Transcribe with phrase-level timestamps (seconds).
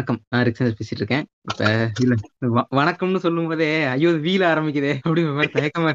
[0.00, 0.20] வணக்கம்.
[0.28, 1.24] நான் ரிக்ஸன் பேசிட்டு இருக்கேன்.
[1.40, 2.14] இப்ப இல்ல
[2.70, 5.92] வணக்கம்னு சொல்லும் போதே ஐயோ வீல ஆரம்பிக்குதே அப்படிங்கிற மாதிரி தயக்கமா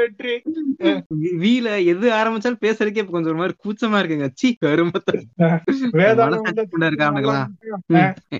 [0.00, 0.32] வெற்றி.
[1.44, 4.28] வீல எது ஆரம்பிச்சாலும் பேசுறதுக்கே கொஞ்சம் ஒரு மாதிரி கூச்சமா இருக்குங்க.
[4.34, 4.58] சி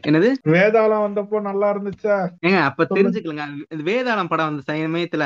[0.08, 0.32] என்னது?
[0.44, 2.18] வேதாளம் வந்தப்போ நல்லா இருந்துச்சா?
[2.46, 2.86] ஏங்க அப்ப.
[2.94, 3.48] தெரிஞ்சுக்கலங்க.
[3.70, 5.24] இந்த வேதாளம் படம் வந்த சமயத்துல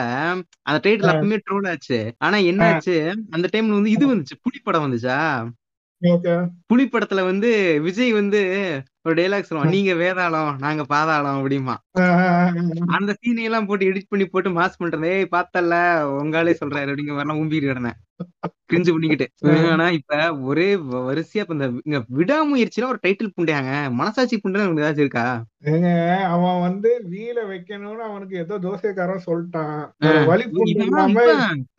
[0.62, 1.12] அந்த டைட்டில்.
[1.12, 2.14] அப்பவுமே ட்ரோல் ஆச்சு.
[2.18, 2.72] ஆனா என்ன.
[2.72, 4.42] ஆச்சு அந்த டைம்ல வந்து இது வந்துச்சு.
[4.42, 5.48] புலி படம் வந்துச்சா?
[6.66, 8.40] புலி படத்துல வந்து விஜய் வந்து
[9.06, 9.74] ஒரு டைலாக் சொல்லுவான்.
[9.74, 11.76] நீங்க வேதாளம் நாங்க பாதாளம் அப்படிமா
[12.96, 15.78] அந்த சீனை எல்லாம் போட்டு எடிட் பண்ணி போட்டு மாஸ் பண்றது ஏய் பார்த்தல
[16.22, 18.00] உங்காலே சொல்றாரு அப்படிங்கிற மாதிரிலாம் ஊம்பிட்டு கிடந்தேன்
[18.70, 19.26] கிரிஞ்சு பண்ணிக்கிட்டு.
[19.72, 20.14] ஆனா இப்ப
[20.50, 20.68] ஒரே
[21.08, 23.72] வரிசையா இப்ப இந்த விடாமுயற்சியில ஒரு டைட்டில் புண்டையாங்க.
[23.98, 25.26] மனசாட்சி புண்டை உங்களுக்கு ஏதாச்சும் இருக்கா?
[26.34, 29.82] அவன் வந்து வீல வைக்கணும்னு அவனுக்கு ஏதோ தோசைக்காரன் சொல்லிட்டான்.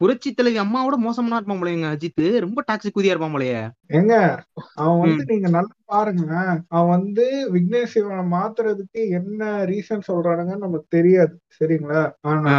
[0.02, 3.61] புரட்சி தலைவி அம்மாவோட மோசமான இருப்பான் போலயேங்க அஜித் ரொம்ப டாக்ஸிக் குதியா இருப்பான் போலயே.
[3.98, 4.14] ஏங்க
[4.81, 6.31] அவன் வந்து நீங்க நல்லா பாருங்க.
[6.78, 7.17] அவன் வந்து
[7.52, 11.33] விக்னேஷ் சிவனை மாத்துறதுக்கு என்ன ரீசன் சொல்றானுங்கன்னு நமக்கு தெரியாது.
[11.58, 12.02] சரிங்களா?
[12.30, 12.55] ஆனா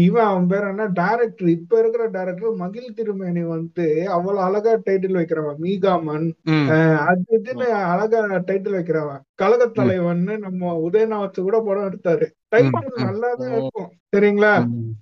[0.00, 0.86] இவன் அவன் பேர் என்ன?
[0.92, 5.58] டைரக்டர் இப்ப இருக்கிற டைரக்டர் மகிழ் திருமேனி வந்து அவ்வளவு அழகா டைட்டில் வைக்கிறவன்.
[5.62, 6.26] மீகாமன்.
[7.06, 9.22] அது இதுன்னு அழகா டைட்டில் வைக்கிறவன்.
[9.34, 12.26] கழக தலைவன்னு நம்ம உதயநாத் கூட படம் எடுத்தாரு.
[12.52, 12.88] டைட்டில்.
[13.06, 13.90] நல்லாதான் இருக்கும்.
[14.12, 14.54] சரிங்களா.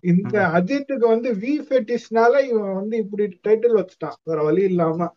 [0.05, 4.19] இந்த அஜித்துக்கு வந்து வி ஃபெட்டிஸ்னால இவன் வந்து இப்படி டைட்டில் வச்சுட்டான்.
[4.25, 5.09] வேற வழி இல்லாம.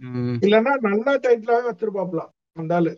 [0.42, 2.32] இல்லன்னா நல்லா டைட்டிலாவே வச்சிருப்பாப்லாம்.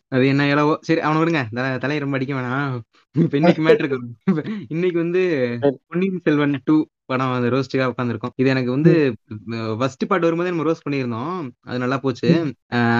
[0.09, 1.41] அது என்ன எவ்வளவோ சரி அவனை விடுங்க.
[1.79, 2.73] தலையை ரொம்ப அடிக்க வேணாம்.
[3.16, 3.97] இப்ப இன்னைக்கு மேட்ருக்கு
[4.73, 5.21] இன்னைக்கு வந்து
[5.88, 6.75] பொன்னியின் செல்வன் டூ
[7.09, 8.93] படம் வந்து ரோஸ்டுக்காக உட்காந்துருக்கோம் இது எனக்கு வந்து
[9.79, 11.39] ஃபர்ஸ்ட் பார்ட் வரும்போதே நம்ம ரோஸ்ட் பண்ணியிருந்தோம்.
[11.67, 12.29] அது நல்லா போச்சு.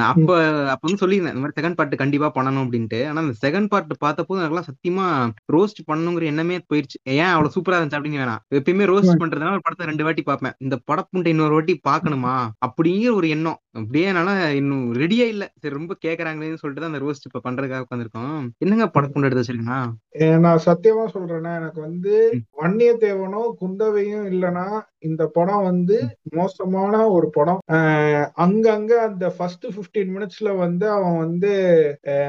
[0.10, 0.30] அப்ப
[0.74, 3.02] அப்ப வந்து சொல்லியிருந்தேன் இந்த மாதிரி செகண்ட் பார்ட் கண்டிப்பா பண்ணணும் அப்படின்ட்டு.
[3.10, 5.08] ஆனா அந்த செகண்ட் பார்ட் பார்த்தப்போ எனக்குலாம் சத்தியமா
[5.56, 6.98] ரோஸ்ட் பண்ணணுங்கிற எண்ணமே போயிடுச்சு.
[7.16, 8.42] ஏன் அவ்வளவு சூப்பரா இருந்துச்சு அப்படின்னு வேணாம்.
[8.60, 10.58] எப்பயுமே ரோஸ்ட் பண்றதுனால ஒரு படத்தை ரெண்டு வாட்டி பார்ப்பேன்.
[10.66, 12.36] இந்த படப்புண்டை இன்னொரு வாட்டி பார்க்கணுமா?
[12.68, 13.60] அப்படிங்கிற ஒரு எண்ணம்.
[13.80, 15.46] அப்படியே என்னால இன்னும் ரெடியா இல்ல.
[15.62, 19.82] சரி ரொம்ப கேக்குறாங்களேன்னு சொல்லிட்டு தான் அந்த ரோஸ்ட் இப்ப பண்றதுக்காக உட்காந்துருக்கோம் என்னங்க படப்புண்டை எடுத்து வச்சிருக்கீங்கன்னா
[20.16, 22.14] ஏ, நான் சத்தியமா சொல்றேன்னா எனக்கு வந்து
[22.60, 23.50] வன்னியத்தேவனும்
[23.96, 24.66] குந்தவையும் இல்லனா
[25.00, 25.98] இந்த படம் வந்து
[26.36, 27.60] மோசமான ஒரு படம்.
[28.46, 31.52] அங்கங்க அந்த ஃபர்ஸ்ட் 15 மினிட்ஸ்ல வந்து அவன் வந்து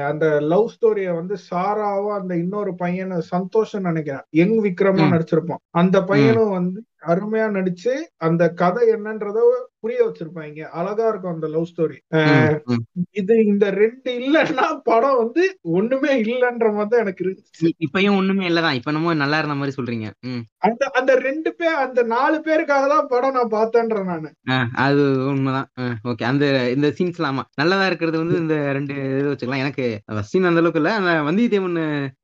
[0.09, 4.25] அந்த லவ் ஸ்டோரிய வந்து சாராவும் அந்த இன்னொரு பையனு சந்தோஷம் நினைக்கிறேன்.
[4.41, 5.07] யங் விக்ரமா.
[5.15, 5.63] நடிச்சிருப்பான்.
[5.81, 7.93] அந்த பையனும் வந்து அருமையா நடிச்சு
[8.25, 9.39] அந்த கதை என்னன்றத
[9.83, 10.61] புரிய வச்சிருப்பாங்க.
[10.79, 11.97] அழகா இருக்கும் அந்த லவ் ஸ்டோரி.
[13.21, 15.43] இது இந்த ரெண்டு இல்லைன்னா படம் வந்து
[15.77, 18.77] ஒண்ணுமே இல்லைன்ற மாதிரி தான் எனக்கு இருந்துச்சு இப்பயும் ஒண்ணுமே இல்லதான்.
[18.79, 20.07] இப்ப என்னமோ நல்லா இருந்த மாதிரி சொல்றீங்க.
[20.67, 24.31] அந்த அந்த ரெண்டு பேர் அந்த நாலு பேருக்காக தான் படம் நான் பார்த்தேன்றேன் நானு.
[24.85, 25.69] அது உண்மைதான்.
[26.11, 26.45] ஓகே அந்த
[26.75, 27.45] இந்த சீன்ஸ் ஆமா.
[27.61, 29.65] நல்லதா இருக்கிறது வந்து இந்த ரெண்டு இது வச்சுக்கலாம்.
[29.65, 29.85] எனக்கு
[30.31, 30.93] சீன் அந்த அளவுக்கு இல்ல.
[31.29, 31.77] வந்தியத்தேவன்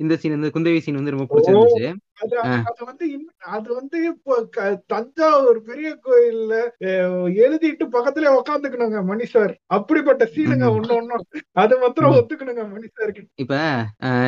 [0.04, 1.92] இந்த சீன் வந்து குந்தவி சீன் வந்து ரொம்ப பிடிச்சிருந்துச்சு.
[2.70, 3.06] அது வந்து
[3.56, 4.34] அது வந்து இப்போ
[4.92, 6.54] தஞ்சாவூர் பெரிய கோயில்ல
[7.44, 10.68] எழுதிட்டு பக்கத்துல உக்காந்துக்கணுங்க மணி சார் அப்படிப்பட்ட சீனுங்க.
[10.78, 11.24] ஒண்ணு ஒண்ணும்.
[11.62, 12.18] அது மாத்திரம்.
[12.20, 13.56] ஒத்துக்கணுங்க மணி சாருக்கு இப்ப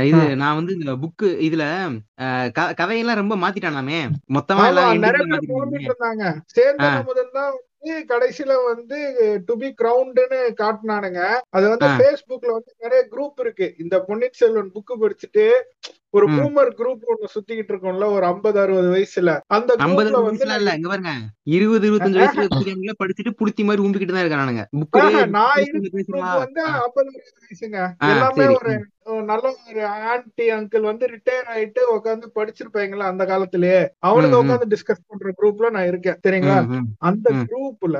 [0.09, 1.64] இது நான் வந்து இந்த புக்கு இதுல
[2.81, 4.02] கதையெல்லாம் ரொம்ப மாத்திட்டானாமே.
[4.38, 4.66] மொத்தமா
[5.06, 6.26] நிறைய பேர் இருந்தாங்க.
[6.58, 6.90] சேர்ந்த.
[7.09, 7.64] முதல் தான் வந்து
[8.12, 8.98] கடைசியில வந்து
[9.47, 11.22] டு பி கிரவுண்டுன்னு காட்டினானுங்க.
[11.56, 11.90] அது வந்து.
[12.02, 13.67] Facebookல வந்து நிறைய குரூப் இருக்கு.
[13.84, 15.46] இந்த பொன்னியின் செல்வன் புக்கு படிச்சுட்டு
[16.16, 16.28] ஒரு.
[16.35, 21.14] பூமர் குரூப் ஒண்ணு சுத்திக்கிட்டு இருக்கோம்ல ஒரு ஐம்பது அறுபது வயசுல அந்த ஐம்பது வயசுல இல்ல இங்க பாருங்க
[21.53, 24.66] இருபது இருபத்தஞ்சு வயசுல படிச்சுட்டு புளுத்தி மாதிரி ஊம்பிக்கிட்டு தான் இருக்கானுங்க
[25.32, 25.56] நான்
[26.40, 27.09] வந்து ஐம்பது
[27.40, 27.79] வயசுங்க
[28.09, 28.46] எல்லாமே.
[28.58, 28.73] ஒரு
[29.28, 29.82] நல்ல ஒரு
[30.12, 34.41] ஆன்டி அங்கிள் வந்து ரிட்டையர் ஆயிட்டு உட்காந்து படிச்சிருப்பாங்களா அந்த காலத்திலேயே அவனுங்க ம்.
[34.41, 36.56] உட்காந்து டிஸ்கஸ் பண்ற குரூப்ல நான் இருக்கேன் சரிங்களா.
[37.03, 37.26] அந்த.
[37.44, 38.00] குரூப்ல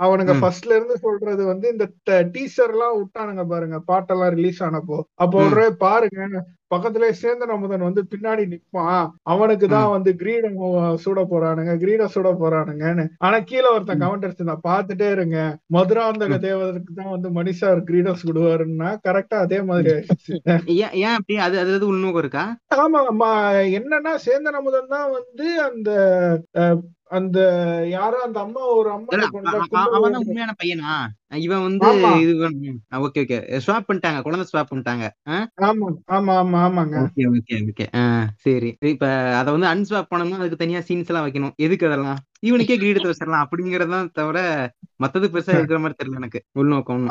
[0.00, 0.34] அவனுங்க.
[0.40, 1.86] ஃபர்ஸ்ட்ல இருந்து சொல்றது வந்து இந்த
[2.34, 5.38] டீசர் எல்லாம் விட்டானுங்க பாருங்க பாட்டெல்லாம் ரிலீஸ் ஆனப்போ அப்போ.
[5.46, 9.06] ஒரு பாருங்க பக்கத்துல சேர்ந்த நமுதன் வந்து பின்னாடி நிப்பான்.
[9.32, 10.56] அவனுக்கு தான் வந்து கிரீடம்
[11.04, 13.04] சூட போறானுங்க கிரீடம் சூட போறானுங்கன்னு.
[13.26, 15.38] ஆனா கீழே ஒருத்தன் கவுண்டர்ஸ் நான் பாத்துட்டே இருங்க.
[15.76, 20.34] மதுராந்தக தேவதற்கு தான் வந்து மணிஷார் கிரீடம் சுடுவாருன்னா கரெக்டா அதே மாதிரி ஆயிடுச்சு.
[21.04, 21.36] ஏன் அப்படி?
[21.46, 22.46] அது அது உள்நோக்கம் இருக்கா?
[22.84, 23.30] ஆமா
[23.78, 25.90] என்னன்னா சேந்தன் அமுதன் தான் வந்து அந்த
[27.10, 27.38] அந்த
[27.90, 29.16] யாரோ அந்த அம்மா ஒரு அம்மா
[29.90, 30.92] அவன் உண்மையான பையனா?
[31.36, 31.88] இவன் வந்து.
[32.20, 32.32] இது
[32.98, 33.38] ஓகே ஓகே.
[33.66, 35.04] ஸ்வாப் பண்ணிட்டாங்க குழந்தை ஸ்வாப் பண்ணிட்டாங்க.
[35.62, 36.96] ஆமா ஆமா ஆமா ஆமாங்க.
[37.04, 37.86] Okay okay okay.
[38.38, 38.70] சரி.
[38.88, 39.06] இப்ப
[39.36, 41.54] அத வந்து அன்ஸ்வாப் பண்ணணும்னா அதுக்கு தனியா சீன்ஸ் எல்லாம் வைக்கணும்.
[41.58, 42.20] எதுக்கு அதெல்லாம்?
[42.44, 44.38] இவனுக்கே கிரீடத்தை வச்சிடலாம் அப்படிங்கறதான் தவிர
[45.02, 46.40] மத்தது பெருசா இருக்கிற மாதிரி தெரியல எனக்கு.
[46.52, 47.06] உள்நோக்கம்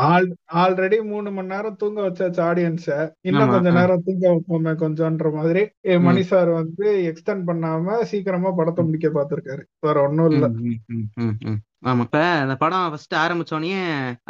[0.54, 2.90] ஆல்ரெடி மூணு மணி நேரம் தூங்க வச்சாச்சு ஆடியன்ஸ
[3.22, 3.72] இன்னும் கொஞ்ச.
[3.72, 5.64] நேரம் தூங்க வைப்போமே கொஞ்சம்ன்ற மாதிரி.
[6.00, 9.64] மணி சார் வந்து எக்ஸ்டெண்ட் பண்ணாம சீக்கிரமா படத்தை முடிக்க பார்த்திருக்காரு.
[9.80, 10.50] வேற ஒண்ணும் இல்ல.
[11.84, 12.04] ஆமா.
[12.08, 13.72] இப்ப அந்த படம் ஃபர்ஸ்ட் ஆரம்பிச்சோடனே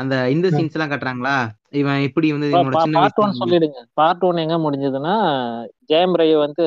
[0.01, 1.35] அந்த இந்த சீன்ஸ் எல்லாம் காட்டுறாங்களா?
[1.79, 2.47] இவன் எப்படி வந்து
[2.95, 3.79] பார்ட் ஒன் சொல்லிடுங்க.
[3.99, 5.13] பார்ட் ஒன் எங்க முடிஞ்சதுன்னா
[5.91, 6.65] ஜெயம் ரவி வந்து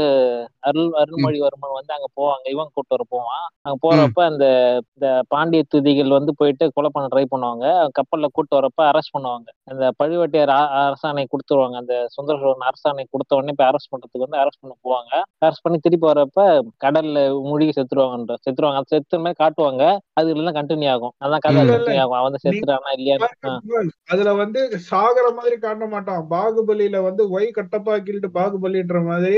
[0.68, 2.44] அருள் அருள்மொழிவர்மன் வந்து அங்க போவாங்க.
[2.54, 3.44] இவன் கூட்டு வர போவான்.
[3.64, 4.46] அங்க போறப்ப அந்த
[4.94, 7.64] இந்த பாண்டிய துதிகள் வந்து போயிட்டு கொலை பண்ண ட்ரை பண்ணுவாங்க
[7.98, 9.48] கப்பல்ல கூட்டு வரப்ப அரெஸ்ட் பண்ணுவாங்க.
[9.70, 10.52] அந்த பழுவேட்டையர்
[10.82, 11.76] அரசாணை கொடுத்துருவாங்க.
[11.76, 15.12] அந்த சுந்தர சோழன் அரசாணை கொடுத்த உடனே போய் அரெஸ்ட் பண்றதுக்கு வந்து அரெஸ்ட் பண்ண போவாங்க.
[15.46, 16.40] அரெஸ்ட் பண்ணி திருப்பி வரப்ப
[16.86, 17.18] கடல்ல
[17.48, 18.80] மூழ்கி செத்துருவாங்கன்ற செத்துருவாங்க.
[18.82, 19.82] அது செத்துற மாதிரி காட்டுவாங்க.
[20.14, 21.68] அது இல்லைன்னா கண்டினியூ ஆகும் அதான் கதை.
[21.68, 23.24] கண்டினியூ ஆகும் அவன் செத்துறானா இல்லையான்னு.
[23.48, 23.60] ஆ.
[24.04, 26.26] அதுல வந்து சாகர மாதிரி காட்ட மாட்டான்.
[26.30, 29.36] பாகுபலியில வந்து ஒய் கட்டப்பா கில்டு பாகுபலின்ற மாதிரி.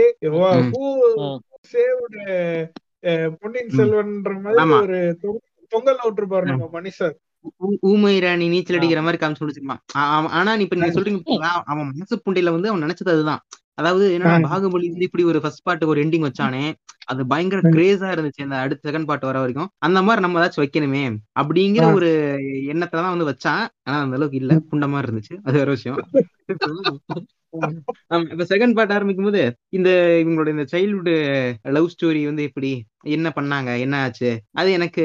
[3.40, 3.76] பொன்னியின்.
[3.76, 4.70] செல்வன்ற மாதிரி.
[4.80, 5.42] ஒரு தொங்க-
[5.76, 7.12] தொங்கல் விட்டுருப்பாரு நம்ம மனுஷர்.
[7.22, 7.27] ஊ-
[7.82, 9.82] ஊமை ராணி நீச்சல் அடிக்கிற மாதிரி காமிச்சு முடிச்சிருப்பான்.
[10.38, 11.22] ஆனா இப்ப நீங்க சொல்றீங்க
[11.66, 13.42] அவன் மனசு புண்டையில வந்து அவன் நினைச்சது அதுதான்.
[13.74, 14.46] அதாவது என்னன்னா ஆ.
[14.46, 16.62] பாகுபலி வந்து இப்படி ஒரு ஃபர்ஸ்ட் பார்ட் ஒரு எண்டிங் வச்சானே
[17.06, 17.60] அது பயங்கர.
[17.68, 18.42] கிரேஸா இருந்துச்சு.
[18.42, 19.70] அந்த அடுத்த செகண்ட் பார்ட் வர வரைக்கும்.
[19.78, 21.02] அந்த மாதிரி நம்ம ஏதாச்சும் வைக்கணுமே
[21.40, 21.84] அப்படிங்கிற.
[21.92, 22.08] ஒரு
[22.72, 23.62] எண்ணத்துல தான் வந்து வச்சான்.
[23.82, 24.54] ஆனா அந்த அளவுக்கு இல்ல.
[24.70, 25.36] புண்ட மாதிரி இருந்துச்சு.
[25.42, 26.00] அது வேற விஷயம்.
[28.32, 29.90] இப்ப செகண்ட் பார்ட் ஆரம்பிக்கும் போது இந்த
[30.22, 31.12] இவங்களோட இந்த சைல்ட்ஹுட்
[31.70, 32.70] லவ் ஸ்டோரி வந்து எப்படி
[33.04, 33.70] என்ன பண்ணாங்க?
[33.78, 34.30] என்ன ஆச்சு?
[34.52, 35.04] அது எனக்கு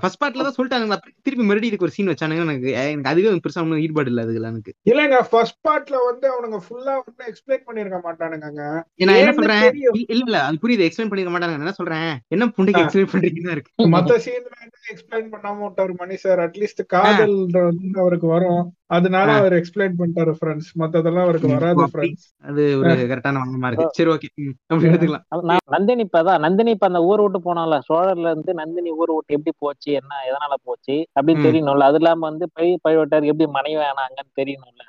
[0.00, 0.96] ஃபர்ஸ்ட் பார்ட்ல தான் சொல்லிட்டாங்க
[1.26, 4.72] திருப்பி மறுபடியும் இதுக்கு ஒரு சீன் வச்சானுங்க எனக்கு எனக்கு அதுவே பெருசா ஒன்றும் ஈடுபாடு இல்ல அதுல எனக்கு.
[4.86, 8.48] இல்லங்க ஃபர்ஸ்ட் பார்ட்ல வந்து அவனுங்க ஃபுல்லா வந்து எக்ஸ்பிளைன் பண்ணிருக்க மாட்டானுங்க
[9.02, 9.64] நான் என்ன சொல்றேன்.
[10.06, 10.86] இல்ல இல்ல அது புரியுது.
[10.88, 12.10] எக்ஸ்பிளைன் பண்ணிக்க மாட்டாங்க நான் என்ன சொல்றேன்?
[12.30, 12.84] என்ன புண்டைக்கு.
[12.84, 13.88] எக்ஸ்பிளைன் பண்றீங்கன்னு இருக்கு.
[13.94, 14.50] மத்த சீன்ல
[14.92, 18.62] எக்ஸ்பிளைன் பண்ணாம விட்டாரு மணி சார் அட்லீஸ்ட் காதல் வந்து அவருக்கு வரும்.
[18.90, 19.28] அதனால.
[19.34, 21.84] அவர் எக்ஸ்பிளைன் பண்ணிட்டாரு ஃப்ரெண்ட்ஸ் மத்ததெல்லாம் அவருக்கு வராது.
[21.92, 23.86] ஃப்ரெண்ட்ஸ் அது ஒரு கரெக்டான வாங்கமா இருக்கு.
[23.92, 24.28] சரி ஓகே.
[25.74, 29.52] நந்தினி இப்ப அதான் நந்தினி இப்ப அந்த ஊர் விட்டு போனால சோழர்ல இருந்து நந்தினி ஊர் விட்டு எப்படி
[29.58, 31.44] போச்சு என்ன எதனால போச்சு அப்படின்னு.
[31.44, 34.80] தெரியணும்ல அது இல்லாம வந்து பை பழுவட்டார் எப்படி மனைவி ஆனாங்கன்னு தெரியணும்ல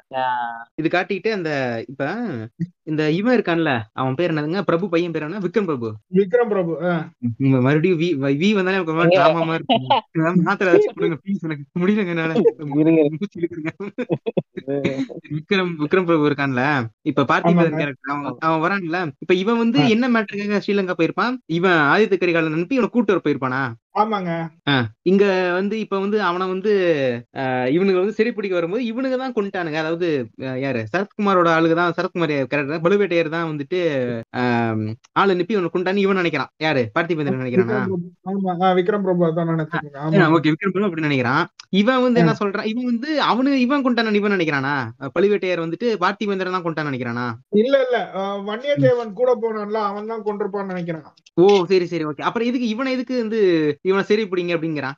[0.75, 1.51] இது காட்டிட்டு அந்த
[1.87, 2.03] இப்ப
[2.83, 4.61] இந்த இவன் இருக்கான்ல அவன் பேர் என்னதுங்க?
[4.61, 5.39] பிரபு பையன் பேர் என்ன?
[5.39, 5.87] விக்ரம் பிரபு.
[6.13, 6.73] விக்ரம் பிரபு
[7.61, 8.07] மறுபடியும் வி
[8.41, 9.09] வி- வந்தாலே எனக்கு.
[9.13, 10.01] டிராமா மாதிரி இருக்கு.
[10.49, 12.33] மாத்திரை கொடுங்க ப்ளீஸ் எனக்கு முடியலங்க என்னால.
[15.33, 16.61] விக்ரம் விக்ரம் பிரபு இருக்கான்ல.
[17.03, 17.73] இப்ப பார்த்திபன்.
[17.73, 18.97] கேரக்டர் அவன் அவன் வரான்ல.
[19.19, 19.79] இப்ப இவன் வந்து.
[19.89, 21.35] என்ன மேட்டருக்காக ஸ்ரீலங்கா போயிருப்பான்?
[21.51, 23.61] இவன் ஆதித்த கரிகாலன் அனுப்பி இவனை கூட்டு வர போயிருப்பானா?
[23.95, 24.31] ஆமாங்க.
[25.11, 25.23] இங்க
[25.57, 26.71] வந்து இப்ப வந்து அவனை வந்து
[27.75, 29.79] இவனுங்க வந்து சிறைப்பிடிக்க வரும்போது இவனுங்க தான் கொண்டுட்டானுங்க.
[29.83, 30.07] அதாவது
[30.63, 30.81] யாரு?
[30.93, 33.79] சரத்குமாரோட ஆளுங்க தான் சரத்குமார் கேரக்டர் பழுவேட்டையர் தான் வந்துட்டு
[35.21, 36.51] ஆள் அனுப்பி இவனை கொண்டான்னு இவன் நினைக்கிறான்.
[36.65, 36.83] யாரு?
[36.95, 37.79] பார்த்திபேந்திரன் நினைக்கிறானா?
[38.79, 39.29] விக்ரம் பிரபு.
[40.05, 41.43] ஆமா ஓகே விக்ரம் பிரபு அப்படி நினைக்கிறான்.
[41.81, 42.69] இவன் வந்து என்ன சொல்றான்?
[42.71, 44.75] இவன் வந்து அவனு இவன் கொண்டான இவன் நினைக்கிறானா?
[45.17, 47.27] பழுவேட்டையர் வந்துட்டு பார்த்திபேந்திரன் தான் கொண்டான்னு நினைக்கிறானா?
[47.63, 47.99] இல்ல இல்ல
[48.49, 51.07] வன்னியத்தேவன் கூட போனான்ல அவன் தான் கொண்டிருப்பான்னு நினைக்கிறான்.
[51.37, 52.25] ஓ சரி சரி ஓகே.
[52.27, 53.39] அப்புறம் எதுக்கு இவனை எதுக்கு வந்து
[53.85, 54.97] இவனை சரி பிடிங்க அப்படிங்கிறான்.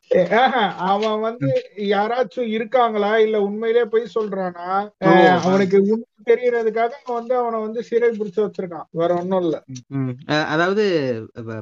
[0.90, 1.48] அவன் வந்து
[1.94, 3.12] யாராச்சும் இருக்காங்களா?
[3.26, 4.68] இல்ல உண்மையிலேயே போய் சொல்றானா?
[5.46, 8.88] அவனுக்கு உண்மை தெரியறதுக்காக வந்து அவனை வந்து சிறை பிடிச்சு வச்சிருக்கான்.
[9.00, 9.56] வேற ஒண்ணும் இல்ல.
[10.54, 10.84] அதாவது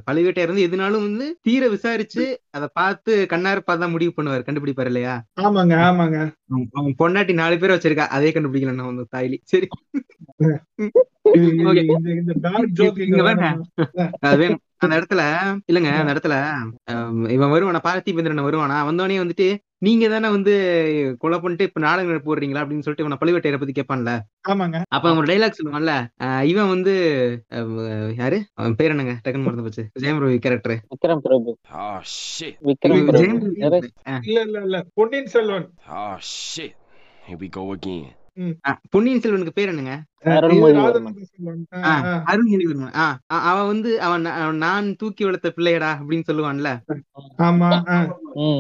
[0.08, 2.26] பழுவேட்டையர் வந்து எதுனாலும் வந்து தீர விசாரிச்சு
[2.58, 4.46] அதை பார்த்து கண்ணாரு பார்த்து தான் முடிவு பண்ணுவாரு.
[4.48, 5.16] கண்டுபிடிப்பாரு இல்லையா?
[5.46, 6.20] ஆமாங்க ஆமாங்க.
[6.80, 8.08] அவன் பொண்டாட்டி நாலு பேர் வச்சிருக்கா.
[8.18, 9.40] அதே கண்டுபிடிக்கல நான் வந்து தாய்லி.
[9.54, 9.70] சரி.
[14.78, 15.22] அந்த இடத்துல
[15.72, 16.36] இல்லங்க அந்த இடத்துல
[17.30, 20.54] இவன் வருவானா பார்த்திபேந்திரன் வருவானா வந்தோடனே வந்துட்டு நீங்க தானே வந்து
[21.20, 24.12] கொலை பண்ணிட்டு இப்ப நாடகம் போடுறீங்களா அப்படின்னு சொல்லிட்டு இவனை பழுவேட்டையரை பத்தி கேட்பான்ல.
[24.50, 24.82] ஆமாங்க.
[24.88, 25.94] அப்ப அவன் டைலாக் சொல்லுவான்ல
[26.44, 26.94] இவன் வந்து
[28.18, 28.46] யாரு?
[28.54, 29.20] அவன் பேர் என்னங்க?
[29.24, 29.90] டக்குன்னு மறந்து போச்சு.
[30.00, 31.58] ஜெயம் ரவி கேரக்டர் விக்ரம் பிரபு.
[34.24, 34.86] இல்ல இல்ல இல்ல.
[34.94, 35.70] பொன்னியின் செல்வன்.
[38.90, 40.04] பொன்னியின் செல்வனுக்கு பேர் என்னங்க?
[40.26, 40.78] இது அருள்மொழிவர்மன்.
[40.78, 42.24] ராஜேந்திர செல்வன் ஆ, ஆ, ஆ.
[42.28, 42.96] அருள்மொழிவர்மன்.
[42.96, 46.80] ஆ, அ- அவன் வந்து அவன் நான் தூக்கி வளர்த்த பிள்ளையடா அப்படின்னு சொல்லுவான்ல?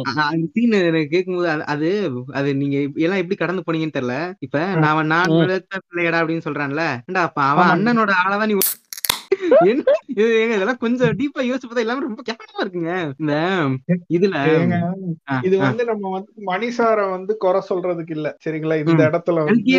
[0.03, 4.33] அந்த சீன் எனக்கு கேட்கும்போது அது- அது அது நீங்க எல்லாம் எப்படி கடந்து போனீங்கன்னு தெரியல.
[4.39, 5.25] இப்ப நான் அவன் நான்.
[5.25, 7.15] வளர்த்த பிள்ளையடா அப்படின்னு சொல்றான்ல?
[7.17, 7.85] அப்ப அவன்.
[7.85, 8.57] அண்ணனோட ஆளதான் நீ
[10.15, 13.33] இதெல்லாம் கொஞ்சம் டீப்பா யோசிச்சு பார்த்தா எல்லாமே ரொம்ப கேவலமா இருக்குங்க இந்த
[14.09, 14.37] இதுல
[15.43, 15.57] இது.
[15.57, 19.03] வந்து நம்ம வந்து மணிசார வந்து குறை சொல்றதுக்கு இல்ல சரிங்களா இந்த.
[19.03, 19.73] இடத்துல வந்து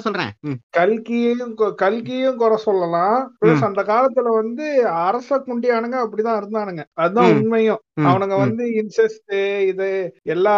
[0.00, 3.64] சொல்றேன் ம், கல்கியையும் கொ- கல்கியையும் குறை சொல்லலாம் பிளஸ்.
[3.64, 4.66] அந்த காலத்துல வந்து
[5.02, 7.32] அரச குண்டியானுங்க அப்படிதான் இருந்தானுங்க அதுதான்.
[7.34, 8.36] உண்மையும் அவனுங்க.
[8.40, 9.32] வந்து இன்செஸ்ட்
[9.66, 9.88] இது
[10.30, 10.54] எல்லா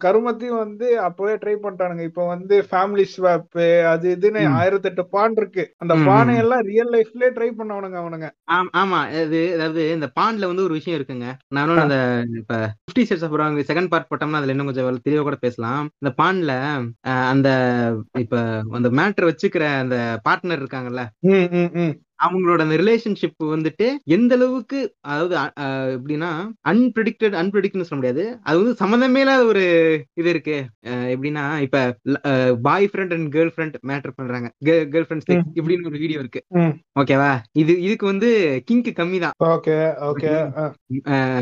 [0.00, 3.58] கருமத்தையும் வந்து அப்பவே ட்ரை பண்ணிட்டானுங்க இப்ப வந்து ஃபேமிலி ஸ்வாப்
[3.90, 4.56] அது இதுன்னு ம்.
[4.58, 5.94] ஆயிரத்தி எட்டு பான் இருக்கு அந்த.
[6.08, 10.76] பானை எல்லாம் ரியல் லைஃப்லயே ட்ரை பண்ணவனுங்க அவனுங்க ஆம்- ஆமா அது அதாவது இந்த பாண்ட்ல வந்து ஒரு
[10.78, 11.98] விஷயம் இருக்குங்க நானும் அந்த
[12.40, 13.38] இப்ப பிப்டி செட்ஸ் அப்புறம்
[13.70, 16.12] செகண்ட் பார்ட் போட்டோம்னா அதுல இன்னும் கொஞ்சம் தெளிவா கூட பேசலாம் இந்த
[17.06, 17.48] அஹ், அந்த
[18.20, 18.36] இப்ப
[18.74, 19.48] அந்த மேட்டர் வச்சுக்கிற
[19.80, 21.02] அந்த பார்ட்னர் இருக்காங்கல்ல.
[22.20, 24.78] அவங்களோட அந்த ரிலேஷன்ஷிப் வந்துட்டு எந்த அளவுக்கு
[25.10, 25.34] அதாவது
[25.94, 26.30] எப்படின்னா
[26.70, 28.24] அன்பிரிடிக்டட் அன்பிரிடிக்ட்னு சொல்ல முடியாது.
[28.44, 29.64] அது வந்து சம்மந்தமே இல்லாத ஒரு
[30.16, 30.56] இது இருக்கு.
[31.12, 31.78] எப்படின்னா இப்ப
[32.62, 34.48] boyfriend and girlfriend matter பண்றாங்க.
[34.88, 35.44] கேர்ள் ஃப்ரெண்ட் ம்.
[35.58, 36.42] இப்படின்னு ஒரு வீடியோ இருக்கு.
[36.96, 38.30] ஓகேவா இது இதுக்கு வந்து
[38.68, 39.76] கிங்க்கு கம்மி தான் okay
[40.08, 40.32] okay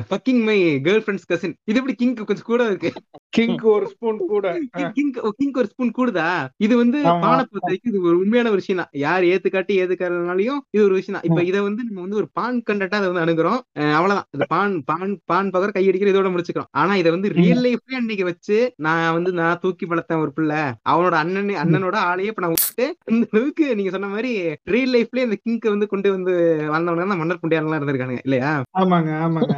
[0.08, 0.56] fucking my
[1.02, 2.90] girlfriend's cousin இது எப்படி கிங்க்கு கொஞ்சம் கூட இருக்கு?
[3.32, 4.90] கிங்க்கு ஒரு ஸ்பூன் கூட ஆ.
[4.94, 6.28] கிங் கிங்க்கு ஒரு ஸ்பூன் கூடுதா?
[6.58, 6.99] இது வந்து.
[7.25, 11.26] பானை பொறுத்த வரைக்கும் இது ஒரு உண்மையான விஷயம் தான் யார் ஏத்துக்காட்டி ஏத்துக்காதனாலையும் இது ஒரு விஷயம் தான்
[11.28, 13.60] இப்ப இதை வந்து நம்ம வந்து ஒரு பான் கண்டட்டா அதை வந்து அணுகுறோம்.
[13.96, 14.26] அவ்வளவுதான்.
[14.37, 16.70] இது பான் பான் பான் பகர் கையடிக்கிற இதோட முடிச்சுக்கிறோம்.
[16.80, 18.56] ஆனா இதை வந்து ரியல் லைஃப்லயே அன்னைக்கு வச்சு
[18.87, 20.60] நான் வந்து நான் தூக்கி வளர்த்தேன் ஒரு பிள்ளை.
[20.90, 24.32] அவனோட அண்ணன் அண்ணனோட ஆளையே இப்ப நான் விட்டு இந்த அளவுக்கு நீங்க சொன்ன மாதிரி
[24.75, 26.34] ரியல் லைஃப்லயே இந்த கிங்க்கு வந்து கொண்டு வந்து
[26.75, 28.50] வந்தவங்க தான் மன்னர் குண்டியாரெல்லாம் இருந்திருக்காங்க இல்லையா?
[28.80, 29.54] ஆமாங்க ஆமாங்க.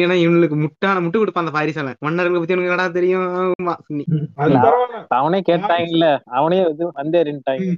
[0.00, 3.24] ஏன்னா இவனுக்கு முட்டான முட்டு கொடுப்பான் அந்த பாரிசாலன் மன்னர்களை பத்தி உனக்கு என்னடா தெரியும்?
[4.46, 4.58] இல்ல,
[5.18, 6.06] அவனே கேட்டாங்கல்ல
[6.38, 7.70] அவனே இது வந்தேறின்ட்டாங்க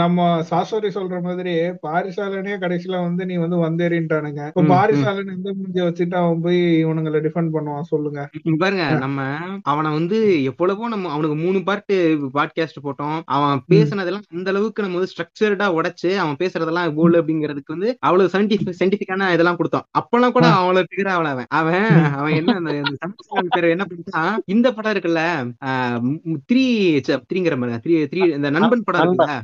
[0.00, 0.20] நம்ம
[0.56, 1.52] சாஸ்வரி சொல்ற மாதிரி
[1.86, 4.62] பாரிசாலனே கடைசியில வந்து நீ வந்து வந்தேறின்ட்டானுங்க இப்ப.
[4.68, 8.20] பாரிசாலன் எந்த மூஞ்சிய வச்சுட்டு அவன் போய் இவனுங்களை டிஃபெண்ட் பண்ணுவான் சொல்லுங்க.
[8.58, 8.90] பாருங்க.
[8.98, 9.20] நம்ம
[9.62, 11.92] அவனை வந்து எவ்வளவோ நம்ம அவனுக்கு மூணு பார்ட்
[12.34, 13.20] பாட்காஸ்ட் போட்டோம்.
[13.26, 18.78] அவன் பேசுனதெல்லாம் அந்த அளவுக்கு நம்ம வந்து ஸ்ட்ரக்சர்டா உடைச்சு அவன் பேசுறதெல்லாம் கோல் அப்படிங்கிறதுக்கு வந்து அவ்வளவு சயின்டிபிக்
[18.80, 19.86] சயின்டிபிக்கான இதெல்லாம் கொடுத்தோம்.
[19.98, 20.58] அப்பெல்லாம் கூட ஆ.
[20.60, 21.44] அவ்வளவு பிகர் அவன்.
[21.50, 21.84] அவன்.
[22.14, 22.72] அவன் என்ன அந்த
[23.48, 25.20] பேர் என்ன பண்ணிட்டான் இந்த படம் இருக்குல்ல
[26.50, 26.64] த்ரீ
[27.28, 29.34] த்ரீங்கிற மாதிரி த்ரீ த்ரீ இந்த நண்பன் படம் இருக்குல்ல.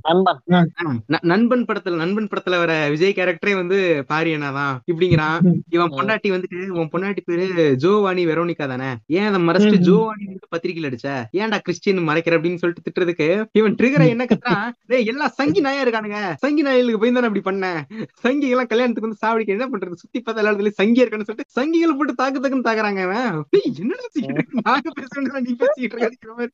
[1.24, 3.78] நண்பன் படத்துல நண்பன் படத்துல வர விஜய் கேரக்டரே வந்து
[4.10, 5.38] பாரியனா தான் இப்படிங்கிறான்
[5.70, 5.92] இவன்.
[5.98, 7.46] பொண்டாட்டி வந்துட்டு உன் பொண்டாட்டி பேரு
[7.82, 8.90] ஜோவானி வெரோனிகா தானே?
[9.12, 9.80] ஏன் அதை மறைச்சிட்டு.
[9.88, 11.08] ஜோவானி பத்திரிக்கையில் அடிச்ச?
[11.38, 14.68] ஏன்டா கிறிஸ்டியன் மறைக்கிற அப்படின்னு சொல்லிட்டு திட்டுறதுக்கு இவன் ட்ரிகரை என்ன கத்துறான்?
[14.90, 16.20] டேய் எல்லாம் சங்கி நாயா இருக்கானுங்க.
[16.42, 17.80] சங்கி நாயலுக்கு போய் தானே அப்படி பண்ணேன்
[18.24, 20.00] சங்கி எல்லாம் கல்யாணத்துக்கு வந்து சாவடிக்க என்ன பண்றது?
[20.02, 23.00] சுத்தி பார்த்தா எல்லா சங்கி இருக்கான்னு சொல்லிட்டு சங்கிகளை போட்டு தாக்கு தாக்குன்னு தாக்குறாங்க
[24.28, 24.58] இருக்க?
[24.62, 25.52] நாங்க பேசுறோம் நீ
[25.86, 26.52] இருக்காதிக்கிற மாதிரி.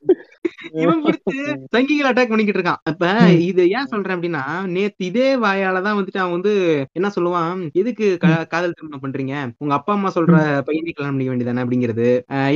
[0.82, 1.36] இவன் பிடிச்சு
[1.74, 2.82] சங்கிகளை அட்டாக் பண்ணிக்கிட்டு இருக்கான்.
[2.90, 3.04] அப்ப.
[3.48, 4.37] இது ஏன் சொல்றேன் அப்படின்னா
[4.74, 6.52] நேத்து இதே வாயாலதான் வந்துட்டு அவன் வந்து
[6.92, 7.46] என்ன சொல்லுவான்
[7.80, 8.06] எதுக்கு
[8.52, 9.34] காதல் திருமணம் பண்றீங்க?
[9.58, 10.34] உங்க அப்பா அம்மா சொல்ற
[10.68, 12.08] பையனை கல்யாணம் பண்ணிக்க வேண்டியதானே அப்படிங்கிறது.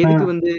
[0.02, 0.52] எதுக்கு வந்து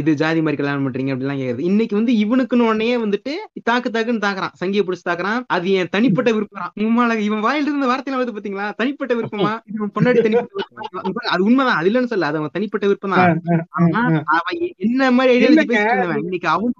[0.00, 1.14] இது ஜாதி மாதிரி கல்யாணம் பண்றீங்க?
[1.14, 1.68] அப்படிலாம் கேக்குறது.
[1.70, 4.54] இன்னைக்கு வந்து இவனுக்குன்னு உடனே வந்துட்டு தாக்கு தாக்குன்னு தாக்குறான்.
[4.60, 5.40] சங்கியை பிடிச்சு தாக்குறான்.
[5.56, 6.50] அது என் தனிப்பட்ட விருப்பம்
[6.82, 8.68] உண்மையில இவன் வாயில இருந்து வார்த்தையில வருது பாத்தீங்களா?
[8.80, 9.52] தனிப்பட்ட விருப்பமா?
[9.82, 11.24] உன் பொண்டாட்டி தனிப்பட்ட விருப்பமா?
[11.34, 11.78] அது உண்மைதான்.
[11.80, 13.40] அது இல்லைன்னு சொல்ல அது அவன் தனிப்பட்ட விருப்பம் தான்.
[13.78, 14.02] ஆனா
[14.36, 16.74] அவன் என்ன மாதிரி ஐடியாலஜி பேசிட்டு இன்னைக்கு அவன்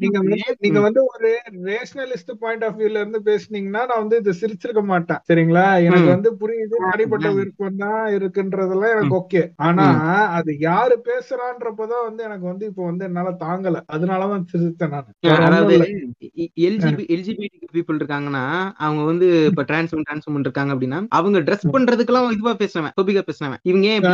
[0.64, 1.30] நீங்க வந்து ஒரு
[1.68, 5.20] ரேஷனலிஸ்ட் பாயிண்ட் ஆஃப் வியூல இருந்து பேசுனீங்கன்னா நான் வந்து இதை சிரிச்சிருக்க மாட்டேன்.
[5.28, 5.64] சரிங்களா?
[5.84, 6.08] எனக்கு.
[6.08, 6.76] வந்து புரியுது.
[6.86, 7.28] தனிப்பட்ட.
[7.32, 9.42] விருப்பம் தான் இருக்குன்றதெல்லாம் எனக்கு ஓகே.
[9.62, 9.86] ஆனா
[10.36, 13.76] அது யாரு பேசுறான்றப்பதான் வந்து எனக்கு வந்து இப்போ வந்து என்னால தாங்கல.
[13.92, 15.10] அதனாலதான் சிரிச்சேன் நான்.
[15.42, 15.76] அதாவது.
[16.64, 18.44] எல்ஜிபி எல்ஜிபிடி பீப்புள் இருக்காங்கன்னா
[18.82, 23.86] அவங்க வந்து இப்ப டிரான்ஸ்மன் டிரான்ஸ்மன் இருக்காங்க அப்படின்னா அவங்க ட்ரெஸ் பண்றதுக்கெல்லாம் இதுவா பேசுறவன் டொபிக்கா பேசுறவன் இவங்க
[23.90, 24.04] ஏன்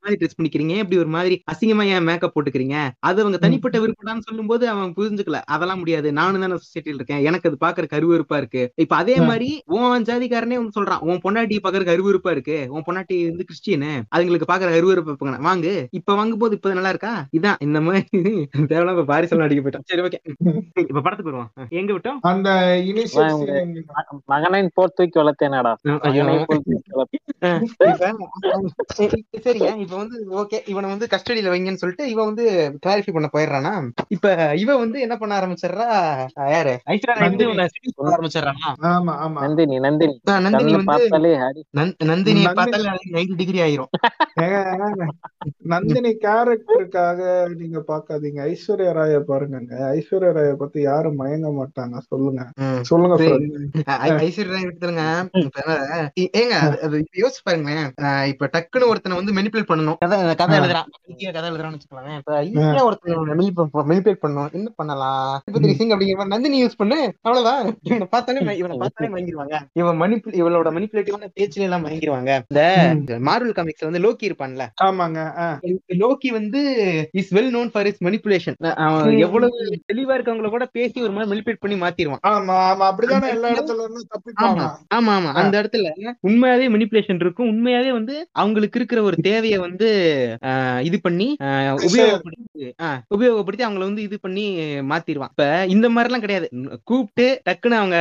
[0.00, 0.74] மாதிரி ட்ரெஸ் பண்ணிக்கிறீங்க?
[0.76, 2.76] இப்படி ஒரு மாதிரி அசிங்கமா ஏன் மேக்கப் போட்டுக்கிறீங்க?
[3.02, 5.38] அது அவங்க தனிப்பட்ட விருப்பம்னு சொல்லும்போது அவன் புரிஞ்சுக்கல.
[5.48, 6.08] அதெல்லாம் முடியாது.
[6.12, 7.22] நானும் தானே சொசைட்டில இருக்கேன்.
[7.26, 7.86] எனக்கு அது பாக்குற
[8.26, 8.62] கருவறுப்பா இருக்கு.
[8.84, 12.58] இப்ப அதே மாதிரி உன் ஜாதிக்காரனே வந்து சொல்றான் உன் பொண்டாட்டி பாக்குற கருவறுப்பா இருக்கு.
[12.74, 13.92] உன் பொண்டாட்டி வந்து கிறிஸ்டியனு.
[14.16, 15.74] அதுங்களுக்கு பாக்குற இருப்பாங்க வாங்கு.
[15.98, 17.12] இப்ப வாங்கும் போது இப்ப நல்லா இருக்கா?
[17.38, 18.02] இதான் இந்த மாதிரி
[18.70, 19.86] தேவையில்லாம இப்ப பாரிசல் அடிக்க போயிட்டான்.
[19.90, 20.20] சரி ஓகே
[20.84, 21.50] இப்ப படத்துக்கு வருவோம்.
[21.80, 22.20] எங்க விட்டோம்?
[22.30, 22.48] அந்த
[24.32, 25.72] மகனைன் போர் தூக்கி வளர்த்தேனாடா.
[29.42, 32.44] சரிங்க இப்ப வந்து ஓகே இவனை வந்து கஸ்டடியில வைங்கன்னு சொல்லிட்டு இவன் வந்து
[32.84, 33.72] கிளாரிஃபை பண்ண போயிடுறானா?
[34.08, 34.26] இப்ப
[34.62, 35.88] இவன் வந்து என்ன பண்ண ஆரம்பிச்சிடுறா?
[36.54, 36.74] யாரு?
[36.92, 37.18] ஐஸ்வர்யா
[38.18, 38.40] நந்தினி.
[38.40, 38.84] இவனை seduce பண்ண ஆரம்பிச்சிடுறானா?
[38.84, 39.40] ஆமா ஆமா.
[39.40, 40.20] நந்தினி நந்தினி.
[40.30, 43.84] அஹ் நந்தினி கண்ணு வந்து பார்த்தாலே அடி நந்த்- நந்தினியை நந்தினி- பார்த்தாலே நைன்டி டிகிரி ஆயிரும்.
[45.58, 49.60] நந்தினி கேரக்டருக்காக நீங்க பாக்காதீங்க ஐஸ்வர்யா ராய பாருங்க
[49.94, 51.98] ஐஸ்வர்யா ராய பத்தி யாரும் மயங்க மாட்டாங்க.
[51.98, 52.50] சொல்லுங்க.
[52.80, 53.16] சொல்லுங்க
[53.86, 57.86] ஐஸ்வர்யா ராய் விட்டுருங்க இப்ப என்ன, இ- ஏங்க அது- அது இப்ப யோசிச்சு பாருங்களேன்.
[58.26, 59.96] இப்ப டக்குன்னு ஒருத்தனை வந்து மெனிப்புலேட் பண்ணணும்.
[59.98, 60.58] கதை கதை.
[60.58, 61.32] எழுதுறான்.
[61.32, 62.16] கதை எழுதுறான்னு வச்சுக்கோங்களேன்.
[62.16, 63.38] இப்ப ஈஸியா ஒருத்தனை
[63.72, 64.52] மெனிப்புலேட் பண்ணணும்.
[64.52, 65.42] என்ன பண்ணலாம்?
[65.52, 67.14] சிங் அப்படிங்கிற மாதிரி நந்தினி யூஸ் பண்ணு.
[67.20, 67.76] அவ்வளவுதான்.
[68.06, 69.56] இவனை பார்த்தாலே இவனை பார்த்தாலே மயங்கிருவாங்க.
[69.74, 72.32] இவன் மணிப்பு இவளோட மணிப்புலேட்டிவான பேச்சுல எல்லாம் மயங்கிருவாங்க.
[72.96, 74.64] இந்த மார்வல் காமிக்ஸ்ல வந்து லோக்கி இருப்பான்ல.
[74.86, 75.20] ஆமாங்க.
[76.02, 76.60] லோக்கி வந்து
[77.20, 78.56] is well known for is manipulation.
[79.26, 79.58] எவ்வளவு
[79.90, 82.84] தெளிவா இருக்கவங்கள கூட பேசி ஒரு மாதிரி மணிப்புலேட் பண்ணி மாத்திடுவான் ஆமா ஆமா.
[82.90, 83.88] அப்படிதானே எல்லா இடத்துல
[84.46, 85.30] ஆமா ஆமா ஆமா.
[85.40, 85.90] அந்த இடத்துல
[86.26, 87.50] உண்மையாவே மனிப்புலேஷன் இருக்கும்.
[87.52, 89.88] உண்மையாவே வந்து அவங்களுக்கு இருக்கிற ஒரு தேவையை வந்து
[90.48, 92.44] ஆஹ், இது பண்ணி ஆஹ், உபயோகப்படுத்தி
[92.86, 94.46] ஆஹ், உபயோகப்படுத்தி அவங்கள வந்து இது பண்ணி
[94.90, 95.32] மாத்திருவான்.
[95.34, 95.44] இப்ப
[95.74, 96.46] இந்த மாதிரி எல்லாம் கிடையாது.
[96.84, 97.95] கூப்பிட்டு டக்குன்னு அவங்க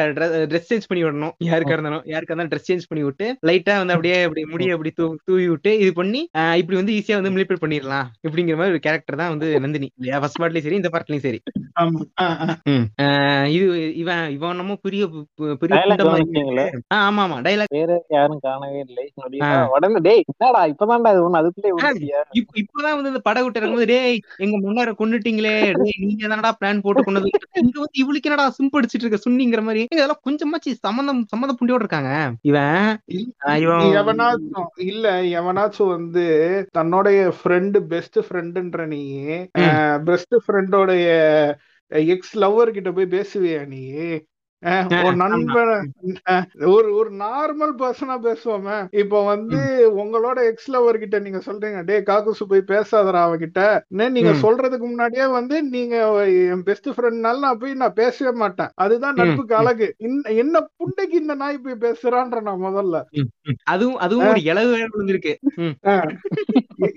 [0.50, 1.34] ட்ரெஸ் சேஞ்ச் பண்ணி விடணும்.
[1.50, 5.46] யாருக்கா இருந்தாலும் யாருக்கா இருந்தாலும் ட்ரெஸ் சேஞ்ச் பண்ணி விட்டு லைட்டா வந்து அப்படியே அப்படி முடிய அப்படி தூவி
[5.54, 6.22] விட்டு இது பண்ணி
[6.62, 8.08] இப்படி வந்து ஈஸியா வந்து மிலிப்பேட் பண்ணிடலாம்.
[8.28, 9.90] இப்படிங்கிற மாதிரி ஒரு கேரக்டர் தான் வந்து நந்தினி.
[9.98, 10.20] இல்லையா?
[10.24, 11.40] ஃபர்ஸ்ட் பார்ட்லயும் சரி இந்த பார்ட்லயும் சரி.
[13.56, 13.66] இது
[14.02, 15.04] இவன் இவன் என்னமோ பெரிய
[17.00, 17.38] ஆமா ஆமா.
[17.46, 19.06] டைலாக் வேற யாரும் காணவே இல்லை.
[19.74, 21.72] உடனே டேய் என்னடா இப்பதான்டா இது ஒண்ணு அதுக்குள்ளே
[22.62, 27.04] இப்பதான் வந்து இந்த படை விட்டு இருக்கும்போது டேய் எங்க முன்னார கொண்டுட்டீங்களே டேய் நீங்க தானடா பிளான் போட்டு
[27.04, 27.30] கொண்டது
[27.64, 32.12] இங்க வந்து இவளுக்கு என்னடா சிம்பு அடிச்சிட்டு இருக்க சுன்னிங்கிற மாதிரி இதெல்லாம் கொஞ்சமாச்சு சம்மந்தம் சம்மந்த புண்டியோட இருக்காங்க
[32.44, 32.92] இவன்
[33.96, 36.26] எவனாச்சும் இல்ல எவனாச்சும் வந்து
[36.72, 39.02] தன்னுடைய ஃப்ரெண்டு பெஸ்ட் ஃப்ரெண்டுன்ற நீ
[40.06, 41.08] பெஸ்ட் ஃப்ரெண்டோடைய
[42.10, 43.84] எக்ஸ் லவ்வர் கிட்ட போய் பேசுவியா நீ?
[45.04, 45.92] உன் நண்பன்
[46.66, 48.88] ஒரு ஒரு நார்மல் பர்சனா பேசுவோமே.
[48.92, 53.80] இப்போ வந்து உங்களோட எக்ஸ் லவர் கிட்ட நீங்க சொல்றீங்க டே காக்குசு போய் பேசாதடா அவகிட்ட.
[53.88, 54.32] நீங்க.
[54.42, 58.70] சொல்றதுக்கு முன்னாடியே வந்து நீங்க என் பெஸ்ட் ஃப்ரெண்ட்னால நான் போய் நான் பேசவே மாட்டேன்.
[58.76, 59.96] அதுதான் நட்புக்கு அழகு.
[60.24, 63.02] என்ன புண்டைக்கு இந்த நாய் போய் பேசுறான்ற நான் முதல்ல.
[63.64, 64.42] அதுவும் அதுவும் ஒரு
[64.72, 65.36] வேற விழுந்திருக்கு.
[65.56, 65.90] ம்.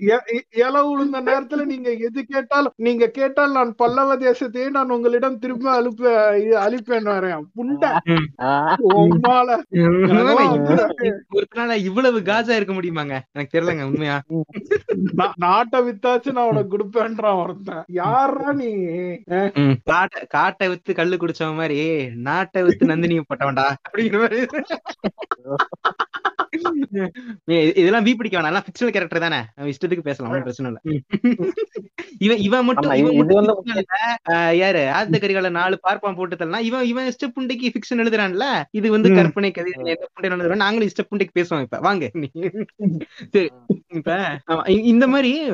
[0.07, 5.39] எ- எ- இலை உளுந்த நேரத்துல நீங்க எது கேட்டாலும் நீங்க கேட்டால் நான் பல்லவ தேசத்தையே நான் உங்களிடம்
[5.39, 7.41] திரும்ப அனுப்ப இது அழிப்பேன் வரேன்
[11.75, 13.19] இவ்வளவு காஜா இருக்க முடியுமாங்க?
[13.31, 14.21] எனக்கு தெரியலங்க உண்மையா?
[15.35, 17.83] நாட்டை வித்தாச்சு நான் உனக்கு கொடுப்பேன்றான் ஒருத்தன்.
[17.87, 18.71] யாரா நீ.
[19.83, 23.73] காட்டை காட்டை வித்து கல்லு குடிச்சவ மாதிரி நாட்டை வித்து நந்தினியை போட்டவன்டா.
[23.89, 24.47] அப்படிங்கிற மாதிரி.
[27.79, 29.39] இதெல்லாம் வீ பிடிக்க வேணாம் ஃபிக்ஷனல் கேரக்டர் தானே.
[29.55, 30.79] நம்ம இஷ்டத்துக்கு பேசலாம் ஒண்ணும் பிரச்சனை இல்ல.
[32.19, 33.17] இவன் இவன் மட்டும் இவன்
[34.59, 34.81] யாரு?
[34.97, 38.45] ஆத்த கரிகால நாலு பார்ப்பான் போட்டு தரலாம் இவன் இவன் இஷ்ட புண்டைக்கு ஃபிக்ஷன் எழுதுறான்ல?
[38.79, 39.11] இது வந்து.
[39.19, 40.29] கற்பனை கதை என்ன புண்டை
[40.63, 41.79] நாங்களும் இஷ்ட புண்டைக்கு பேசுவோம் இப்ப.
[41.79, 42.05] வாங்க.
[43.33, 43.49] சரி.
[43.93, 44.37] இப்ப?
[44.67, 45.51] இந்த மாதிரி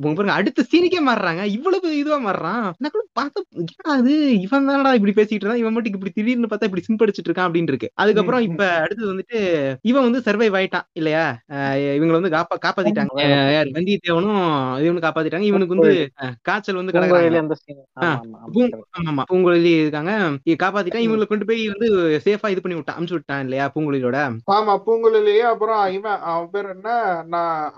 [0.00, 1.44] பாருங்க அடுத்த சீனுக்கே மாறுறாங்க.
[1.44, 2.72] இவ்வளவு இதுவா மாறுறான்.
[2.78, 4.40] நான் கூட பார்த்தா இது?
[4.40, 5.56] இவன் தானடா இப்படி பேசிட்டு இருந்தான்.
[5.56, 7.90] இவன் மட்டும் இப்படி திடீர்னு பார்த்தா இப்படி சிம்படிச்சிட்டு இருக்கான் அப்படின்னு இருக்கு.
[7.94, 8.40] அதுக்கப்புறம்.
[8.40, 11.38] இப்ப அடுத்தது வந்துட்டு இவன் வந்து சர்வைவ் ஆயிட்டான் இல்லையா?
[11.52, 13.52] ஆஹ் இவங்களை வந்து காப்பா காப்பாத்திட்டாங்க.
[13.52, 13.70] யாரு?
[13.70, 15.40] வந்தியத்தேவனும் இவனு காப்பாத்திட்டாங்க.
[15.40, 16.10] இவனுக்கு வந்து
[16.42, 17.00] காய்ச்சல் வந்து.
[17.00, 20.30] ஆமா, பூங்குழலி இருக்காங்க.
[20.46, 20.94] இ- காப்பாத்திட்டான்.
[20.94, 24.36] இவங்களை கொண்டு போய் வந்து சேஃபா இது பண்ணி விட்டான் அமுச்சு விட்டான் இல்லையா பூங்குழலியோட?
[24.52, 27.24] ஆமா பூங்குழலியே அப்புறம் இவன் அவன் பேர் என்ன?
[27.28, 27.71] நான்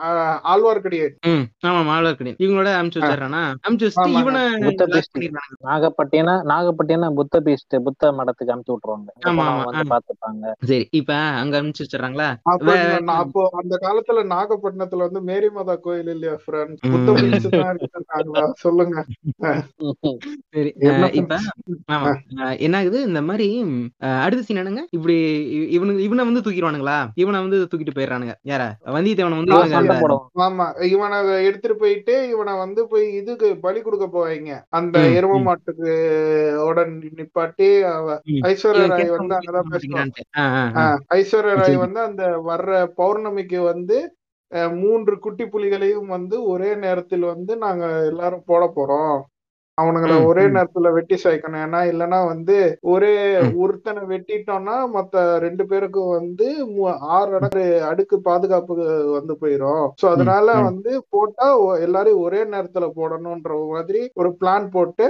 [1.27, 1.83] ம் ஆமா
[2.39, 3.55] இவங்களோட அமுச்சு வச்சிடறானா?
[3.69, 4.09] அமுச்சு வச்சுட்டு.
[4.09, 4.43] இவனை
[6.43, 9.27] நாகப்பட்டினம் புத்த பீஸ்ட் புத்த மடத்துக்கு அமுச்சு விட்டுருவாங்க.
[9.27, 9.87] ஆமா.
[9.89, 10.53] பாத்துப்பாங்க.
[10.65, 12.37] சரி இப்ப அங்க அமுச்சு வச்சிடறாங்களா?
[12.43, 16.77] அப்ப அந்த காலத்துல நாகப்பட்டினத்துல வந்து மேரி மாதா கோயில் இல்லையா ஃப்ரெண்ட்.
[16.81, 17.13] புத்த
[18.53, 19.05] சொல்லுங்க.
[20.51, 20.75] சரி
[21.13, 21.39] இப்ப
[22.59, 23.65] என்ன ஆகுது இந்த மாதிரி
[23.99, 24.87] அடுத்த சீன் என்னங்க?
[24.91, 25.15] இப்படி
[25.59, 27.09] இ- இவனுக்கு இவனை வந்து தூக்கிடுவானுங்களா?
[27.15, 28.35] இவனை வந்து தூக்கிட்டு போயிடுறானுங்க.
[28.45, 28.63] யார?
[28.87, 29.84] வந்தியத்தேவனை வந்து
[30.45, 31.17] ஆமா இவனை
[31.47, 35.39] எடுத்துட்டு போயிட்டு இவனை வந்து போய் இதுக்கு பலி கொடுக்க போவாங்க அந்த எரும.
[35.47, 35.91] மாட்டுக்கு
[36.67, 37.69] உடன் நிப்பாட்டி.
[38.45, 40.13] ஐஸ்வர்யா ராய் வந்து அங்கதான் பேசுவான்
[41.17, 41.77] ஐஸ்வர்யா ராய்.
[41.85, 43.99] வந்து அந்த வர்ற பௌர்ணமிக்கு வந்து
[44.79, 49.17] மூன்று குட்டி புலிகளையும் வந்து ஒரே நேரத்தில் வந்து நாங்க எல்லாரும் போட போறோம்
[49.79, 50.43] அவனுங்களை ஒரே.
[50.55, 51.63] நேரத்துல வெட்டி சாய்க்கணும்.
[51.63, 52.57] ஏன்னா இல்லைன்னா வந்து
[52.91, 53.13] ஒரே.
[53.63, 56.47] ஒருத்தனை வெட்டிட்டோம்னா மத்த ரெண்டு பேருக்கும் வந்து
[57.15, 58.75] ஆறு அடுக்கு அடுக்கு பாதுகாப்பு
[59.17, 59.83] வந்து போயிரும்.
[60.01, 60.47] சோ அதனால.
[60.69, 61.47] வந்து போட்டா
[61.87, 65.07] எல்லாரையும் ஒரே நேரத்துல போடணும்ன்ற மாதிரி ஒரு பிளான் போட்டு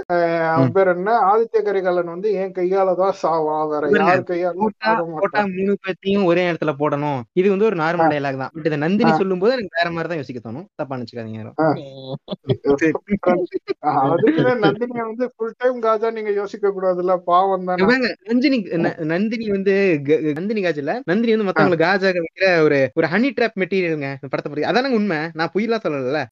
[0.52, 0.72] அவன்.
[0.76, 1.10] பேர் என்ன?
[1.30, 3.42] ஆதித்ய கரிகாலன் வந்து என் கையால தான் சாவான்.
[3.74, 3.84] வேற
[4.38, 4.56] யார்
[5.14, 5.52] மாட்டான்.
[5.56, 7.20] மூணு பேர்த்தையும் ஒரே நேரத்துல போடணும்.
[7.40, 8.52] இது வந்து ஒரு நார்மல் டயலாக் தான்.
[8.56, 9.12] பட் இதை நந்தினி.
[9.20, 10.66] சொல்லும் போது எனக்கு வேற மாதிரி தான் யோசிக்க தோணும்.
[10.74, 11.32] தப்பா நினைச்சுக்காதீங்க
[14.62, 17.14] நந்தினிய வந்து ஃபுல் டைம் காஜா நீங்க யோசிக்க கூடாதுல்ல?
[17.26, 17.86] பாவம் தானே.
[18.28, 18.58] நந்தினி
[19.12, 19.74] நந்தினி வந்து
[20.38, 24.66] நந்தினி காஜ்ல நந்தினி வந்து மத்தவங்களுக்கு காஜாக வைக்கிற ஒரு ஒரு ஹனி ட்ராப் மெட்டீரியலுங்க படத்தை பத்தி.
[24.70, 25.20] அதானங்க உண்மை.
[25.34, 26.22] நான் பொய்லாம் சொல்லல.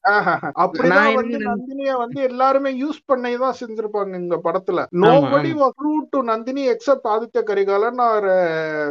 [0.63, 4.85] அப்படிதான் நான் வந்து நந்தினிய வந்து எல்லாருமே யூஸ் பண்ணி தான் செஞ்சிருப்பாங்க இந்த படத்துல.
[5.05, 5.79] Nobody was
[6.13, 8.29] to Nandini except Aditya Karikalan or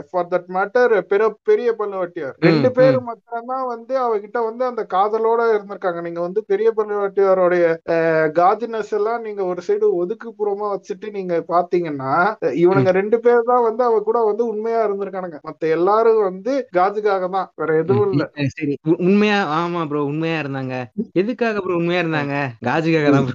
[0.09, 0.79] for that matter
[1.11, 2.35] பெரிய பெரிய பல்லுவட்டியார்.
[2.41, 6.01] ரெண்டு ம், பேரும் மாத்திரம்தான் வந்து அவகிட்ட வந்து அந்த காதலோட இருந்திருக்காங்க.
[6.01, 7.65] நீங்க வந்து பெரிய பல்லுவட்டியாரோடைய
[8.39, 12.13] காஜினஸ் எல்லாம் நீங்க ஒரு சைடு ஒதுக்குப்புறமா வச்சுட்டு நீங்க பாத்தீங்கன்னா
[12.61, 15.39] இவனுங்க ரெண்டு பேர் தான் வந்து அவ கூட வந்து உண்மையா இருந்திருக்கானுங்க.
[15.43, 17.47] மத்த எல்லாரும் வந்து காஜுக்காக தான்.
[17.55, 18.25] வேற எதுவும் இல்ல.
[18.55, 18.75] சரி.
[18.99, 20.75] உண்மையா ஆமா ப்ரோ உண்மையா இருந்தாங்க.
[21.15, 22.35] எதுக்காக ப்ரோ உண்மையா இருந்தாங்க?
[22.61, 23.29] காஜுக்காக தான்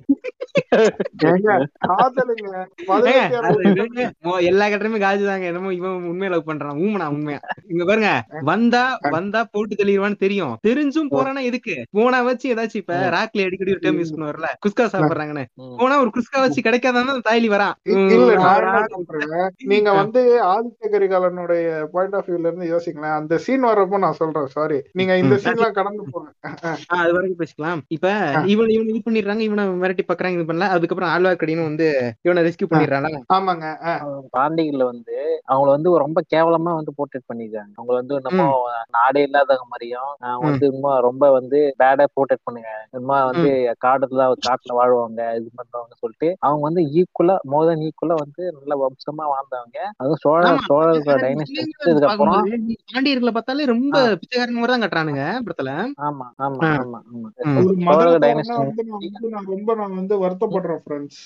[4.49, 5.45] எல்லா கட்டமே காஜுதாங்க.
[5.51, 6.79] என்னமோ இவன் உண்மையை லவ் பண்றான்.
[6.83, 7.39] ஊமனா உண்மையா?
[7.73, 8.11] இங்க பாருங்க.
[8.49, 8.83] வந்தா
[9.15, 10.57] வந்தா போட்டு தெளிவான்னு தெரியும்.
[10.67, 11.75] தெரிஞ்சும் போறானா எதுக்கு?
[11.97, 15.45] போனா வச்சு ஏதாச்சும் இப்ப ராக்ல அடிக்கடி ஒரு டைம் யூஸ் பண்ணுவார்ல குஸ்கா சாப்பிடுறாங்கன்னு.
[15.81, 17.75] போனா ஒரு குஸ்கா வச்சு கிடைக்காதான் அந்த தாய்லி வரான்
[19.73, 24.49] நீங்க வந்து ஆதித்ய கரிகாலனுடைய பாயிண்ட் ஆஃப் வியூல இருந்து யோசிக்கலாம் அந்த சீன் வர்றப்போ நான் சொல்றேன்.
[24.57, 25.35] சாரி நீங்க இந்த.
[25.45, 26.29] சீன்லாம் கடந்து போங்க.
[26.65, 27.81] ஆ, அது வரைக்கும் பேசிக்கலாம்.
[27.97, 28.07] இப்ப
[28.55, 30.75] இவன் இவன் இது பண்ணிடுறாங்க இவனை மிரட்டி பாக்குறாங்க இது பண்ணல.
[30.75, 31.87] அதுக்கப்புறம் ஆழ்வார்க்கடின்னு வந்து
[32.25, 33.67] இவனை ரெஸ்கியூ பண்ணிடுறாங்க ஆமாங்க.
[33.89, 34.03] அஹ்,
[34.37, 35.15] பாண்டிகள்ல வந்து
[35.49, 38.47] அவங்கள வந்து ரொம்ப கேவலமா வந்து போர்ட்ரேட் பண்ணிருக்காங்க அவங்க வந்து என்னமோ
[38.97, 40.11] நாடே இல்லாதவங்க மாதிரியும்
[40.47, 43.51] வந்து இன்னும் ரொம்ப வந்து பேடா போர்ட்ரேட் பண்ணுங்க இன்னும் வந்து
[43.85, 44.05] காடுல
[44.47, 45.05] காட்டுல வாழ்வாங்க
[45.39, 49.79] இது பண்றவங்க சொல்லிட்டு அவங்க வந்து ஈக்குவலா மோர் தென் ஈக்குவலா வந்து நல்ல வம்சமா வாழ்ந்தவங்க.
[50.01, 50.43] அதுவும் சோழ.
[50.69, 51.63] சோழர்களோட டைனஸ்டி
[52.11, 52.35] அப்புறம்
[52.89, 55.73] பாண்டியர்களை பார்த்தாலே ரொம்ப பிச்சைக்காரங்க மாதிரி தான் கட்டுறானுங்க படத்துல.
[56.07, 56.61] ஆமா ஆமா.
[56.77, 57.29] ஆமா ஆமா.
[58.69, 59.49] வந்து நான் வந்து நான்
[60.47, 61.21] வருத்தப்படுறேன் ஃப்ரெண்ட்ஸ்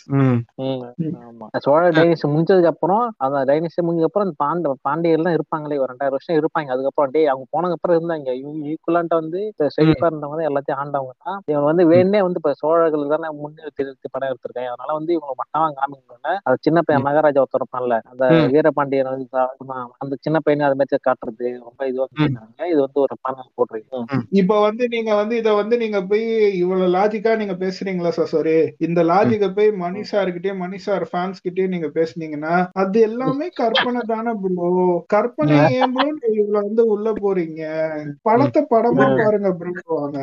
[1.67, 6.17] சோழ டைனஸ்டி முடிஞ்சதுக்கு அப்புறம் அந்த டைனஸ்டி முடிஞ்சதுக்கு அப்புறம் அந்த பாண்ட பாண்டியர் எல்லாம் இருப்பாங்களே ஒரு ரெண்டாயிரம்
[6.17, 6.69] வருஷம் இருப்பாங்க.
[6.75, 8.29] அதுக்கப்புறம் டேய் அவங்க போனதுக்கு அப்புறம் இருந்தாங்க.
[8.73, 9.41] ஈக்குவலான்ட்ட வந்து
[9.77, 14.31] செழிப்பா இருந்தவங்க தான் எல்லாத்தையும் ஆண்டவங்க தான் இவங்க வந்து வேணே வந்து இப்ப சோழர்கள் தானே முன்னிறுத்தி படம்
[14.31, 14.73] எடுத்திருக்காங்க.
[14.75, 18.25] அதனால வந்து இவங்க மட்டமா காமிக்கணும்ல அது சின்ன பையன் மகாராஜா ஒருத்தர் இருப்பான்ல அந்த.
[18.55, 19.27] வீரபாண்டியன் வந்து
[20.03, 22.07] அந்த சின்ன பையனை அது மாதிரி காட்டுறது ரொம்ப இதுவா
[22.73, 23.99] இது வந்து ஒரு பணம் போட்டிருக்கு.
[24.41, 26.25] இப்ப வந்து நீங்க வந்து இத வந்து நீங்க போய்
[26.63, 28.57] இவ்வளவு லாஜிக்கா நீங்க பேசுறீங்களா சசோரி
[28.87, 34.33] இந்த லாஜிக்க போய் மணி சார்கிட்டயே மணி சார் ஃபேன்ஸ் கிட்டயே நீங்க பேசுனீங்கன்னா அது எல்லாமே கற்பனை தானே
[34.43, 34.69] ப்ரோ
[35.15, 37.63] கற்பனை ஏன் ப்ரோ இவ்வளவு வந்து உள்ள போறீங்க?
[38.29, 40.19] படத்தை படமா பாருங்க ப்ரோ வாங்க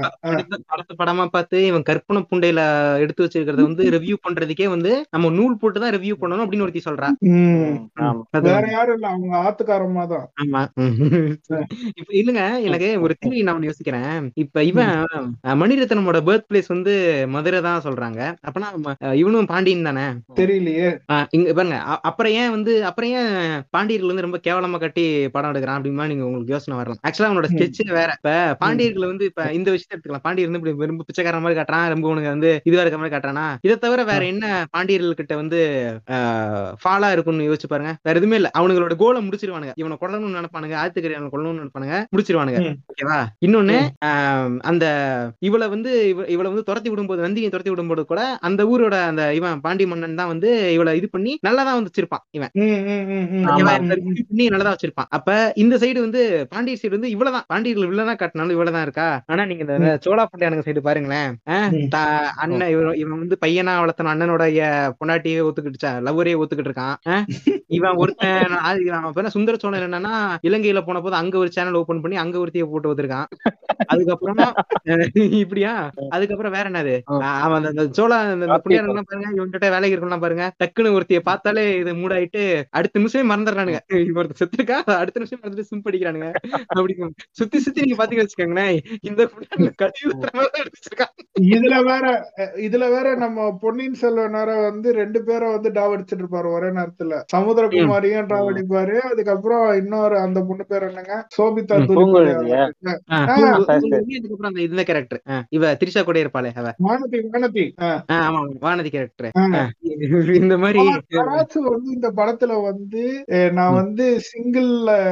[0.69, 2.61] படத்தை படமா பார்த்து இவன் கற்பனை புண்டையில
[3.03, 7.07] எடுத்து வச்சிருக்கிறத வந்து ரிவ்யூ பண்றதுக்கே வந்து நம்ம நூல் போட்டு தான் ரிவ்யூ பண்ணணும் அப்படின்னு ஒருத்தி சொல்றா.
[7.31, 7.75] ம்.
[8.01, 8.21] ஆமா.
[8.35, 10.25] அது வேற யாரும் இல்ல அவங்க ஆத்துக்காரமா தான்.
[10.41, 10.61] ஆமா.
[11.99, 14.09] இப்ப இல்லங்க எனக்கு ஒரு தியரி நான் யோசிக்கிறேன்.
[14.43, 14.93] இப்ப இவன்
[15.61, 16.93] மணிரத்னமோட பர்த் பிளேஸ் வந்து
[17.35, 18.19] மதுரை தான் சொல்றாங்க.
[18.47, 18.67] அப்பனா
[19.13, 20.01] இவனும் பாண்டியன் தானே?
[20.35, 20.97] தெரியலையே.
[21.29, 26.05] இங்க பாருங்க அப்புறம் ஏன் வந்து அப்புறம் ஏன் பாண்டியர்கள் வந்து ரொம்ப கேவலமா கட்டி படம் எடுக்கிறான் அப்படிமா
[26.05, 26.99] நீங்க உங்களுக்கு யோசனை வரலாம்.
[27.07, 28.13] ஆக்சுவலா அவனோட ஸ்கெட்ச் வேற.
[28.15, 30.21] இப்ப பாண்டியர்கள் வந்து இப்ப இந்த விஷயத்தை எடுத்துக்கலாம்.
[30.21, 33.55] பாண்டியர் வந்து இப்படி ரொம்ப பிச்சைக்கார மாதிரி காட்டுறான் ரொம்ப உனக்கு வந்து இதுவா இருக்க மாதிரி காட்டுறானா?
[33.61, 35.91] இதை தவிர வேற என்ன பாண்டியர்கள் கிட்ட வந்து
[36.83, 37.97] ஃபாலா இருக்கும்னு யோசிச்சு பாருங்க.
[38.03, 38.49] வேற எதுவுமே இல்ல.
[38.57, 39.71] அவனுங்களோட கோலை முடிச்சிருவானுங்க.
[39.75, 42.75] இவனை கொல்லணும்னு நினைப்பானுங்க ஆத்துக்கறி அவனை கொல்லணும்னு நினைப்பானுங்க முடிச்சிருவானுங்க.
[42.91, 43.25] ஓகேவா?
[43.45, 43.79] இன்னொன்னு
[44.59, 44.85] அந்த
[45.39, 49.61] இவளை வந்து இவ- இவளை வந்து துரத்தி விடும்போது நந்தியை துரத்தி விடும்போது கூட அந்த ஊரோட அந்த இவன்
[49.65, 52.51] பாண்டி மன்னன் தான் வந்து இவளை இது பண்ணி நல்லா தான் வந்து வச்சிருப்பான் இவன்.
[54.29, 55.09] பண்ணி நல்லதா வச்சிருப்பான்.
[55.17, 55.29] அப்ப
[55.63, 56.21] இந்த சைடு வந்து
[56.53, 59.07] பாண்டியர் சைடு வந்து இவ்வளவுதான் பாண்டியர்கள் வில்லனா காட்டினாலும் இவ்வளவுதான் இருக்கா?
[59.31, 61.31] ஆனா நீங்க இந்த சோழா பாண்டியானுங்க சைடு பாருங்களேன்.
[62.43, 64.61] அண்ணன் இவன் வந்து பையனா வளர்த்தன அண்ணனுடைய
[64.99, 66.95] பொண்டாட்டியே ஒத்துக்கிட்டுச்சா லவ்வரே ஒத்துக்கிட்டு இருக்கான்.
[67.77, 70.15] இவன் ஒருத்தன் சுந்தர சோழன் என்னன்னா
[70.47, 73.27] இலங்கையில போன போது அங்க ஒரு சேனல் ஓபன் பண்ணி அங்க ஒருத்திய போட்டு வந்திருக்கான்.
[73.91, 74.41] அதுக்கப்புறம்
[75.41, 75.71] இப்படியா?
[76.15, 76.93] அதுக்கப்புறம் வேற என்னது?
[77.43, 78.13] அவன் அந்த சோழ
[78.59, 79.29] புண்ணியாரங்கெல்லாம் பாருங்க.
[79.35, 80.45] இவன்கிட்ட வேலைக்கு இருக்கலாம் பாருங்க.
[80.59, 83.81] டக்குன்னு ஒருத்திய பார்த்தாலே இது மூடாயிட்டு அடுத்த நிமிஷமே மறந்துடுறானுங்க.
[84.19, 86.29] ஒருத்தர் செத்துருக்கா அடுத்த நிமிஷம் மறந்துட்டு சிம் படிக்கிறானுங்க.
[86.71, 86.95] அப்படி
[87.37, 89.21] சுத்தி சுத்தி நீங்க பாத்தீங்கன்னு வச்சுக்கோங்களேன் இந்த
[91.51, 92.05] இதுல வேற
[92.65, 97.19] இதுல வேற நம்ம பொன்னியின் செல்வனார வந்து ரெண்டு பேரை வந்து டாவ் அடிச்சிட்டு இருப்பாரு ஒரே நேரத்துல.
[97.33, 98.95] சமுத்திரகுமாரியும் டாவ் அடிப்பாரு.
[99.09, 99.45] அதுக்கப்புறம்
[99.79, 101.13] இன்னொரு அந்த பொண்ணு பேர் என்னங்க?
[101.35, 102.63] சோபிதா ம், துலிபாலி பூங்குழலியா?
[102.87, 105.21] ஆஹ் ஆ, பூங்குழலி, அதுக்கப்புறம் அந்த இந்த கேரக்டர்
[105.57, 106.71] இவ திரிஷா கூட இருப்பாளே அவ.
[106.85, 107.65] வானதி வானதி.
[108.19, 109.29] ஆமா வானதி கேரக்டர்.
[110.39, 110.79] இந்த மாதிரி
[111.25, 111.59] வந்து
[111.93, 113.03] இந்த படத்துல வந்து
[113.53, 114.71] நான் வந்து சிங்கிள்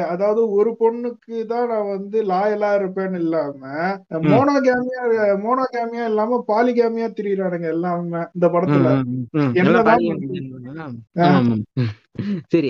[0.10, 3.62] அதாவது ஒரு பொண்ணுக்கு தான் நான் வந்து லாயலா இருப்பேன்னு இல்லாம
[4.28, 5.04] மோனோகேமியா
[5.46, 8.96] மோனோகேமியா இல்லாம பாலிகேமியா திரியிறானுங்க எல்லாமே இந்த படத்துல.
[9.56, 10.02] என்னதான்
[12.52, 12.70] சரி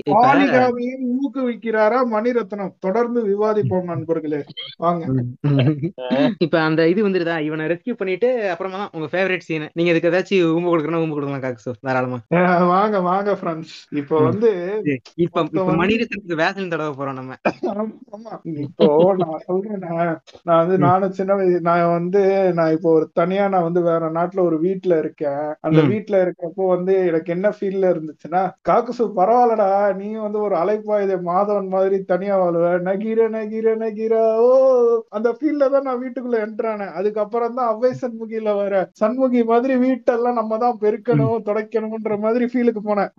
[1.16, 2.72] ஊக்குவிக்கிறாரா மணிரத்னம்?
[2.80, 4.40] தொடர்ந்து விவாதிப்போம் நண்பர்களே.
[4.80, 5.04] வாங்க.
[6.46, 7.36] இப்ப அந்த இது வந்துருதா?
[7.48, 11.44] இவனை ரெஸ்கியூ பண்ணிட்டு அப்புறமா தான் உங்க ஃபேவரட் சீன் நீங்க இதுக்கு ஏதாச்சும் ஊம்பு கொடுக்கணும் ஊம்பு கொடுக்கலாம்
[11.46, 11.54] காக்கு
[11.88, 12.20] தாராளமா.
[12.72, 14.50] வாங்க வாங்க ஃப்ரெண்ட்ஸ் இப்போ வந்து
[15.18, 17.38] இப்ப இப்ப மணிரத்னத்துக்கு வேசல் தடவை போறோம் நம்ம.
[18.14, 18.34] ஆமா.
[18.66, 18.88] இப்போ
[19.22, 19.84] நான் சொல்றேன்
[20.48, 22.24] நான் வந்து நானும் சின்ன வயசு நான் வந்து
[22.58, 25.24] நான் இப்போ ஒரு தனியா நான் வந்து வேற நாட்டுல ஒரு வீட்ல இருக்கேன்.
[25.66, 25.90] அந்த ம்.
[25.92, 29.04] வீட்ல இருக்கப்போ வந்து எனக்கு என்ன ஃபீல்ல இருந்துச்சுன்னா காக்குசு
[29.38, 29.70] பரவாயில்லடா
[30.00, 32.66] நீ வந்து ஒரு அலைப்பாயுத மாதவன் மாதிரி தனியா வாழுவ.
[32.88, 34.50] நகிர நகிர நகிர ஓ
[35.18, 38.72] அந்த ஃபீல்ல தான் நான் வீட்டுக்குள்ள என்ட்ரானேன் அதுக்கப்புறம் தான் அவ்வை சண்முகில வர
[39.02, 43.12] சண்முகி மாதிரி வீட்டெல்லாம் நம்ம தான் பெருக்கணும் துடைக்கணும்ன்ற மாதிரி ஃபீலுக்கு போனேன்.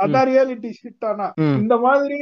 [0.00, 1.26] அதான் ரியாலிட்டி ஷிட் ஆனா.
[1.62, 2.18] இந்த மாதிரி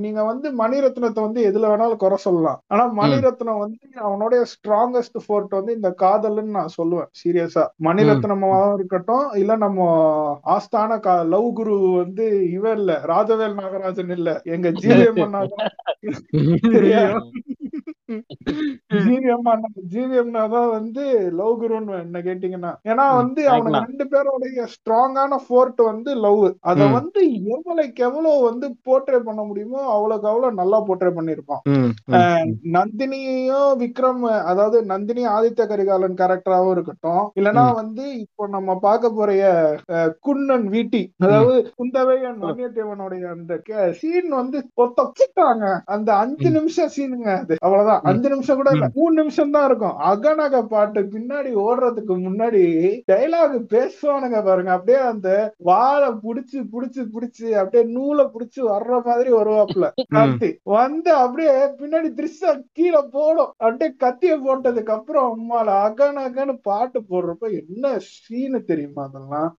[0.00, 2.60] நீங்க வந்து மணிரத்னத்தை வந்து எதுல வேணாலும் குறை சொல்லலாம்.
[2.72, 9.52] ஆனா மணிரத்னம் வந்து அவனுடைய ஸ்ட்ராங்கஸ்ட் ஃபோர்ட் வந்து இந்த காதல்னு நான் சொல்லுவேன் சீரியஸா மணிரத்னமாவும் இருக்கட்டும் இல்ல
[9.64, 9.80] நம்ம
[10.54, 11.00] ஆஸ்தான
[11.34, 11.74] லவ் குரு
[12.04, 14.30] வந்து இவன் இல்ல ராஜவேல் நாகராஜன் இல்ல.
[14.54, 15.72] எங்க ஜிஎம் நாகராஜன்
[19.04, 19.44] ஜிவிஎம்
[19.92, 21.04] ஜிவிஎம்னா தான் வந்து
[21.38, 23.42] லவ் குருன்னு என்ன கேட்டீங்கன்னா ஏன்னா வந்து.
[23.84, 26.80] ரெண்டு பேரோடைய ஸ்ட்ராங்கான ஃபோர்ட் வந்து லவ் அத.
[26.96, 27.20] வந்து
[27.54, 31.62] எவ்வளவுக்கு எவ்வளவு வந்து போர்ட்ரே பண்ண முடியுமோ அவ்வளவுக்கு அவ்வளவு நல்லா போர்ட்ரே பண்ணிருப்பான்.
[32.76, 37.24] நந்தினியும் விக்ரம் அதாவது நந்தினி ஆதித்ய கரிகாலன் கேரக்டராவும் இருக்கட்டும்.
[37.40, 37.64] இல்லனா.
[37.80, 39.30] வந்து இப்போ நம்ம பார்க்க போற
[40.26, 43.52] குன்னன் வீட்டி அதாவது குந்தவை and வன்னியத்தேவனுடைய அந்த
[44.00, 44.58] சீன் வந்து
[45.94, 46.48] அந்த அஞ்சு.
[46.58, 47.54] நிமிஷம் சீனுங்க அது.
[47.66, 47.93] அவ்வளவுதான்.
[47.96, 48.06] ம்.
[48.08, 48.86] அஞ்சு நிமிஷம் கூட இல்ல.
[48.96, 49.96] மூணு நிமிஷம் தான் இருக்கும்.
[50.10, 50.32] அகநக
[50.72, 52.62] பாட்டு பின்னாடி ஓடுறதுக்கு முன்னாடி
[53.10, 53.42] டைலாக்
[53.74, 54.70] பேசுவானுங்க பாருங்க.
[54.76, 55.28] அப்படியே அந்த
[55.70, 57.30] வாழை புடிச்சு புடிச்சு புடிச்சு
[57.60, 59.86] அப்படியே நூலை புடிச்சு வர்ற மாதிரி வருவாப்புல.
[60.14, 63.52] கார்த்தி வந்து அப்படியே பின்னாடி திருஷா கீழே போடும்.
[63.64, 69.50] அப்படியே கத்திய போட்டதுக்கு அப்புறம் அம்மால அகன் அகன்னு பாட்டு போடுறப்ப என்ன சீனு தெரியுமா அதெல்லாம்.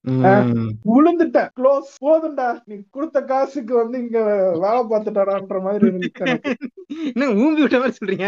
[0.89, 1.49] விழுந்துட்டேன்.
[1.57, 2.49] க்ளோஸ் போதும்டா.
[2.69, 4.19] நீ கொடுத்த காசுக்கு வந்து இங்க
[4.63, 6.23] வேலை பார்த்துட்டாரான்ற மாதிரி இருந்துச்சு
[7.41, 8.24] ஊம்பி விட்ட மாதிரி சொல்றீங்க?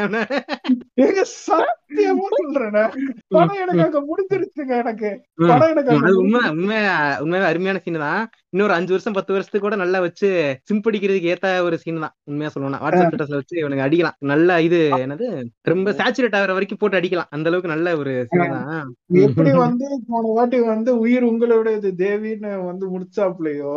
[1.47, 2.89] சத்தியமா சொல்றேன்.
[3.36, 5.10] படம் எனக்கு அங்க முடிஞ்சிருச்சுங்க எனக்கு.
[5.49, 6.41] படம் எனக்கு உண்மை.
[6.53, 6.79] உண்மை
[7.23, 8.23] உண்மையாவே அருமையான சீன் தான்.
[8.53, 10.27] இன்னொரு அஞ்சு வருஷம் பத்து வருஷத்துக்கு கூட நல்லா வச்சு
[10.69, 12.15] சிம்படிக்கிறதுக்கு ஏத்த ஒரு சீன் தான்.
[12.29, 12.81] உண்மையா சொல்லணும்னா.
[12.83, 14.17] வாட்ஸ்அப் ஸ்டேட்டஸ்ல வச்சு இவனுக்கு அடிக்கலாம்.
[14.33, 15.27] நல்ல இது என்னது?
[15.71, 17.31] ரொம்ப சேச்சுரேட் ஆகிற வரைக்கும் போட்டு அடிக்கலாம்.
[17.38, 18.88] அந்த அளவுக்கு நல்ல ஒரு சீன் தான்.
[19.25, 23.75] எப்படி வந்து போன வாட்டி வந்து உயிர் உங்களுடையது தேவின்னு வந்து முடிச்சாப்லயோ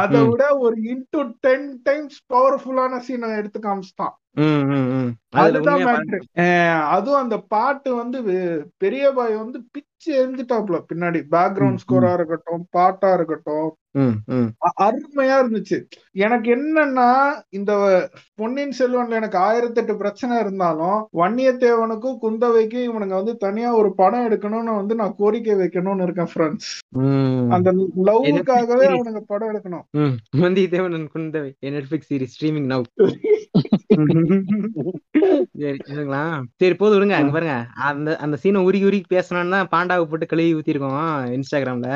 [0.00, 4.16] அதை விட ஒரு இன்டு டென் டைம்ஸ் பவர்ஃபுல்லான சீனை எடுத்து காமிச்சிட்டான்.
[5.36, 6.18] அதுதான் மேட்ரு
[6.88, 8.18] அதுவும் அந்த பாட்டு வந்து
[8.78, 9.58] பெரிய பாய் வந்து
[10.06, 13.68] எரிஞ்சிட்டாப்ல பின்னாடி பேக்ரவுண்ட் ஸ்கோரா இருக்கட்டும் பாட்டா இருக்கட்டும்.
[14.86, 15.76] அருமையா இருந்துச்சு.
[16.12, 17.06] எனக்கு என்னன்னா
[17.48, 17.72] இந்த
[18.34, 24.94] பொன்னியின் செல்வன்ல எனக்கு ஆயிரத்தெட்டு பிரச்சனை இருந்தாலும் வன்னியத்தேவனுக்கும் குந்தவைக்கும் இவனுங்க வந்து தனியா ஒரு படம் எடுக்கணும்னு வந்து
[24.94, 26.68] நான் கோரிக்கை வைக்கணும்னு இருக்கேன் ஃப்ரெண்ட்ஸ்.
[27.56, 27.72] அந்த
[28.08, 28.86] லவ்வுக்காகவே.
[28.94, 30.14] அவனுங்க படம் எடுக்கணும்.
[30.44, 32.86] Vandiyathevan Kundavai Netflix series streaming now
[36.60, 37.56] சரி போதும் விடுங்க அங்க பாருங்க.
[37.88, 40.96] அந்த அந்த சீனை உருகி உருகி பேசணும்னு தான் பாண்டாவை போட்டு கழுவி ஊத்திருக்கோம்
[41.36, 41.90] இன்ஸ்டாகிராம்ல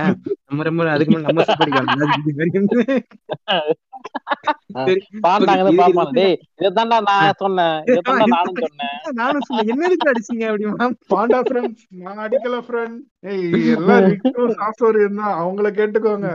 [0.48, 1.44] நம்ம ரொம்ப அதுக்கு மேல நம்ம
[5.48, 6.36] நான் சொன்னேன்.
[6.60, 7.76] இதைத்தான்டா நானும் சொன்னேன்.
[9.18, 9.68] நானும் சொன்னேன்.
[9.72, 12.96] என்னதுக்கு அடிச்சீங்க அப்படிமா பாண்டா ஃப்ரெண்ட்ஸ் நான் அடிக்கல ஃப்ரெண்ட்
[13.32, 13.44] ஏய்
[13.76, 14.08] எல்லாம்
[14.62, 16.30] சாஃப்ட்வேர் இருந்தா அவங்கள கேட்டுக்கோங்க.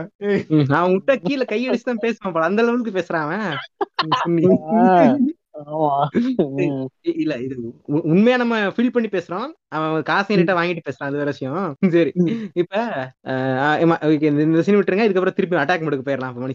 [0.78, 2.48] அவன் விட்டா கீழே கையடிச்சு தான் பேசுவான் போல.
[2.50, 3.34] அந்த அளவுக்கு பேசுறான்
[7.00, 9.46] இல்ல இது உண்மையா நம்ம ஃபீல் பண்ணி பேசுறோம்.
[9.68, 11.74] அவன் காசு என்கிட்ட வாங்கிட்டு பேசுறான் அது வேற விஷயம்.
[11.88, 12.12] சரி.
[12.52, 12.84] இப்ப
[14.20, 16.52] இந்த- சீன் விட்டுருங்க இதுக்கப்புறம் திருப்பி அட்டாக் மோடுக்கு போயிடலாம் மணி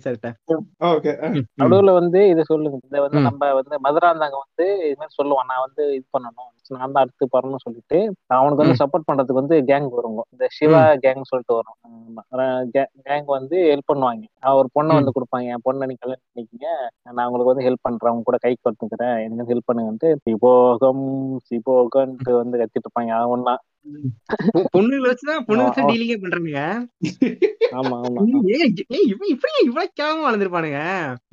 [0.83, 1.41] ஓகே.
[1.63, 3.19] நடுவுல வந்து இத சொல்லுங்க இத வந்து.
[3.19, 5.45] நம்ம வந்து மதுராந்தாங்க வந்து இது மாதிரி சொல்லுவான்.
[5.47, 6.51] நான் வந்து இது பண்ணணும்.
[6.67, 11.21] நான் தான் அடுத்து பண்ணணும்னு சொல்லிட்டு அவனுக்கு வந்து சப்போர்ட் பண்றதுக்கு வந்து கேங் வருங்க இந்த சிவா கேங்
[11.23, 12.73] சொல்லிட்டு வரும்.
[13.03, 14.23] கேங் வந்து ஹெல்ப் பண்ணுவாங்க.
[14.39, 15.43] அவன் ஒரு பொண்ணை வந்து கொடுப்பாங்க.
[15.43, 16.65] என் பொண்ணை நீ கல்யாணம் பண்ணிக்கிங்க.
[17.11, 18.11] நான் உங்களுக்கு வந்து ஹெல்ப் பண்றேன்.
[18.11, 18.57] அவங்க கூட கை
[18.93, 21.05] கொடுத்துக்கிறேன் எனக்கு ஹெல்ப் பண்ணுங்கன்ட்டு சிபோகம்
[21.49, 23.13] சிபோகன்ட்டு வந்து கத்திட்டு இருப்பாங்க.
[23.35, 23.55] ஒன்னா.
[24.75, 25.81] பொண்ணுங்களை வச்சுதான் பொண்ணு வச்சு.
[25.87, 26.59] டீலிங்கே பண்றானுங்க
[27.77, 30.79] ஆமா ஆமா இவன் இப்படி இவ்வளவு கேவலமா வளர்ந்துருப்பானுங்க.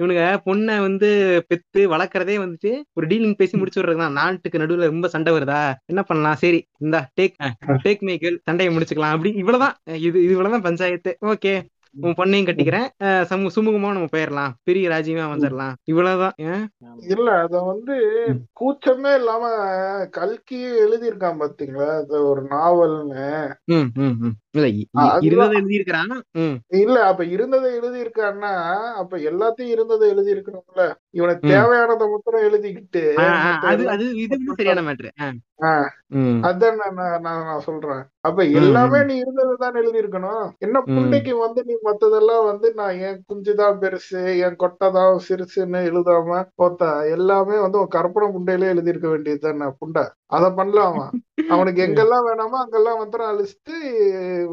[0.00, 1.10] இவனுங்க பொண்ணை வந்து
[1.48, 4.16] பெத்து வளர்க்கறதே வந்துட்டு ஒரு டீலிங் பேசி முடிச்சு விடுறதுதான்.
[4.20, 5.60] நாட்டுக்கு நடுவுல ரொம்ப சண்டை வருதா?
[5.92, 6.40] என்ன பண்ணலாம்?
[6.44, 7.36] சரி இந்த டேக்
[7.84, 9.14] டேக் மேக்கல் சண்டையை முடிச்சுக்கலாம்.
[9.16, 9.76] அப்படி இவ்வளவுதான்.
[10.08, 11.12] இது இவ்வளவுதான் பஞ்சாயத்து.
[11.32, 11.54] ஓகே
[12.00, 12.88] உன் பொண்ணையும் கட்டிக்கிறேன்.
[13.02, 16.32] சமு- சுமூகமா நம்ம போயிடலாம் பெரிய ராஜ்யமா வந்துடலாம் இவ்வளவுதான்?
[17.08, 17.94] இல்ல அத வந்து
[18.60, 19.48] கூச்சமே இல்லாம
[20.10, 21.86] கல்கி எழுதியிருக்கான் பாத்தீங்களா?
[21.86, 23.52] அது ஒரு நாவல்னு.
[24.54, 24.68] இல்ல.
[25.22, 26.12] இருந்ததை எழுதியிருக்கிறான்
[27.08, 28.50] அப்ப இருந்ததை எழுதியிருக்கான்னா
[28.96, 30.84] அப்ப எல்லாத்தையும் இருந்ததை எழுதியிருக்கணும்ல.
[31.10, 31.52] இவனுக்கு ம்.
[31.52, 33.02] தேவையானதை மட்டும் எழுதிக்கிட்டு
[33.70, 35.10] அது அது இது சரியான மேட்ரு
[36.42, 38.02] அதான் நான் நான் சொல்றேன்.
[38.20, 40.46] அப்ப எல்லாமே நீ இருந்ததை தான் எழுதியிருக்கணும்.
[40.58, 40.90] என்ன ம்.
[40.90, 47.58] புண்டைக்கு வந்து நீ மத்ததெல்லாம் வந்து நான் என் குஞ்சுதான் பெருசு என் கொட்டைதான் சிறுசுன்னு எழுதாம போத்தா எல்லாமே
[47.58, 50.04] வந்து உன் கற்பனை புண்டையிலே எழுதியிருக்க வேண்டியது தானே புண்டை?
[50.30, 51.10] அத பண்ணல அவன்.
[51.54, 53.74] அவனுக்கு எங்கெல்லாம் வேணாமோ அங்கெல்லாம் வந்து அழிச்சிட்டு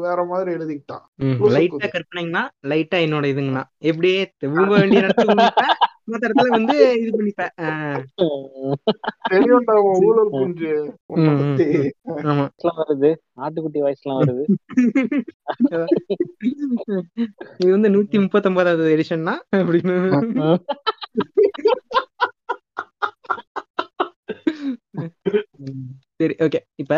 [0.00, 1.04] வேற மாதிரி எழுதிக்கிட்டான்.
[1.54, 1.90] லைட்டா கூத்து.
[1.94, 3.64] கற்பனைங்கண்ணா லைட்டா என்னோட இதுங்கண்ணா.
[3.90, 5.36] எப்படியே ஊம்ப வேண்டிய இடத்துல
[6.50, 7.52] வந்து இது பண்ணிப்பேன்
[9.32, 9.74] தெரியும்டா
[10.06, 10.32] ஊழல்
[12.80, 13.10] வருது.
[13.40, 14.44] ஆட்டுக்குட்டி வாய்ஸ்லாம் வருது.
[17.58, 19.96] இது வந்து நூத்தி முப்பத்தி ஒன்பதாவது எடிஷன்னா அப்படின்னு
[26.20, 26.94] சரி ஓகே இப்ப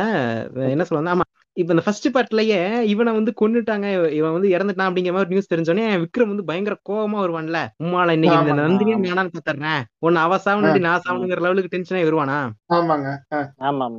[0.69, 1.11] என்ன சொல்ல?
[1.11, 1.25] ஆமா.
[1.57, 3.87] இப்ப இந்த ஃபர்ஸ்ட் பார்ட்லயே இவனை வந்து கொன்னுட்டாங்க.
[4.11, 7.59] இவன் வந்து இறந்துட்டான் அப்படிங்கிற மாதிரி நியூஸ் தெரிஞ்சோடனே விக்ரம் வந்து பயங்கர கோவமா வருவான்ல.
[7.83, 8.97] உம்மால இன்னைக்கு இந்த நந்தினியை.
[9.07, 9.67] நானான்னு பாத்துறேன்
[9.99, 12.39] ஒன்னு அவ சாவணும் நான் சாவணுங்கிற லெவலுக்கு டென்ஷனே வருவானா?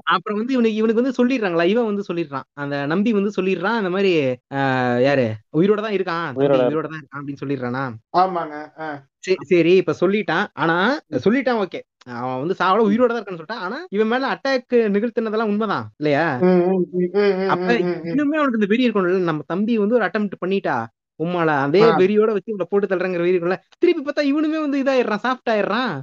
[0.08, 1.66] அப்புறம் வந்து இவனுக்கு இவனுக்கு வந்து சொல்லிடுறாங்களா?
[1.66, 2.48] இவன் வந்து சொல்லிடுறான்.
[2.56, 3.80] அந்த நம்பி வந்து சொல்லிடுறான்.
[3.80, 4.14] அந்த மாதிரி
[4.56, 5.28] ஆஹ், யாரு?
[5.58, 6.28] உயிரோட தான் இருக்கான்.
[6.66, 7.84] உயிரோட தான் இருக்கான் அப்படின்னு சொல்லிடுறானா?
[8.22, 8.56] ஆமாங்க.
[9.24, 10.46] சரி சரி இப்ப சொல்லிட்டான்.
[10.56, 10.76] ஆனா
[11.24, 11.80] சொல்லிட்டான் ஓகே.
[12.16, 13.66] அவன் வந்து சாவல உயிரோட தான் இருக்கான்னு சொல்லிட்டான்.
[13.66, 14.64] ஆனா இவன் மேல அட்டாக்
[14.96, 16.26] நிகழ்த்தினதெல்லாம் உண்மைதான் இல்லையா?
[17.54, 17.68] அப்ப.
[18.10, 20.78] இன்னுமே அவனுக்கு இந்த வெறி இருக்கணும் நம்ம தம்பி வந்து ஒரு அட்டம் பண்ணிட்டா
[21.20, 21.82] உம்மால அதே.
[22.02, 23.58] வெறியோட வச்சு இவனை போட்டு தள்ளுறங்கிற வெறி இருக்கும்ல.
[23.80, 25.94] திருப்பி பார்த்தா இவனுமே வந்து இதாயிடுறான் சாஃப்ட் ஆயிடுறான்.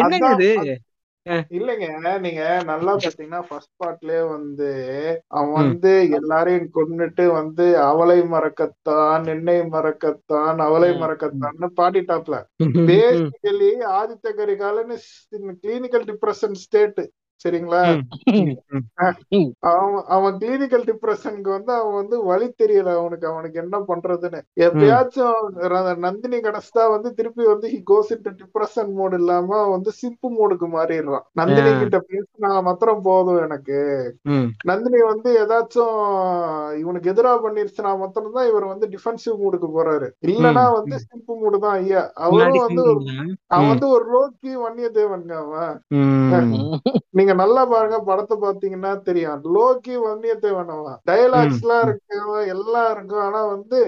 [0.00, 0.50] என்னங்க இது?
[1.50, 1.86] இல்லைங்க
[2.18, 4.68] நீங்க நல்லா பாத்தீங்கன்னா ஃபர்ஸ்ட் பார்ட்லயே வந்து
[5.32, 5.54] அவன்.
[5.54, 10.90] வந்து எல்லாரையும் கொன்னுட்டு வந்து அவளை மறக்கத்தான் என்னை மறக்கத்தான் அவளை.
[11.02, 12.38] மறக்கத்தான்னு பாடிட்டாப்ல
[12.90, 14.98] பேசிக்கலி ஆதித்த கரிகாலன்னு
[15.62, 17.02] கிளினிக்கல் டிப்ரெஷன் ஸ்டேட்
[17.44, 17.82] சரிங்களா?
[19.70, 22.90] அவன் அவன் கிளினிக்கல் டிப்ரெஷனுக்கு வந்து அவன் வந்து வழி தெரியல.
[22.96, 24.40] அவனுக்கு அவனுக்கு என்ன பண்றதுன்னு.
[24.66, 25.38] எப்பயாச்சும்
[26.04, 31.26] நந்தினி கிடைச்சா வந்து திருப்பி வந்து he goes into depression mode இல்லாம வந்து சிம்பு மோடுக்கு மாறிடுறான்.
[31.34, 31.70] நந்தினி.
[31.82, 33.78] கிட்ட பேசினா மாத்திரம் போதும் எனக்கு.
[34.64, 35.96] நந்தினி வந்து ஏதாச்சும்
[36.78, 40.08] இவனுக்கு எதிரா பண்ணிருச்சுனா மாத்திரம் தான் இவர் வந்து டிஃபென்சிவ் மூடுக்கு போறாரு.
[40.28, 41.78] இல்லனா வந்து சிம்பு மூடு தான்.
[41.80, 42.82] ஐயா அவரும் வந்து
[43.50, 43.68] அவன்.
[43.72, 45.74] வந்து ஒரு லோக்கி வன்னியதேவன்ங்க அவன்.
[45.92, 46.78] ம்,
[47.30, 49.42] நீங்க நல்லா பாருங்க படத்தை பாத்தீங்கன்னா தெரியும்.
[49.56, 52.16] லோக்கி வந்தியத்தேவன் அவன் டயலாக்ஸ் எல்லாம் இருக்கு
[52.54, 53.22] எல்லாம் இருக்கும்.
[53.22, 53.78] ஆனா வந்து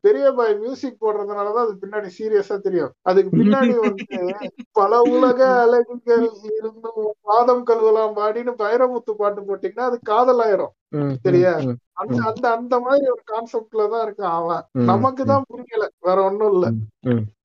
[0.00, 2.92] பெரிய பாய் மியூசிக் போடுறதுனாலதான் அது பின்னாடி சீரியஸா தெரியும்.
[3.02, 4.18] அதுக்கு பின்னாடி வந்து
[4.72, 10.74] பல உலக அழகுகள் இருந்தும் பாதம் கழுவலாம் பாடின்னு பைரமுத்து பாட்டு போட்டீங்கன்னா அது காதலாயிரும்.
[11.26, 11.54] சரியா?
[11.94, 14.62] அந்த அந்த அந்த மாதிரி ஒரு கான்செப்ட்ல தான் அவன்.
[14.74, 15.86] ம், நமக்கு தான் புரியல.
[16.00, 16.68] வேற ஒண்ணும் இல்ல.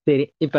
[0.06, 0.58] சரி இப்ப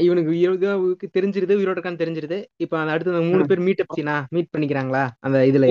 [0.00, 2.38] இவனுக்கு இவனுக்கு தெரிஞ்சிருது உயிரோட இருக்கான்னு தெரிஞ்சிருது.
[2.56, 5.04] இப்ப அந்த அடுத்து அந்த மூணு பேர் மீட் அப் சீனா மீட் பண்ணிக்கிறாங்களா?
[5.20, 5.68] அந்த இதுல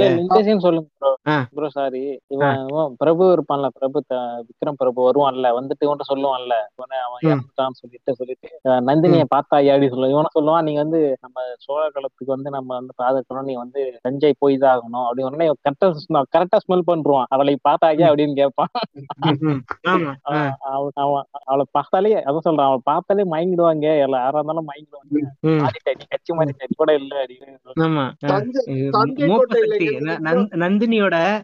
[0.65, 0.89] சொல்லுங்க
[1.25, 1.36] ப்ரோ ஆ.
[1.51, 2.57] ப்ரோ சாரி இவன்
[2.97, 6.55] பிரபு இருப்பான்ல பிரபு த- விக்ரம் பிரபு வருவான்ல வந்துட்டு இவன்ட்ட சொல்லுவான்ல.
[6.73, 7.21] இவனை அவன்.
[7.27, 8.49] இறந்துட்டான்னு சொல்லிட்டு சொல்லிட்டு.
[8.88, 10.13] நந்தினியை பார்த்தா ஐயாடி சொல்லுவான்.
[10.13, 13.41] இவனை சொல்லுவான் நீங்க வந்து நம்ம சோழ காலத்துக்கு வந்து நம்ம வந்து பாதுகாக்கணும்.
[13.41, 15.89] நீ வந்து தஞ்சை போய் தான் ஆகணும் அப்படின்னு உடனே கரெக்டா
[16.36, 18.71] கரெக்டா ஸ்மெல் பண்றான் அவளை பார்த்தாயா அப்படின்னு கேட்பான்.
[20.99, 22.67] அவன் அவளை பார்த்தாலே அதான் சொல்றான்.
[22.67, 23.88] அவளை பார்த்தாலே மயங்கிடுவாங்க.
[23.99, 25.23] எல்லா யாரா இருந்தாலும் மயங்கிடுவாங்க.
[25.93, 27.57] நீ கட்சி மாதிரி கூட இல்ல அப்படின்னு.
[27.79, 28.05] ஆமா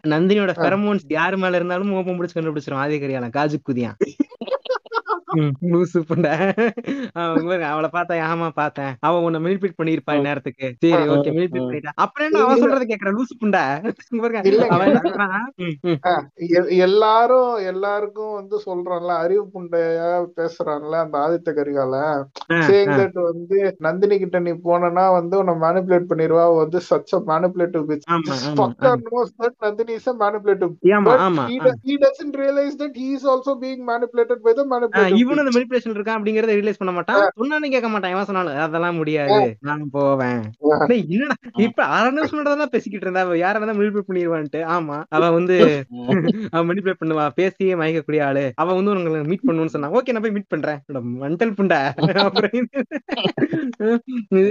[0.06, 3.98] நந்தினியோட நந்தினியோட பெரமோன்ஸ் யாரு மேல இருந்தாலும் மோப்பம் பிடிச்சு கண்டுபிடிச்சிரும் ஆதி கரியால காஜு குதியான்.
[5.72, 6.32] லூசு புண்டை.
[7.14, 8.92] அவன் அவளை பார்த்தா ஆமா பார்த்தேன்.
[9.00, 10.68] அவ உன்னை மினிபிட் பண்ணிருப்பா இந்நேரத்துக்கு.
[10.84, 11.92] சரி ஓகே மினிபிட் பண்ணிட்டா.
[12.04, 13.12] அப்புறம் அவன் சொல்றதை கேக்குற?
[13.18, 13.64] லூசு புண்டை.
[14.68, 14.96] அவன்
[16.86, 17.38] எல்லாரும்
[17.72, 21.94] எல்லாருக்கும் வந்து சொல்றான்ல அறிவு புண்டையா பேசுறான்ல அந்த ஆதித்த கரிகால
[22.52, 22.98] ஆ, சேங் ஆ.
[23.00, 26.44] தட் வந்து நந்தினி கிட்ட நீ போனனா வந்து உன்னை மேனிபுலேட் பண்ணிருவா.
[26.56, 28.06] வந்து such a manipulative bitch
[29.62, 31.64] Nandini is a manipulative ஆமா but ஆமா he, ஆ.
[31.66, 33.08] does, he doesn't realize that he
[35.22, 35.52] இவனும் அந்த.
[35.56, 37.22] மெனிபுலேஷன் இருக்கான் அப்படிங்கறத ரியலைஸ் பண்ண மாட்டான்.
[37.40, 39.38] சொன்னாலும் கேட்க மாட்டான் எவன் சொன்னாலும் அதெல்லாம் முடியாது.
[39.68, 40.40] நான் போவேன்.
[41.14, 44.62] என்னடா இப்ப அரை நிமிஷம் முன்னாடி தான் பேசிக்கிட்டு இருந்தா யார வேணா மெனிபுலேட் பண்ணிடுவான்ட்டு.
[44.76, 45.56] ஆமா அவ வந்து
[46.54, 48.44] அவ மெனிபுலேட் பண்ணுவா பேசியே மயக்கக்கூடிய ஆளு.
[48.62, 50.78] அவ வந்து உங்களை மீட் பண்ணுன்னு சொன்னா ஓகே நான் போய் மீட் பண்றேன்.
[51.22, 51.80] மண்டல் புண்டை?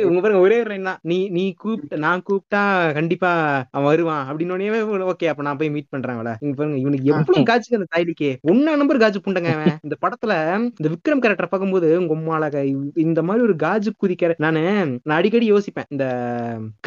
[0.10, 0.78] உங்க பாருங்க ஒரே ஒரு
[1.12, 2.62] நீ நீ கூப்பிட்ட நான் கூப்பிட்டா
[2.98, 3.32] கண்டிப்பா
[3.76, 4.24] அவன் வருவான்.
[4.30, 4.58] அப்படின்னு
[5.12, 6.34] ஓகே அப்ப நான் போய் மீட் பண்றேன் அவளை.
[6.84, 9.76] இவனுக்கு எவ்வளவு காட்சி அந்த தாய்லிக்கு ஒன்னா நம்பர் காஜு புண்டங்க அவன்.
[9.88, 12.64] இந்த படத்துல இந்த விக்ரம் கேரக்டர் பார்க்கும்போது உங்க
[12.96, 14.62] இந்த மாதிரி ஒரு காஜு குதி கேரக்டர் நானு
[15.04, 15.86] நான் அடிக்கடி யோசிப்பேன்.
[15.88, 16.06] இந்த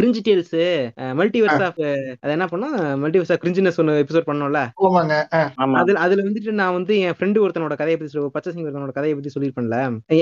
[0.00, 0.58] கிரிஞ்சி டேல்ஸ்
[0.96, 1.80] மல்டிவர்ஸ் ஆஃப்
[2.20, 4.60] அது என்ன பண்ணா மல்டிவர்ஸ் ஆஃப் கிரிஞ்சினஸ் ஒன்னு எபிசோட் பண்ணோம்ல?
[4.80, 5.72] ஆமாங்க அஹ், ஆமா.
[5.72, 9.14] அதுல அதுல வந்துட்டு நான் வந்து என் ஃப்ரெண்டு ஒருத்தனோட கதையை பத்தி சொல்லி- பச்சை சிங் ஒருத்தனோட கதையை
[9.14, 9.76] பத்தி சொல்லியிருப்பேன்ல?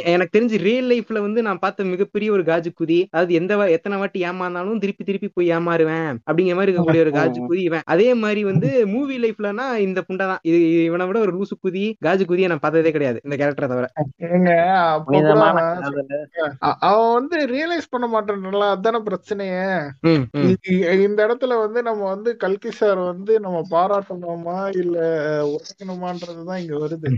[0.05, 4.23] எனக்கு தெரிஞ்சு ரியல் லைஃப்ல வந்து நான் பார்த்த மிகப்பெரிய ஒரு காஜு குதி அதாவது எந்த எத்தனை வாட்டி
[4.23, 6.17] ஏமாந்தாலும் திருப்பி திருப்பி போய் ஏமாறுவேன்.
[6.31, 7.81] அப்படிங்கிற மாதிரி இருக்கக்கூடிய ஒரு காஜு குதி இவன்.
[7.85, 10.39] அதே மாதிரி வந்து மூவி லைஃப்லனா இந்த புண்டை தான்.
[10.43, 13.21] இது இவனை விட ஒரு லூசு குதி காஜு குதியை நான் பார்த்ததே கிடையாது.
[13.25, 13.87] இந்த கேரக்டரை தவிர.
[14.31, 14.53] ஏங்க
[16.85, 18.39] அவன் வந்து ரியலைஸ் பண்ண மாட்டேன்ல
[18.73, 19.65] அதான பிரச்சனையே.
[21.05, 24.97] இந்த இடத்துல வந்து நம்ம வந்து கல்கி சார் வந்து நம்ம பாராட்டணுமா இல்ல
[25.53, 27.11] உரைக்கணுமான்றதுதான் இங்க வருது.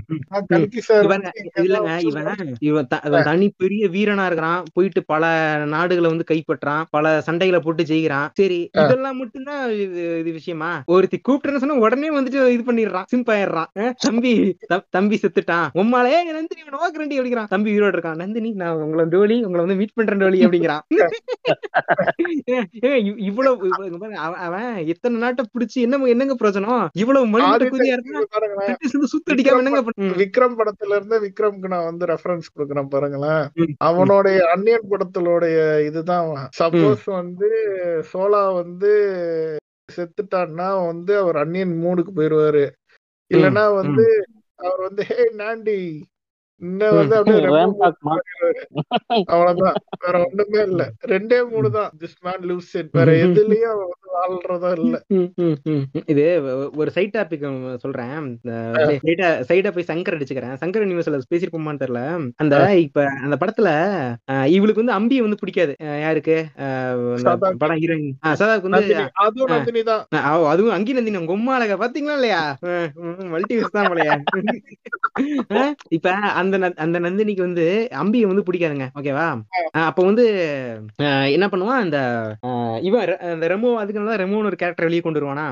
[0.52, 1.06] கல்கி சார்
[1.62, 2.30] இல்லங்க இவன்.
[2.68, 2.88] இவன்
[3.24, 4.40] தனி பெரிய வீரனா இருக்கிறான்
[4.74, 5.24] போயிட்டு பல
[5.72, 6.61] நாடுகளை வந்து கைப்பற்றான்
[6.92, 8.28] பல சண்டைகளை போட்டு ஜெயிக்கிறான்.
[8.38, 10.70] சரி இதெல்லாம் மட்டும்தான் இது இது விஷயமா?
[10.92, 14.32] ஒருத்தி கூப்பிட்டுன்னு சொன்னா உடனே வந்துட்டு இது பண்ணிடுறான் சிம்ப் ஆயிடுறான் அஹ், தம்பி
[14.92, 18.14] தம்பி செத்துட்டான் உம்மாலே நந்தினி இவன் நோக்கரண்டி அப்படிங்கிறான் தம்பி உயிரோட இருக்கான்.
[18.14, 20.81] நந்தினி நான் உங்களை டோலி உங்களை வந்து மீட் பண்றேன் டோலி அப்படிங்கிறான்.
[23.18, 23.70] இவ்வளவு
[24.16, 26.88] அவன் எத்தனை நாட்டை பிடிச்சி என்ன என்னங்க பிரயோஜனம்?
[26.92, 27.96] இவ்வளவு ஆதித்த- குதியா
[28.55, 33.48] பிரிட்டிஷ் வந்து சுத்தடிக்காம என்னங்க விக்ரம் படத்துல இருந்து விக்ரம்க்கு நான் வந்து ரெஃபரன்ஸ் கொடுக்குறேன் பாருங்களேன்.
[33.77, 36.48] அவனுடைய அந்நியன் படத்தினுடைய இதுதான்.
[36.62, 37.48] சப்போஸ் வந்து
[38.12, 39.11] சோலா வந்து
[39.96, 42.70] செத்துட்டான்னா வந்து அவர் அந்நியன் மூடுக்கு போயிருவாரு
[43.35, 44.27] இல்லனா வந்து
[44.62, 45.79] அவர் வந்து ஹே நாண்டி
[46.62, 48.16] இன்னும் வந்து அப்படியே ரெம்ப ரேம்பாக் மா
[49.25, 49.75] அவ்வளவுதான்.
[50.07, 50.90] வேற ஒண்ணுமே இல்ல.
[51.07, 51.90] ரெண்டே மூணு தான்.
[51.98, 55.03] திஸ் மேன் லிவ்ஸ் இட் வேற எதுலயும் அவன் வந்து வாழ்றதா இல்ல.
[55.09, 55.81] ம், ம், ம், ம்.
[56.07, 58.40] இது ஒ- ஒரு சைட் டாபிக் சொல்றேன்.
[58.42, 60.57] சைடா போய் சங்கர் அடிச்சுக்கிறேன்.
[60.61, 62.31] சங்கர் நியூஸ்ல பேசிருப்போமான்னு தெரியல.
[62.37, 63.68] அந்த இப்ப அந்த படத்துல
[64.47, 65.74] இவளுக்கு வந்து அம்பியை வந்து பிடிக்காது.
[65.78, 66.47] யாருக்கு?
[67.59, 68.12] படம் ஹீரோயின்
[68.61, 68.97] வந்து
[70.11, 71.26] அதுவும் அங்கி நந்தினி.
[71.26, 71.86] உங்க அழகா.
[71.86, 72.59] பாத்தீங்களா இல்லையா?
[73.18, 74.20] மல்டி தான் போலையா.
[75.89, 78.86] இப்ப அந்த ந- அந்த நந்தினிக்கு வந்து அம்பியை வந்து பிடிக்காதுங்க.
[78.98, 79.26] ஓகேவா?
[79.82, 80.24] அப்ப வந்து
[81.28, 81.80] என்ன பண்ணுவான்?
[81.80, 81.98] அந்த
[82.82, 85.46] இவன் அந்த ரெமோ அதுக்கு தான் ரெமோன்னு ஒரு கேரக்டர் வெளியே கொண்டு வருவானா?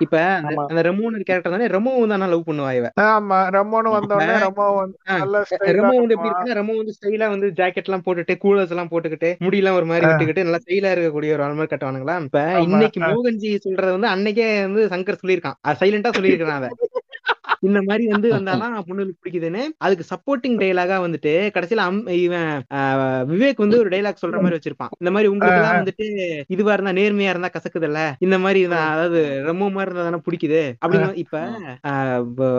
[0.00, 0.54] இப்ப அந்த.
[0.68, 2.88] அந்த ரெமோன்னு ஒரு கேரக்டர் தானே ரெமோவும் தானே லவ் பண்ணுவா இவ.
[3.08, 4.96] ஆமா ரமோன்னு வந்தோடனே ரமோ வந்து
[5.72, 9.74] ரெமோ வந்து எப்படி இருக்குன்னா ரெமோ வந்து ஸ்டைலா வந்து ஜாக்கெட் எல்லாம் போட்டுட்டு கூலர்ஸ் எல்லாம் போட்டுக்கிட்டு முடியெல்லாம்
[9.74, 13.00] ஒரு மாதிரி விட்டுக்கிட்டு நல்லா ஸ்டைலா இருக்கக்கூடிய ஒரு ஆள் மாதிரி கட்டுவானுங்களா இப்ப இன்னைக்கு.
[13.08, 15.56] மோகன்ஜி சொல்றது வந்து அன்னைக்கே வந்து சங்கர் சொல்லியிருக்கான்.
[15.80, 16.68] சைலண்டா சொல்லியிருக்கான் அத
[17.62, 21.82] இந்த மாதிரி வந்து வந்தாதான் பொண்ணுக்கு பிடிக்குதுன்னு அதுக்கு சப்போர்ட்டிங் டைலாகா வந்துட்டு கடைசியில
[22.22, 22.50] இவன்
[23.32, 24.92] விவேக் வந்து ஒரு டைலாக் சொல்ற மாதிரி வச்சிருப்பான்.
[25.00, 26.06] இந்த மாதிரி உங்களுக்கு வந்துட்டு
[26.54, 28.00] இதுவா இருந்தா நேர்மையா இருந்தா கசக்குதுல்ல?
[28.26, 30.62] இந்த மாதிரி அதாவது ரெமோ மாதிரி இருந்தா தானே பிடிக்குது?
[30.82, 31.36] அப்படின்னு இப்ப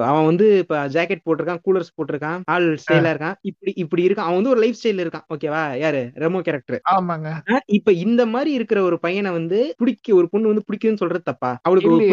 [0.10, 3.38] அவன் வந்து இப்ப ஜாக்கெட் போட்டிருக்கான் கூலர்ஸ் போட்டிருக்கான் ஆள் ஸ்டைலா இருக்கான்.
[3.52, 4.28] இப்படி இப்படி இருக்கான்.
[4.28, 5.26] அவன் வந்து ஒரு லைஃப் ஸ்டைல் இருக்கான்.
[5.34, 6.04] ஓகேவா யாரு?
[6.24, 7.30] ரெமோ கேரக்டர் ஆமாங்க.
[7.78, 11.52] இப்ப இந்த மாதிரி இருக்கிற ஒரு பையனை வந்து பிடிக்க ஒரு பொண்ணு வந்து பிடிக்குதுன்னு சொல்றது தப்பா?
[11.68, 12.08] அவளுக்கு ஒரு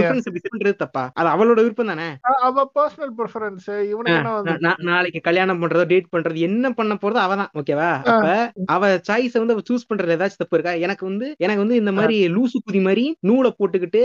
[0.51, 1.05] பண்றது தப்பா?
[1.18, 2.09] அது அவளோட விருப்பம் தானே?
[2.47, 4.53] அவ பர்சனல் ப்ரிஃபரன்ஸ் இவனுக்கு
[4.91, 8.26] நாளைக்கு கல்யாணம் பண்றதோ டேட் பண்றது என்ன பண்ண போறதோ அவதான் ஓகேவா அப்ப
[8.74, 10.72] அவ சாய்ஸ வந்து அவ சூஸ் பண்றது ஏதாச்சும் தப்பு இருக்கா?
[10.85, 14.03] எனக்கு வந்து எனக்கு வந்து இந்த மாதிரி லூசு குதி மாதிரி நூலை போட்டுக்கிட்டு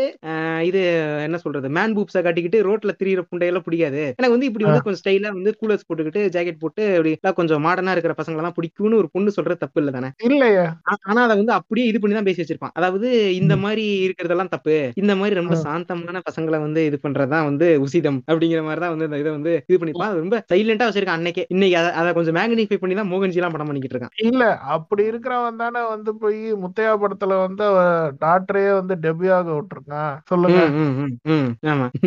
[0.70, 0.82] இது
[1.28, 1.68] என்ன சொல்றது?
[1.78, 4.02] மேன் பூப்ஸ காட்டிக்கிட்டு ரோட்ல திரியிற புண்டையெல்லாம் பிடிக்காது.
[4.20, 7.96] எனக்கு வந்து இப்படி வந்து கொஞ்சம் ஸ்டைலா வந்து கூலர்ஸ் போட்டுக்கிட்டு ஜாக்கெட் போட்டு அப்படி எல்லாம் கொஞ்சம் மாடர்னா
[7.96, 10.10] இருக்கிற பசங்க எல்லாம் பிடிக்கும்னு ஒரு பொண்ணு சொல்றது தப்பு இல்ல தானே?
[10.30, 10.66] இல்லையே.
[11.06, 12.76] ஆனா அதை வந்து அப்படியே இது பண்ணி தான் பேசி வச்சிருப்பான்.
[12.80, 13.08] அதாவது
[13.42, 14.76] இந்த மாதிரி இருக்கிறதெல்லாம் தப்பு.
[15.04, 19.22] இந்த மாதிரி ரொம்ப சாந்தமான பசங்களை வந்து இது பண்றதுதான் வந்து உசிதம் அப்படிங்கிற மாதிரி தான் வந்து இந்த
[19.24, 21.46] இதை வந்து இது பண்ணிருப்பான் அது ரொம்ப சைலண்டா வச்சிருக்கான் அன்னைக்கே.
[21.54, 24.16] இன்னைக்கு அதை கொஞ்சம் மேக்னிஃபை பண்ணி தான் மோகன்ஜி எல்லாம் படம் பண்ணிக்கிட்டு இருக்கான்.
[24.28, 24.44] இல்ல
[24.76, 27.80] அப்படி இருக்கிறவன் தானே வந்து போய் முத்தையா படத்துல வந்து அவ
[28.26, 30.14] டாக்டரையே வந்து டெபியாக விட்டுருக்கான்.
[30.32, 30.60] சொல்லுங்க.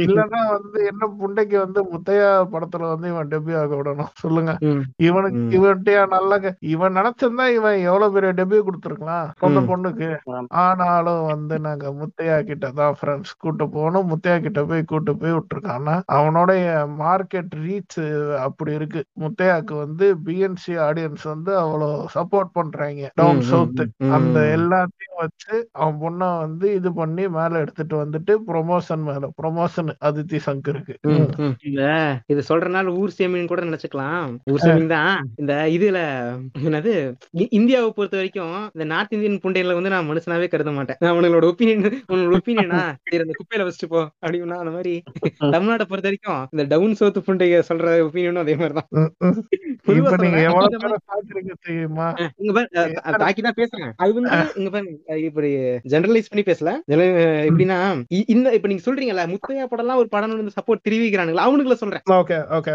[0.05, 4.13] இல்லன்னா வந்து என்ன புண்டைக்கு வந்து முத்தையா படத்துல வந்து இவன் டெபியாக விடணும்.
[4.23, 4.53] சொல்லுங்க.
[5.09, 5.43] இவனுக்கு.
[5.59, 6.35] இவன்கிட்டயா நல்ல
[6.75, 9.29] இவன் நினைச்சிருந்தா இவன் எவ்வளவு பெரிய டெபியூ கொடுத்துருக்கலாம்?
[9.43, 9.69] சொந்த ம்.
[9.71, 10.09] பொண்ணுக்கு.
[10.63, 14.09] ஆனாலும் வந்து நாங்க முத்தையா கிட்ட தான் ஃப்ரெண்ட்ஸ் கூட்டு போகணும்.
[14.11, 15.95] முத்தையா கிட்ட போய் கூட்டு போய் விட்டுருக்கான்னா
[16.51, 16.69] அவனுடைய
[17.01, 17.97] மார்க்கெட் ரீச்
[18.45, 19.01] அப்படி இருக்கு.
[19.23, 23.11] முத்தையாக்கு வந்து பிஎன்சி ஆடியன்ஸ் வந்து அவ்வளவு சப்போர்ட் பண்றாங்க.
[23.15, 23.83] Down south.
[24.17, 30.41] அந்த எல்லாத்தையும் வச்சு அவன் பொண்ணை வந்து இது பண்ணி மேல எடுத்துட்டு வந்துட்டு ப்ரொமோஷன் மேல ப்ரொமோஷன் அதித்தி
[30.47, 30.95] சங்கருக்கு.
[31.69, 31.83] இந்த
[32.29, 34.25] இது சொல்றனால ஊர் சேமின்னு கூட நினைச்சுக்கலாம்.
[34.53, 36.01] ஊர் சேமிங் தான் இந்த இதுல
[36.65, 36.95] என்னது
[37.59, 41.01] இந்தியாவை பொறுத்த வரைக்கும் இந்த நார்த் இந்தியன் புண்டைகளை வந்து நான் மனுஷனாவே கருத மாட்டேன்.
[41.09, 44.95] அவங்களோட ஒப்பீனியன் உன்னோட ஒப்பீனியனா சரி அந்த குப்பையில வச்சுட்டு போ அப்படின்னா அந்த மாதிரி.
[45.55, 48.89] தமிழ்நாட்டை பொறுத்த வரைக்கும் இந்த டவுன் சவுத் புண்டைக சொல்ற ஒப்பீனியனும் அதே மாதிரி தான்
[53.99, 54.93] அது வந்து இங்க பாருங்க
[55.29, 55.51] இப்படி
[55.93, 56.71] ஜெனரலைஸ் பண்ணி பேசல.
[57.49, 57.79] எப்படின்னா
[58.35, 61.47] இந்த இப்ப நீங்க சொல்றீங்கல்ல முத்தையா படம்லாம் ஒரு படம் வந்து சப்போர்ட் தெரிவிக்கிறானுங்களா?
[61.47, 62.05] அவனுக்குள்ள சொல்றேன்.
[62.19, 62.75] Okay okay.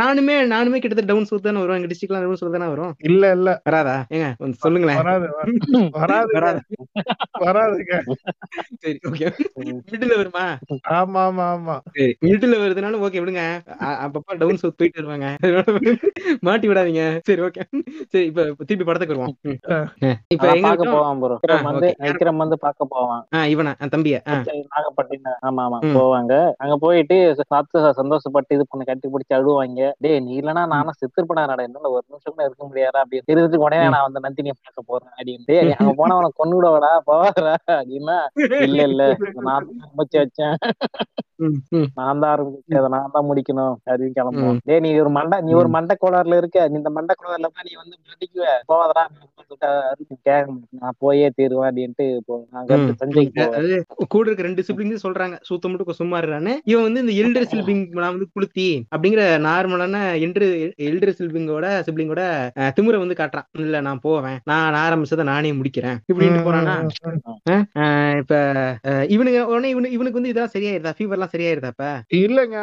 [0.00, 2.92] நானுமே நானுமே கிட்டத்தட்ட டவுன் சவுத் தானே வரும் எங்க டிஸ்ட்ரிக்ட்லாம் டவுன் சவுத் தானே வரும்.
[3.10, 3.50] இல்ல இல்ல.
[3.68, 3.96] வராதா?
[4.14, 4.28] ஏங்க
[4.64, 5.00] சொல்லுங்களேன்.
[5.00, 6.26] வராது வராது.
[6.34, 6.60] வராதா.
[7.44, 7.94] வராதுங்க.
[8.82, 9.28] சரி ஓகே
[9.90, 10.44] மிடில் வருமா?
[10.98, 11.76] ஆமா ஆமா ஆமா.
[11.94, 13.42] சரி மிடில் வருதுனாலும் ஓகே விடுங்க.
[14.04, 15.26] அப்பப்ப டவுன் சவுத் போயிட்டு வருவாங்க.
[16.46, 17.02] மாட்டி விடாதீங்க.
[17.28, 17.62] சரி ஓகே
[18.12, 19.34] சரி இப்ப திருப்பி படத்துக்கு வருவோம்.
[20.34, 21.88] இப்ப பார்க்க போவான் ப்ரோ விக்ரம் வந்து.
[22.06, 23.22] விக்ரம் வந்து பார்க்க போவான்.
[23.52, 24.16] இவனா தம்பிய.
[24.72, 25.38] நாகப்பட்டினம்.
[25.48, 25.78] ஆமா ஆமா.
[25.96, 26.32] போவாங்க.
[26.62, 27.68] அங்க போயிட்டு சாத்து
[28.00, 29.58] சந்தோஷப்பட்டு இது பண்ண கட்டி பிடிச்சி அழுவாங்க.
[30.04, 33.02] டேய் நீ இல்லனா நானும் செத்துருப்படா நட என்னால ஒரு நிமிஷம் கூட இருக்க முடியாதா?
[33.04, 33.88] அப்படின்னு தெரிஞ்சதுக்கு உடனே.
[33.94, 35.38] நான் அந்த நந்தினியை பார்க்க போறேன் அப்படின்னு
[35.78, 38.18] அங்க போனா அவனை கொண்டு விடவடா போவாடா அப்படின்னா
[38.66, 39.02] இல்ல இல்ல.
[39.38, 40.56] நான் ஆரம்பிச்சு வச்சேன்.
[41.98, 44.58] நான் தான் ஆரம்பிச்சேன் அதை நான் தான் முடிக்கணும் அப்படின்னு கிளம்புவோம்.
[44.68, 46.68] டேய் நீ ஒரு மண்டை நீ ஒரு மண்டை கோளாறுல இருக்க.
[46.68, 49.10] நீ இந்த மண்டை கோளாறுல தான் நீ வந்து மாட்டேன்
[50.78, 52.48] நான் போயே தீருவேன் அப்படின்ட்டு போவேன்.
[52.60, 53.76] அதாவது
[54.08, 55.36] கூட இருக்க ரெண்டு சிப்ளிங்ஸ் சொல்றாங்க.
[55.48, 60.46] சூத்த மட்டும் சும்மா இருறான்னு இவன் வந்து இந்த எல்டர் சிப்ளிங் நான் வந்து குளுத்தி அப்படிங்கிற நார்மலான எல்டர்
[60.86, 62.22] எல்டர் சிப்ளிங்கோட சிப்ளிங்கோட
[62.76, 63.48] திமுறை வந்து காட்டுறான்.
[63.60, 64.38] இல்ல நான் போவேன்.
[64.44, 66.76] நான் ஆரம்பிச்சதை நானே முடிக்கிறேன் இப்படின்ட்டு போறானா?
[68.20, 68.34] இப்ப
[68.90, 70.94] அஹ், இவனுங்க உடனே இவனு இவனுக்கு வந்து இதெல்லாம் சரியாயிருதா?
[70.96, 71.86] ஃபீவர் எல்லாம் சரியாயிருதா இப்ப?
[72.20, 72.56] இல்லங்க.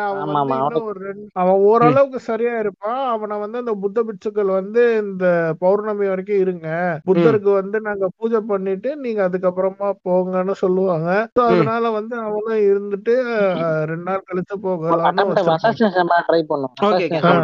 [1.37, 4.73] அவன் ஓரளவுக்கு சரியா இருப்பான் அவனை வந்து அந்த புத்த பிட்சுக்கள் வந்து
[5.03, 5.25] இந்த
[5.61, 6.67] பௌர்ணமி வரைக்கும் இருங்க.
[7.07, 11.09] புத்தருக்கு வந்து நாங்க பூஜை பண்ணிட்டு நீங்க அதுக்கப்புறமா போங்கன்னு சொல்லுவாங்க.
[11.47, 13.13] அதனால வந்து அவனும் இருந்துட்டு
[13.89, 14.55] ரெண்டு நாள் கழிச்சு.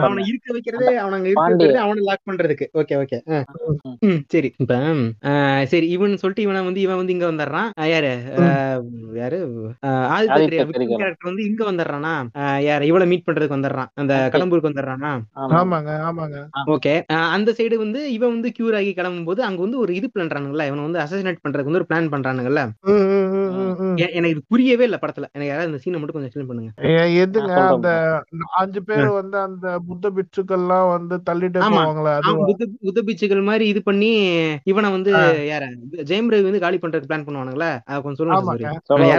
[0.03, 1.57] அவனை இருக்க வைக்கிறதே அவன அங்க இருக்க பாண்டி.
[1.57, 2.67] வைக்கிறதே அவனை லாக் பண்றதுக்கு.
[2.81, 3.19] ஓகே ஓகே
[4.34, 4.49] சரி.
[4.57, 4.77] இப்ப
[5.73, 8.11] சரி இவன் சொல்லிட்டு இவனை வந்து இவன் வந்து இங்க வந்துடுறான் யாரு?
[9.21, 9.39] யாரு?
[10.15, 10.59] ஆதித்ய.
[10.93, 12.13] கேரக்டர் வந்து இங்க வந்துடுறானா
[12.67, 12.84] யாரு?
[12.91, 14.31] இவளை மீட் பண்றதுக்கு வந்துடுறான் அந்த Okay.
[14.34, 15.09] கடம்பூருக்கு வந்துடுறானா
[15.41, 16.38] ஆமா ஆமாங்க ஆமாங்க.
[16.73, 16.93] ஓகே
[17.36, 20.84] அந்த சைடு வந்து இவன் வந்து கியூர் ஆகி கிளம்பும் போது அங்க வந்து ஒரு இது பண்றானுங்கல்ல இவனை
[20.84, 22.61] வந்து அசசினேட் பண்றதுக்கு வந்து ஒரு பிளான் பண்றானுங்கல்ல.
[24.17, 25.28] எனக்கு இது புரியவே இல்ல படத்துல.
[25.34, 26.71] எனக்கு யாராவது இந்த சீனை மட்டும் கொஞ்சம் எக்ஸ்பிளைன் பண்ணுங்க.
[27.24, 27.89] எதுங்க அந்த
[28.61, 31.61] அஞ்சு பேர் வந்து அந்த புத்த பிட்சுக்கள்லாம் வந்து தள்ளிட்டே.
[31.74, 32.15] போவாங்களே
[32.86, 34.11] புத்த பிச்சுகள் மாதிரி இது பண்ணி
[34.65, 35.11] இவனை வந்து.
[35.51, 35.63] யார?
[36.09, 37.71] ஜெயம் ரவி வந்து காலி பண்றதுக்கு பிளான் பண்ணுவானுங்களா?
[37.88, 38.21] அதை கொஞ்சம்
[38.89, 39.11] சொல்லுங்க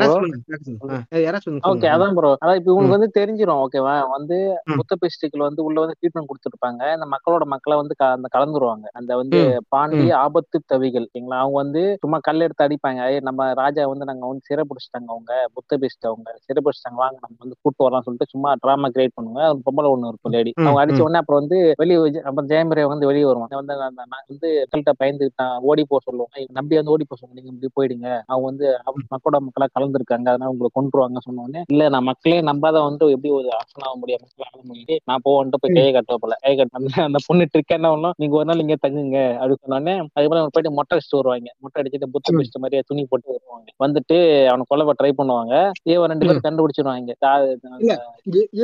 [1.25, 1.89] யாராச்சும் ஓகே.
[1.95, 3.97] அதான் ப்ரோ அதான் இப்ப இவனுக்கு வந்து தெரிஞ்சிரும் ஓகேவா?
[4.15, 4.37] வந்து.
[4.79, 6.83] புத்த பெஸ்டிக்கல் வந்து உள்ள வந்து ட்ரீட்மெண்ட் கொடுத்துருப்பாங்க.
[6.97, 8.87] இந்த மக்களோட மக்களை வந்து அந்த கலந்துருவாங்க.
[8.99, 9.65] அந்த வந்து ம்.
[9.95, 13.01] பாண்டி ஆபத்து தவிகள் ஓகேங்களா அவங்க வந்து சும்மா கல் எடுத்து அடிப்பாங்க.
[13.09, 15.33] "ஏய், நம்ம ராஜா வந்து நாங்க வந்து சிறை பிடிச்சிட்டாங்க அவங்க.
[15.55, 16.29] புத்த பெஸ்ட் அவங்க.
[16.41, 16.99] சிறை பிடிச்சிட்டாங்க.
[17.03, 19.43] வாங்க நம்ம வந்து கூட்டு வரலாம் சொல்லிட்டு சும்மா டிராமா கிரியேட் பண்ணுவாங்க.
[19.49, 21.01] ஒரு பொம்பளை ஒண்ணு இருக்கும் லேடி அவங்க அடிச்ச.
[21.01, 25.59] உடனே அப்புறம் வந்து வெளியே அப்புறம் ஜெயமரே வந்து வெளியே வருவாங்க வந்து நான் வந்து மக்கள்கிட்ட பயந்து நான்
[25.63, 28.09] ஓடி போக சொல்லுவாங்க நம்பி வந்து ஓடி போக சொல்லுவாங்க நீங்க இப்படி போயிடுங்க.
[28.27, 28.67] அவங்க வந்து
[29.13, 30.29] மக்களோட மக்களா கலந்துருக்காங்க.
[30.29, 34.23] அதனால உங்களை கொண்டுருவாங்க சொன்ன உடனே இல்ல நான் மக்களே நம்பாத வந்து எப்படி ஒரு ஆசனம் ஆக முடியும்
[34.25, 34.97] மக்கள் ஆக முடியுது.
[35.05, 36.73] நான் போவன்ட்டு போய் கையை கட்ட போல கை கட்ட
[37.05, 39.19] அந்த பொண்ணு ட்ரிக் என்ன பண்ணணும் நீங்க ஒரு நாள் இங்க தங்குங்க.
[39.37, 41.51] அப்படி சொன்னோடனே அதுக்கப்புறம் போயிட்டு மொட்டை அடிச்சுட்டு வருவாங்க.
[41.63, 42.29] மொட்டை அடிச்சுட்டு புத்த.
[42.37, 43.69] பிடிச்ச மாதிரியே துணி போட்டு வருவாங்க.
[43.85, 44.17] வந்துட்டு
[44.51, 45.55] அவனை கொல்ல ட்ரை பண்ணுவாங்க.
[45.93, 47.13] இவன் ரெண்டு பேரும் கண்டுபிடிச்சிருவாங்க.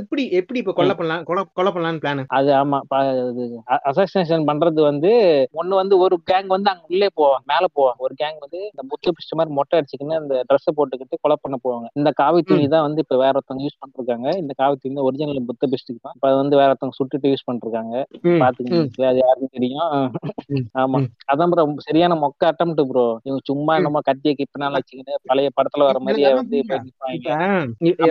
[0.00, 1.24] எப்படி எப்படி இப்ப கொலை பண்ணலாம்?
[1.56, 2.78] கொலை பண்ணலாம்னு பிளான் அது ஆமா
[3.90, 5.10] அசாசினேஷன் பண்றது வந்து
[5.60, 7.98] ஒண்ணு வந்து ஒரு கேங் வந்து அங்க உள்ளே போவாங்க மேல போவாங்க.
[8.06, 11.86] ஒரு கேங் வந்து இந்த புத்த பிடிச்ச மாதிரி மொட்டை அடிச்சுக்கின்னு அந்த ட்ரெஸ் போட்டுக்கிட்டு கொலை பண்ண போவாங்க.
[12.00, 15.66] இந்த காவி துணி தான் வந்து இப்ப வேற ஒருத்தவங்க யூஸ் பண்ணிருக்காங்க இந்த காவி துணி ஒரிஜினல் புத்த
[15.72, 17.94] பிஸ்டிக் தான் இப்ப வந்து வேற ஒருத்தவங்க சுட்டுட்டு யூஸ் பண்ணிருக்காங்க
[18.42, 18.78] பாத்துக்கங்க.
[19.10, 19.90] அது யாருக்கும் தெரியும்.
[20.82, 20.99] ஆமா.
[21.32, 25.98] அதான் ப்ரோ சரியான மொக்க அட்டம் ப்ரோ இவங்க சும்மா நம்ம கத்திய கிப்பனால வச்சுக்கிட்டு பழைய படத்துல வர
[26.00, 26.58] மாதிரியே வந்து.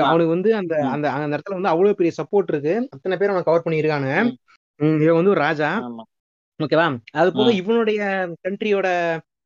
[0.06, 0.74] அவனுக்கு வந்து அந்த.
[0.94, 2.76] அந்த அந்த இடத்துல வந்து அவ்வளவு பெரிய சப்போர்ட் இருக்கு.
[2.92, 4.14] அத்தனை பேர் அவன் கவர் பண்ணியிருக்கானு
[5.00, 5.70] இவன் வந்து ஒரு ராஜா.
[6.60, 7.50] ஓகேவா அது போக.
[7.62, 8.00] இவனுடைய
[8.44, 8.88] கண்ட்ரியோட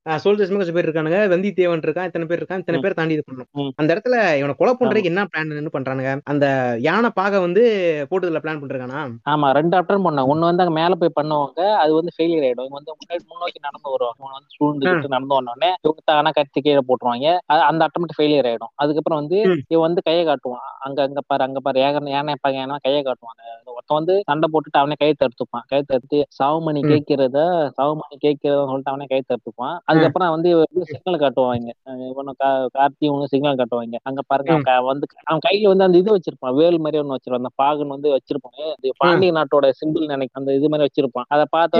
[0.05, 1.19] சோல்ஜர்ஸ் பேர் இருக்கானுங்க.
[1.33, 2.79] வந்தியத்தேவன் இருக்கான் இத்தனை பேர் இருக்கான் இத்தனை.
[2.83, 3.49] பேர் தாண்டி இது பண்ணணும்.
[3.59, 3.69] ம்.
[3.75, 6.11] அந்த இடத்துல இவனை கொலை பண்றதுக்கு என்ன பிளான் பண்றானுங்க?
[6.31, 6.45] அந்த
[6.79, 7.63] யானை பாக வந்து
[8.11, 9.01] போட்டதுல பிளான் பண்றானா
[9.33, 10.31] ஆமா ரெண்டு அட்டன் பண்ணாங்க.
[10.33, 12.65] ஒண்ணு வந்து அங்க மேல போய் பண்ணுவாங்க அது வந்து ஃபெயிலியர் ஆயிடும்.
[12.65, 16.83] இவங்க வந்து முன்னாடி முன்னோக்கி நடந்து வருவாங்க இவங்க வந்து சூழ்ந்துகிட்டு நடந்து வந்தோடனே இவங்க தானா கத்தி கீழே
[16.89, 17.27] போட்டுருவாங்க.
[17.69, 18.73] அந்த அட்டம் ஃபெயிலியர் ஆயிடும்.
[18.75, 19.39] அதுக்கப்புறம் வந்து.
[19.73, 20.67] இவன் வந்து கையை காட்டுவான்.
[20.79, 23.41] அங்க அங்க பாரு அங்க பாரு ஏக யானை பாங்க ஏன்னா கையை காட்டுவாங்க
[23.75, 25.65] ஒருத்தன் வந்து சண்டை போட்டுட்டு அவனே கை தடுத்துப்பான்.
[25.67, 26.81] கை தடுத்து சாவுமணி.
[26.91, 27.39] கேட்கிறத
[27.77, 29.75] சாவுமணி கேட்கிறத சொல்லிட்டு அவனே கை தடுத்துப்பான்.
[29.93, 31.69] அதுக்கப்புறம் வந்து சிக்னல் காட்டுவாங்க.
[31.85, 33.95] அஹ் இவனு கா- கார்த்தி ஒண்ணு சிக்னல் காட்டுவாங்க.
[34.03, 36.55] அங்க பாருங்க வந்து அவன் கையில வந்து அந்த இது வச்சிருப்பான்.
[36.55, 37.35] வேல் மாதிரி ஒண்ணு வச்சிருப்பான்.
[37.35, 38.73] அந்த பாகன் வந்து வச்சிருப்பான்.
[38.81, 41.23] இது பாண்டிய நாட்டோட சிம்பிள் நினைக்க அந்த இது மாதிரி வச்சிருப்பான்.
[41.27, 41.79] அதை பார்த்த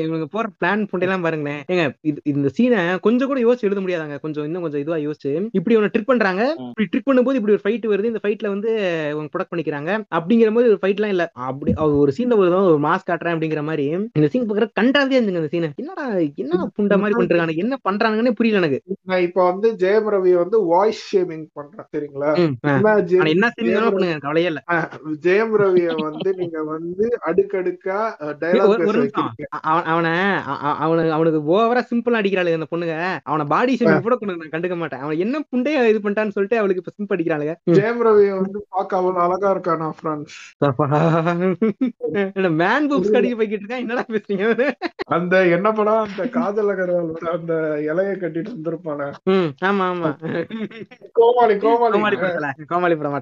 [0.03, 1.62] இவங்க போற பிளான் எல்லாம் பாருங்களேன்.
[1.72, 4.16] ஏங்க இது இந்த சீனை கொஞ்சம் கூட யோசிச்சு எழுத முடியாதாங்க.
[4.25, 5.33] கொஞ்சம் இன்னும் கொஞ்சம் இதுவா யோசிச்சு.
[5.59, 6.43] இப்படி இவனை ட்ரிக் பண்றாங்க.
[6.68, 8.11] இப்படி ட்ரிக் பண்ணும்போது இப்படி ஒரு ஃபைட் வருது.
[8.12, 8.70] இந்த ஃபைட்ல வந்து
[9.33, 9.91] ப்ரொடக்ட் பண்ணிக்கிறாங்க.
[10.18, 11.27] அப்படிங்கிற மாதிரி ஒரு ஃபைட் எல்லாம் இல்ல.
[11.49, 11.72] அப்படி
[12.03, 13.87] ஒரு சீன்ல ஒரு ஒரு மாஸ் காட்டுறேன் அப்படிங்கிற மாதிரி
[14.18, 16.07] இந்த சீன் பாக்குற கண்டாவே இருந்துங்க இந்த சீனை என்னடா
[16.45, 18.81] என்ன புண்ட மாதிரி பண்றாங்க என்ன பண்றாங்கன்னே புரியல எனக்கு.
[19.27, 21.89] இப்ப வந்து ஜெயம் ரவி வந்து வாய்ஸ் ஷேமிங் பண்றேன்.
[21.95, 22.31] சரிங்களா?
[23.33, 24.61] என்ன சீன் பண்ணுங்க கவலையே இல்ல.
[25.27, 27.99] ஜெயம் ரவிய வந்து நீங்க வந்து அடுக்கடுக்கா
[28.43, 28.72] டைலாக்
[30.85, 32.97] அவன் அவனுக்கு ஓவரா சிம்பிளா அடிக்கிறாளுங்க அந்த பொண்ணுங்க.
[33.23, 35.01] அவனை பாடி ஷேமிங் கூட நான் கண்டுக்க மாட்டேன்.
[35.01, 39.23] அவன் என்ன புண்டையா இது பண்ணிட்டான்னு சொல்லிட்டு அவளுக்கு இப்ப சிம்பிள் அடிக்கிறாளுங்க ஜெயம் ரவி வந்து பார்க்க அவ்வளவு
[39.25, 40.37] அழகா இருக்கானா ஃப்ரெண்ட்ஸ்?
[42.61, 44.69] மேன் பூப்ஸ் கடிக்க போய்கிட்டு இருக்கான் என்னடா பேசுறீங்க?
[45.09, 46.03] அந்த என்ன படம்?
[46.07, 46.73] அந்த காதல்
[47.35, 47.55] அந்த
[47.89, 49.09] இலைய கட்டிட்டு இருந்திருப்பானே
[49.65, 50.11] ஆமா ஆமா.
[51.12, 52.17] கோமாளி கோமாளி.
[52.69, 53.12] கோமாளி படம்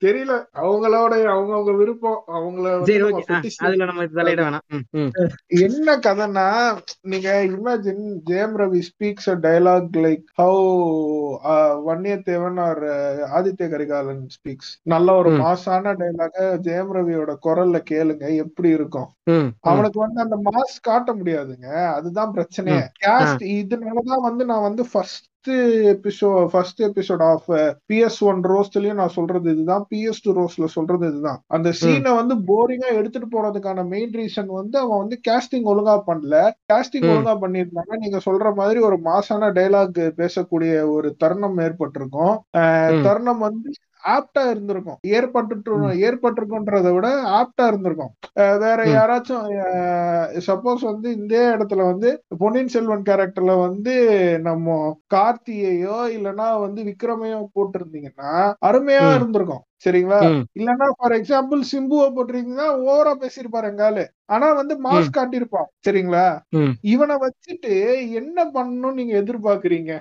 [0.00, 0.32] தெரியல.
[0.60, 2.64] அவங்களோட அவங்கவங்க விருப்பம் அவங்கள
[3.60, 4.66] அதுல நம்ம தலையிட வேணாம்.
[5.62, 6.46] என்ன கதைன்னா
[7.02, 10.62] நீங்க imagine Jayam Ravi speaks a dialogue like how
[11.86, 12.80] Vanniyathevan or
[13.38, 15.30] Aditya Karikalan speaks நல்ல ஒரு.
[15.44, 19.08] மாசான டயலாக ஜெயம் ரவியோட குரல்ல கேளுங்க எப்படி இருக்கும்.
[19.60, 21.68] அவனுக்கு வந்து அந்த மாஸ் காட்ட முடியாதுங்க.
[21.94, 22.84] அதுதான் பிரச்சனையே.
[23.04, 27.50] கேஸ்ட் இதனாலதான் வந்து நான் வந்து first episode first episode of
[27.88, 29.86] PS one ரோஸ்ட்லயும் நான் சொல்றது இதுதான்.
[29.94, 31.40] பிஎஸ் டூ ரோஸ்ட்ல சொல்றது இதுதான்.
[31.46, 36.36] அந்த சீனை வந்து போரிங்கா எடுத்துட்டு போறதுக்கான மெயின் ரீசன் வந்து அவன் வந்து கேஸ்டிங் ஒழுங்கா பண்ணல.
[36.72, 37.08] கேஸ்டிங்.
[37.12, 37.96] ஒழுங்கா பண்ணியிருந்தாங்க.
[37.96, 42.36] நீங்க சொல்ற மாதிரி ஒரு மாசான டைலாக் பேசக்கூடிய ஒரு தருணம் ஏற்பட்டிருக்கும்.
[43.06, 43.70] தருணம் வந்து
[44.06, 45.54] ஆப்டா இருந்திருக்கும் ஏற்பட்டு
[46.06, 48.12] ஏற்பட்டிருக்கும்ன்றதை விட ஆப்டா இருந்திருக்கும்
[48.64, 48.78] வேற.
[48.88, 49.46] யாராச்சும்
[50.46, 53.94] சப்போஸ் வந்து இந்த இடத்துல வந்து பொன்னியின் செல்வன் கேரக்டர்ல வந்து
[54.42, 54.76] நம்ம
[55.14, 58.32] கார்த்தியையோ இல்லனா வந்து விக்ரமையோ போட்டிருந்தீங்கன்னா
[58.62, 59.04] அருமையா.
[59.14, 60.18] இருந்திருக்கும் சரிங்களா.
[60.58, 65.66] இல்லன்னா ஃபார் எக்ஸாம்பிள் சிம்புவை போட்டிருக்கீங்கன்னா ஓவரா பேசியிருப்பாரு எங்காலு ஆனா வந்து மாஸ் காட்டியிருப்பான்.
[65.86, 66.22] சரிங்களா.
[66.92, 67.72] இவனை வச்சுட்டு
[68.20, 69.92] என்ன பண்ணணும்னு நீங்க எதிர்பார்க்கறீங்க?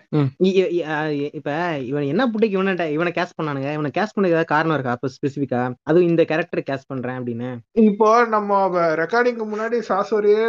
[1.39, 1.49] இப்ப
[1.89, 3.69] இவன் என்ன புட்டிக்கு இவனை இவனை கேஸ் பண்ணானுங்க?
[3.71, 4.91] இவனை கேஸ் பண்ண ஏதாவது காரணம் இருக்கா?
[4.91, 7.49] அப்ப ஸ்பெசிபிக்கா அதுவும் இந்த கேரக்டர் கேஸ் பண்றேன் அப்படின்னு.
[7.85, 8.59] இப்போ நம்ம
[8.95, 10.41] ரெக்கார்டிங்க்கு முன்னாடி சாசோரியே.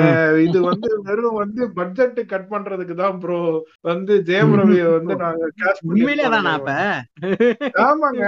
[0.00, 3.38] அஹ் இது வந்து வெறும் வந்து பட்ஜெட் கட் பண்றதுக்கு தான் ப்ரோ
[3.82, 6.72] வந்து ஜெயம் ரவியை வந்து நாங்க கேஷ் உண்மையிலே தானா அப்ப?
[7.86, 8.21] ஆமாங்க.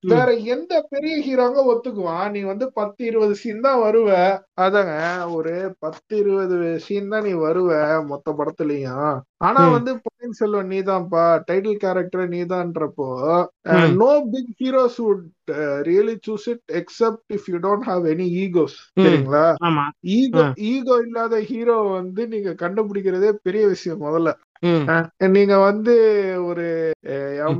[0.00, 2.30] வேற எந்த பெரிய ஹீரோங்க ஒத்துக்குவான்?
[2.30, 4.10] நீ வந்து பத்து இருபது சீன் தான் வருவ.
[4.60, 4.94] அதாங்க
[5.32, 7.70] ஒரு பத்து இருபது சீன் தான் நீ வருவ
[8.06, 9.16] மொத்த படத்துலயும்.
[9.38, 9.68] ஆனா.
[9.68, 11.24] வந்து பொன்னியின் செல்வன் நீதான்ப்பா.
[11.50, 13.08] Title character நீதான்றப்போ.
[13.94, 15.24] No big heroes would
[15.88, 18.76] really choose it except if you don't have any egos.
[19.00, 19.44] சரிங்களா
[20.00, 20.44] ஈகோ.
[20.70, 24.32] ஈகோ இல்லாத ஹீரோ வந்து நீங்க கண்டுபிடிக்கிறதே பெரிய விஷயம் முதல்ல.
[25.28, 25.94] நீங்க வந்து
[26.44, 26.64] ஒரு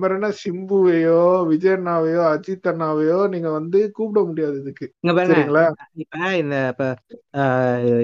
[0.08, 0.30] என்ன?
[0.40, 4.86] சிம்புவையோ விஜய் அண்ணாவையோ அஜித் அண்ணாவையோ நீங்க வந்து கூப்பிட முடியாது இதுக்கு.
[5.22, 5.64] சரிங்களா?
[5.94, 6.84] இப்ப இந்த இப்ப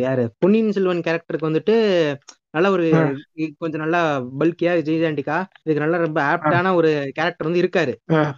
[0.00, 0.24] யாரு?
[0.38, 1.76] பொன்னியின் செல்வன் கேரக்டருக்கு வந்துட்டு
[2.50, 2.86] நல்ல ஒரு.
[3.58, 4.00] கொஞ்சம் நல்லா
[4.40, 7.92] பல்கியா ஜெய்ஜாண்டிக்கா இதுக்கு நல்ல ரொம்ப ஆப்டான ஒரு கேரக்டர் வந்து இருக்காரு.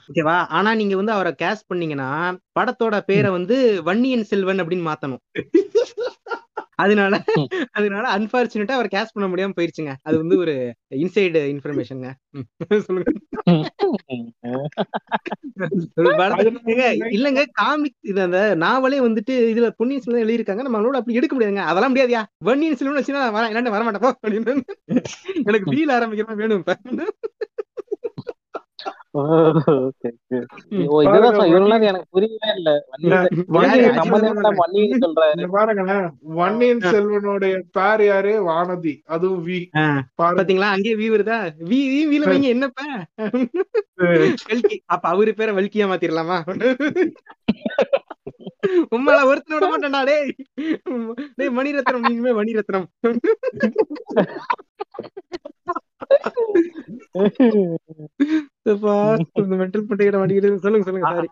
[0.09, 0.37] ஓகேவா?
[0.51, 2.11] ஆனா நீங்க வந்து அவரை கேஸ்ட் பண்ணீங்கன்னா
[2.59, 5.23] படத்தோட பேரை வந்து வன்னியன் செல்வன் அப்படின்னு மாத்தணும்.
[6.75, 7.25] அதனால.
[7.71, 9.93] அதனால அன்பார்ச்சுனேட்டா அவர் கேஸ்ட் பண்ண முடியாம போயிருச்சுங்க.
[10.03, 12.13] அது வந்து ஒரு இன்சைடு இன்ஃபர்மேஷன்ங்க
[12.81, 13.13] சொல்லுங்க.
[16.95, 17.45] இல்லங்க.
[17.53, 20.61] காமிக் இது அந்த நாவலே வந்துட்டு இதுல பொன்னியின் செல்வன் எழுதியிருக்காங்க.
[20.61, 21.57] நம்மளோட அப்படி எடுக்க முடியாதுங்க.
[21.57, 22.23] அதெல்லாம் முடியாதுயா?
[22.39, 24.61] பொன்னியின் செல்வன் வச்சுன்னா வர இல்லாண்ட வர மாட்டேன் போ அப்படின்னு.
[25.45, 27.03] எனக்கு ஃபீல் ஆரம்பிக்கிற மாதிரி வேணும் இப்ப Okay, okay.
[27.03, 27.03] ஓ
[28.47, 29.04] இதுதான் சொ- இவ்வளவு நேரம்
[31.85, 32.85] எனக்கு புரியவே இல்ல.
[36.37, 36.81] வன்னியன்.
[36.89, 38.45] செல்வனுடைய பேர் யாரு?
[38.45, 39.03] வானதி.
[39.07, 39.71] அதுவும் வி.
[40.19, 40.71] பாத்தீங்களா?
[40.71, 41.55] அங்கேயே வீ வருதா?
[41.71, 42.81] வீ வீ வீல வைங்க என்னப்ப?
[44.87, 46.61] அப்ப அவரு பேரை வல்கியா மாத்திரலாமா?
[48.91, 50.35] உண்மையில ஒருத்தன விட மாட்டேன்டா டேய்.
[51.37, 52.87] டேய் மணிரத்னம் நீங்களுமே மணிரத்னம்.
[59.55, 61.29] மென்டல் பண்ணிக்கிற மாட்டேங்குது சொல்லுங்க சொல்லுங்க சாரி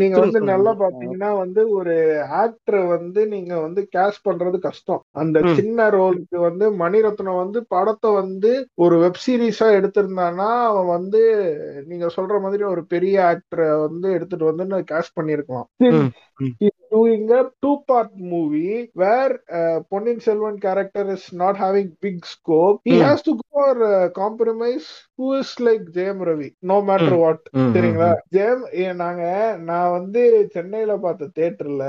[0.00, 0.40] நீங்க வந்து.
[0.50, 1.94] நல்லா பாத்தீங்கன்னா வந்து ஒரு
[2.40, 5.42] ஆக்டரை வந்து நீங்க வந்து கேஷ் பண்றது கஷ்டம் அந்த.
[5.56, 11.22] சின்ன ரோலுக்கு வந்து மணிரத்னம் வந்து படத்தை வந்து ஒரு வெப் சீரிஸா எடுத்திருந்தானா அவன் வந்து
[11.86, 15.68] நீங்க சொல்ற மாதிரி ஒரு பெரிய ஆக்டரை வந்து எடுத்துட்டு வந்து கேஷ் பண்ணிருக்கலாம்.
[16.96, 22.80] Doing a two part movie where uh, Ponnin Selvan character is not having big scope.
[22.84, 23.10] He Hmm.
[23.10, 27.20] has to go for uh, compromise who is like Jayam Ravi, no matter Hmm.
[27.20, 27.38] what.
[27.56, 28.62] ம், சரிங்களா ஜெயம்
[28.98, 29.22] நாங்க
[29.68, 30.22] நான் வந்து
[30.54, 31.84] சென்னையில பார்த்த தியேட்டர்ல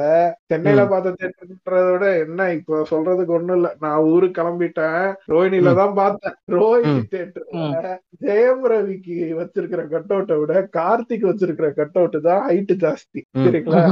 [0.51, 0.81] சென்னையில.
[0.91, 1.55] பார்த்த தியேட்டர்ன்றத
[1.89, 5.01] விட என்ன இப்போ சொல்றதுக்கு ஒண்ணும் இல்ல நான் ஊருக்கு கிளம்பிட்டேன்
[5.33, 5.73] ரோஹிணில.
[5.81, 7.03] தான் பார்த்தேன் ரோஹிணி ம்.
[7.11, 13.21] தியேட்டர்ல ஜெயம் ரவிக்கு வச்சிருக்கிற கட் அவுட்டை விட கார்த்திக் வச்சிருக்கிற கட் அவுட் தான் ஹைட் ஜாஸ்தி.
[13.43, 13.83] சரிங்களா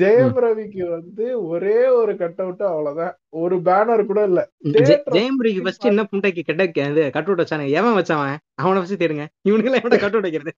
[0.00, 4.40] ஜெயம் ரவிக்கு வந்து ஒரே ஒரு கட் அவுட் அவ்வளவுதான் ஒரு பேனர் கூட இல்ல.
[5.16, 8.80] ஜெயம்புரிக்கு ஃபர்ஸ்ட் என்ன புண்டைக்கு கெட்ட இது கட் அவுட் வச்சானு எவன் வச்சவன் அவனை?
[8.80, 9.24] ஃபர்ஸ்ட் தேடுங்க.
[9.48, 10.52] இவனுக்கு எல்லாம் கட் அவுட் வைக்கிறது?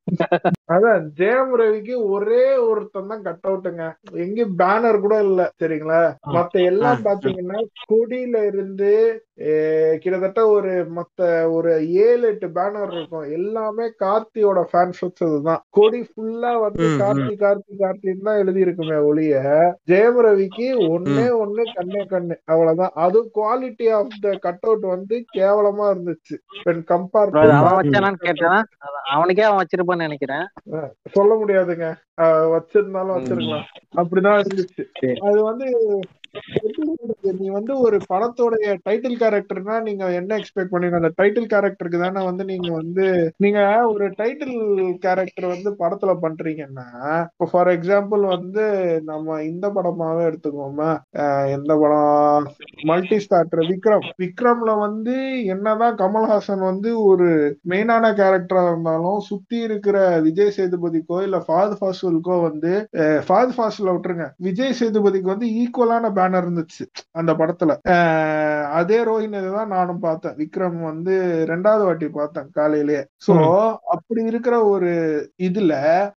[0.74, 3.85] அதான் ஜெயம் ரவிக்கு ஒரே ஒருத்தன் தான் கட் அவுட்டுங்க.
[4.24, 6.01] எங்க பேனர் கூட இல்ல சரிங்களா.
[6.37, 7.05] மத்த எல்லாம்.
[7.07, 7.61] பாத்தீங்கன்னா
[7.93, 8.93] கொடியில இருந்து
[10.03, 11.20] கிட்டத்தட்ட ஒரு மத்த
[11.57, 11.72] ஒரு
[12.05, 13.27] ஏழு எட்டு பேனர் இருக்கும்.
[13.39, 16.87] எல்லாமே கார்த்தியோட ஃபேன்ஸ் வச்சதுதான் கொடி ஃபுல்லா வந்து.
[17.03, 19.35] கார்த்தி கார்த்தி கார்த்தின்னு தான் எழுதி இருக்குமே ஒழிய
[19.93, 22.37] ஜெயம் ரவிக்கு ஒன்னே ஒண்ணு கண்ணே கண்ணு.
[22.67, 22.91] அவ்வளவுதான்.
[22.95, 26.37] அது quality of the cut out வந்து கேவலமா இருந்துச்சு.
[26.64, 27.31] கம்பேர்
[29.12, 30.47] அவனுக்கே அவன் வச்சிருப்பான்னு நினைக்கிறேன்.
[31.11, 31.95] சொல்ல முடியாதுங்க.
[32.23, 33.64] வச்சிருந்தாலும் வச்சிருக்கலாம்.
[33.97, 35.17] அப்படிதான் இருந்துச்சு.
[35.17, 35.99] அது வந்து?
[37.39, 40.99] நீ வந்து ஒரு படத்தோடைய டைட்டில் கேரக்டர்னா நீங்க என்ன எக்ஸ்பெக்ட் பண்ணீங்க?
[41.01, 43.07] அந்த டைட்டில் கேரக்டருக்கு தானே வந்து நீங்க வந்து
[43.45, 43.61] நீங்க
[43.93, 44.57] ஒரு டைட்டில்
[45.05, 46.87] கேரக்டர் வந்து படத்துல பண்றீங்கன்னா
[47.26, 48.64] இப்போ ஃபார் எக்ஸாம்பிள் வந்து
[49.11, 50.91] நம்ம இந்த படமாவே எடுத்துக்கோமா
[51.57, 52.47] எந்த படம்?
[52.91, 54.07] Multi starter Vikram.
[54.22, 55.16] விக்ரம்ல வந்து
[55.55, 57.28] என்னதான் கமல்ஹாசன் வந்து ஒரு
[57.72, 62.72] மெயினான கேரக்டரா இருந்தாலும் சுத்தி இருக்கிற விஜய் சேதுபதிக்கோ இல்ல ஃபாத் ஃபாசுலுக்கோ வந்து
[63.26, 64.26] ஃபாத் ஃபாசுல விட்டுருங்க.
[64.47, 66.85] விஜய் சேதுபதிக்கு வந்து ஈக்குவலான பேனர் இருந்துச்சு
[67.20, 67.72] அந்த படத்துல.
[68.79, 70.37] அதே ரோஹிணி தான் நானும் பார்த்தேன்.
[70.41, 71.14] விக்ரம் வந்து
[71.53, 73.03] ரெண்டாவது வாட்டி பார்த்தேன் காலையிலேயே.
[73.27, 73.35] சோ
[73.95, 74.93] அப்படி இருக்கிற ஒரு
[75.49, 75.74] இதுல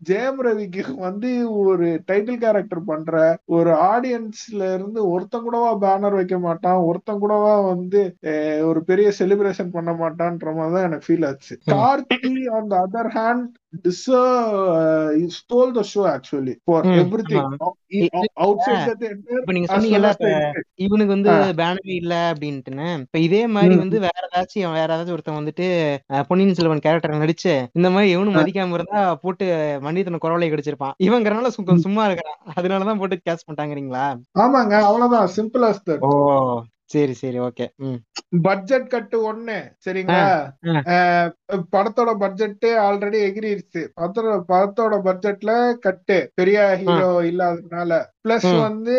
[0.10, 1.30] ஜெயம் ரவிக்கு வந்து
[1.64, 3.16] ஒரு டைட்டில் கேரக்டர் பண்ற
[3.58, 8.02] ஒரு ஆடியன்ஸ்ல இருந்து ஒருத்தன் கூடவா பேனர் வைக்க மாட்டான் ஒருத்தன் கூடவா வந்து
[8.70, 11.54] ஒரு பெரிய செலிப்ரேஷன் பண்ண மாட்டான்ற மாதிரி தான் எனக்கு ஃபீல் ஆச்சு.
[11.74, 13.50] Karthi on the other hand
[13.84, 16.86] deserve stole the show actually for
[19.38, 20.10] இப்ப நீங்க சொன்னீங்கல்ல
[20.76, 23.00] இவனுக்கு வந்து பேனரே இல்ல அப்படின்ட்டுன்னு.
[23.00, 23.76] இப்ப இதே மாதிரி.
[23.76, 25.68] வந்து வேற ஏதாச்சும் வேற ஏதாச்சும் ஒருத்தன் வந்துட்டு
[26.28, 28.40] பொன்னியின் செல்வன் கேரக்டர் நடிச்சு இந்த மாதிரி எவனும் ஆ.
[28.40, 29.46] மதிக்காம இருந்தா போட்டு
[29.84, 30.96] மன்னித்தன குரவலை கடிச்சிருப்பான்.
[31.04, 31.48] இவங்கிறனால
[31.78, 32.40] சும்மா இருக்கிறான்.
[32.56, 34.06] அதனாலதான் போட்டு கேஸ் பண்ணிட்டாங்கறீங்களா?
[34.40, 35.30] ஆமாங்க அவ்வளவுதான்.
[35.38, 36.12] சிம்பிள் ஓ.
[36.90, 37.66] சரி சரி ஓகே
[38.46, 40.24] பட்ஜெட் கட்டு ஒண்ணு சரிங்களா?
[41.74, 45.52] படத்தோட பட்ஜெட்டே ஆல்ரெடி எகிரிடுச்சு படத்தோட படத்தோட பட்ஜெட்ல
[45.86, 47.92] கட்டு பெரிய ஹீரோ இல்லாததுனால.
[48.26, 48.50] பிளஸ்.
[48.60, 48.96] வந்து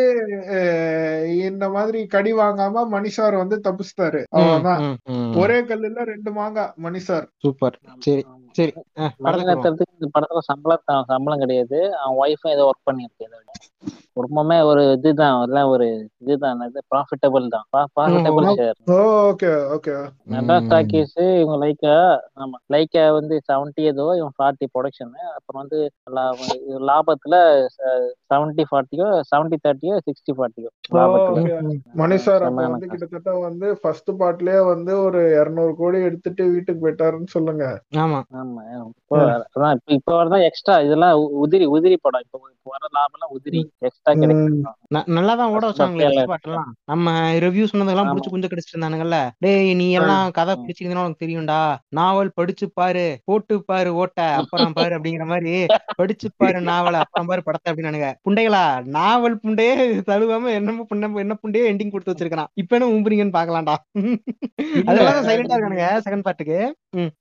[1.49, 4.23] இந்த மாதிரி கடி வாங்காம மணிஷார் வந்து தப்பிச்சிட்டாரு.
[4.31, 4.83] அவ்வளவுதான்.
[5.43, 7.79] ஒரே கல்லுல ரெண்டு மாங்காய் மணிஷார் சூப்பர்.
[7.99, 8.25] சரி.
[8.55, 8.73] சரி.
[9.25, 11.81] மணிரத்னத்துக்கு இந்த படத்துல சம்பளம் சம்பளம் கிடையாது.
[12.01, 13.47] அவன் ஒய்ஃபும் ஏதோ ஒர்க் பண்ணிருக்கு இதை விட.
[14.17, 15.87] குடும்பமே ஒரு இதுதான் எல்லாம் ஒரு
[16.23, 18.47] இதுதான் இது ப்ராஃபிட்டபிள் தான் profitable.
[18.57, 18.79] Share
[19.27, 19.95] okay okay.
[20.33, 20.71] Madras ம்.
[20.73, 21.95] டாக்கீஸ் இவங்க லைக்கா
[22.43, 25.79] ஆமா லைக்கா வந்து செவன்டி ஏதோ இவன் ஃபார்ட்டி ப்ரொடக்ஷன் அப்புறம் வந்து
[26.89, 27.37] லாபத்துல
[28.29, 31.41] செவன்டி ஃபார்ட்டியோ செவன்டி தேர்ட்டியோ சிக்ஸ்டி ஃபார்ட்டியோ லாபத்துல.
[31.43, 31.55] ஓகே.
[31.69, 32.95] ம், மணிஷார் அப்ப செமையான வந்து காசு.
[32.97, 37.65] கிட்டத்தட்ட வந்து ஃபர்ஸ்ட் பார்ட்லயே வந்து ஒரு இருநூறு கோடி எடுத்துட்டு வீட்டுக்கு போயிட்டாருன்னு சொல்லுங்க.
[38.01, 38.21] ஆமா.
[38.41, 38.63] ஆமா.
[39.01, 39.17] இப்போ
[39.55, 42.25] அதான் இப்ப இப்ப வரதான் எக்ஸ்ட்ரா இதெல்லாம் உதிரி உதிரி படம்.
[42.27, 44.59] இப்போ வர லாபம் எல்லாம் உதிரி எக்ஸ்ட்ரா கிடைக்கும்.
[45.55, 45.69] ஓட
[46.31, 46.69] part எல்லாம்.
[46.91, 47.07] நம்ம
[47.45, 48.09] ரிவ்யூ சொன்னதெல்லாம்.
[48.11, 49.19] புடிச்சு கொஞ்சம் கிடைச்சிட்டு இருந்தானுங்கல்ல.
[49.45, 50.55] டேய் நீ எல்லாம் கதை.
[50.61, 51.59] பிடிச்சிருந்தா உனக்கு தெரியும்டா.
[51.99, 54.21] நாவல் படிச்சு பாரு போட்டு பாரு ஓட்ட.
[54.41, 55.55] அப்புறம் பாரு அப்படிங்கிற மாதிரி
[56.01, 58.11] படிச்சு பாரு நாவல அப்புறம் பாரு படத்தை அப்படின்னானுங்க.
[58.27, 58.65] புண்டைகளா?
[58.99, 59.75] நாவல் புண்டையே
[60.11, 63.77] தழுவாம என்னமோ புண்ண என்ன புண்டையே எண்டிங் கொடுத்து வச்சிருக்கான் இப்ப என்ன உம்புறீங்கன்னு பாக்கலாம்டா
[64.89, 66.59] அதெல்லாம் சைலண்டா இருக்கானுங்க செகண்ட் பார்ட்டுக்கு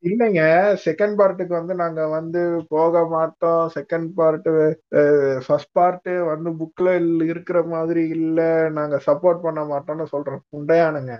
[0.08, 0.42] இல்லைங்க.
[0.86, 3.70] செகண்ட் பார்ட்டுக்கு வந்து நாங்க வந்து போக மாட்டோம்.
[3.76, 4.50] செகண்ட் பார்ட்
[5.48, 8.70] ஃபர்ஸ்ட் பார்ட் வந்து புக்ல இருக்கிற மாதிரி இல்ல.
[8.70, 11.16] நாங்க சப்போர்ட் பண்ண மாட்டோம்னு சொல்றோம் உண்டையானுங்க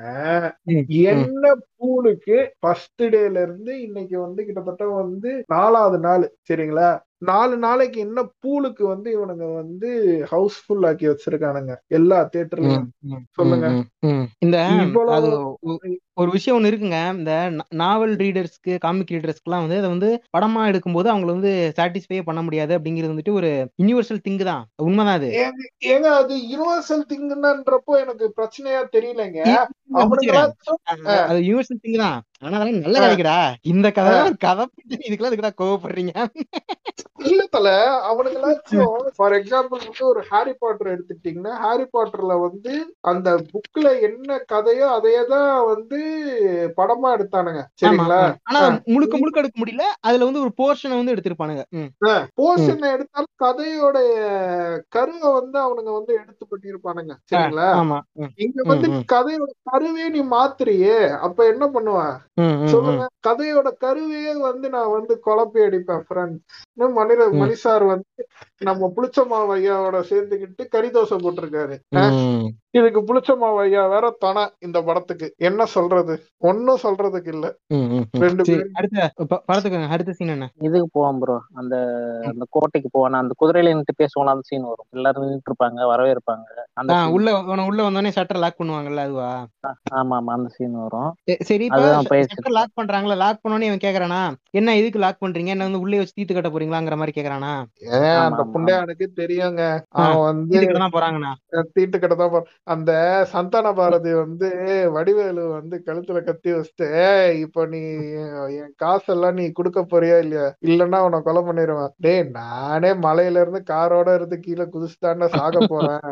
[1.10, 6.90] என்ன பூலுக்கு ஃபர்ஸ்ட் டேல இருந்து இன்னைக்கு வந்து கிட்டத்தட்ட வந்து நாலாவது நாள் சரிங்களா?
[7.28, 9.90] நாலு நாளைக்கு என்ன பூலுக்கு வந்து இவனுங்க வந்து
[10.32, 11.74] ஹவுஸ்ஃபுல் ஆக்கி வச்சிருக்கானுங்க.
[11.88, 12.86] எல்லா தியேட்டர்லயும்
[13.32, 13.68] சொல்லுங்க.
[14.40, 14.58] இந்த
[16.14, 16.98] ஒரு விஷயம் ஒண்ணு இருக்குங்க.
[17.18, 17.34] இந்த
[17.82, 23.14] நாவல் ரீடர்ஸ்க்கு காமிக் ரீடர்ஸ்க்குலாம் வந்து அதை வந்து படமா எடுக்கும்போது அவங்கள வந்து சாட்டிஸ்ஃபை பண்ண முடியாது அப்படிங்கிறது
[23.14, 23.50] வந்துட்டு ஒரு
[23.84, 24.64] யுனிவர்சல் திங்க் தான்.
[24.84, 25.30] உண்மைதான் அது.
[25.94, 29.40] ஏங்க அது யுனிவர்சல் திங்குன்றப்போ எனக்கு பிரச்சனையா தெரியலங்க.
[30.10, 30.52] புரிஞ்சுக்கிறேன்.
[31.70, 33.38] அவனுங்களாச்சும் ஆனா அதெல்லாம் நல்ல கதைக்குடா.
[33.72, 34.12] இந்த கதை
[34.44, 34.64] கதை
[34.98, 36.14] இதுக்கெல்லாம் இதுக்குடா கோவப்படுறீங்க?
[37.24, 37.70] இல்ல தல
[38.10, 38.86] அவனுங்களாச்சும்
[39.16, 42.74] ஃபார் எக்ஸாம்பிள் வந்து ஒரு ஹாரி பாட்டர் எடுத்துக்கிட்டீங்கன்னா ஹாரி பாட்டர்ல வந்து
[43.12, 46.00] அந்த புக்ல என்ன கதையோ அதையே தான் வந்து
[46.78, 47.64] படமா எடுத்தானுங்க.
[47.82, 48.20] சரிங்களா.
[48.50, 49.88] ஆனா முழுக்க முழுக்க எடுக்க முடியல.
[50.02, 51.66] அதுல வந்து ஒரு போர்ஷனை வந்து எடுத்திருப்பானுங்க.
[52.40, 53.98] போர்ஷன் எடுத்தாலும் கதையோட
[54.90, 57.70] கருவை வந்து அவனுங்க வந்து எடுத்து பண்ணிருப்பானுங்க சரிங்களா.
[58.40, 58.88] இங்க வந்து.
[59.12, 60.98] கதையோட கருவே நீ மாத்துறியே.
[61.26, 61.98] அப்ப என்ன ம்.
[62.66, 63.04] சொல்லுங்க.
[63.28, 66.38] கதையோட கருவையே வந்து நான் வந்து குழப்பி அடிப்பேன் ஃப்ரெண்ட்
[66.96, 67.40] மணிர ம்.
[67.40, 68.26] மணிசார் வந்து
[68.62, 71.78] நம்ம புளிச்சமாவு ஐயாவோட சேர்ந்துக்கிட்டு கறி தோசை போட்டிருக்காரு.
[72.74, 75.28] இதுக்கு புளிச்சமாவு ஐயா வேற தன இந்த படத்துக்கு.
[75.42, 76.14] என்ன சொல்றது?
[76.42, 77.46] ஒன்னும் சொல்றதுக்கு இல்ல.
[78.20, 78.44] ரெண்டு
[79.46, 80.48] படத்துக்கு அடுத்த சீன் என்ன?
[80.60, 81.76] இதுக்கு போவான் ப்ரோ அந்த
[82.26, 84.88] அந்த கோட்டைக்கு போவான் அந்த குதிரையில நின்று பேசுவான் அந்த சீன் வரும்.
[84.90, 86.92] எல்லாரும் நின்றுட்டு இருப்பாங்க வரவே இருப்பாங்க அந்த.
[87.10, 87.28] உள்ள
[87.66, 89.32] உள்ள வந்தோடனே ஷட்டர் லாக் பண்ணுவாங்கல்ல அதுவா?
[89.96, 91.12] ஆமா ஆமா அந்த சீன் வரும்.
[91.42, 91.66] சரி,
[92.34, 95.48] இப்ப லாக் பண்றாங்களா லாக் பண்ணோடனே இவன் கேக்குறானா என்ன இதுக்கு லாக் பண்றீங்க?
[95.48, 97.52] என்ன வந்து உள்ளே வச்சு தீத்து கட்ட போறீங்களாங்கிற மாதிரி கேக்குறானா?
[98.22, 99.64] அந்த புண்டையானுக்கு தெரியுங்க.
[100.00, 101.34] அவன் வந்து கட்ட தான் போறாங்கண்ணா.
[101.74, 102.92] தீட்டு தான் போ- அந்த
[103.32, 104.48] சந்தான பாரதி வந்து
[104.92, 106.88] வடிவேலு வந்து கழுத்துல கத்தி வச்சுட்டு
[107.42, 107.80] இப்ப நீ
[108.58, 110.46] என் காசெல்லாம் நீ கொடுக்க போறியா இல்லையா?
[110.68, 116.06] இல்லன்னா உன கொலை பண்ணிடுவேன் டேய் நானே மலையில இருந்து காரோட இருந்து கீழே குதிச்சுதாண்டா சாக போறேன்.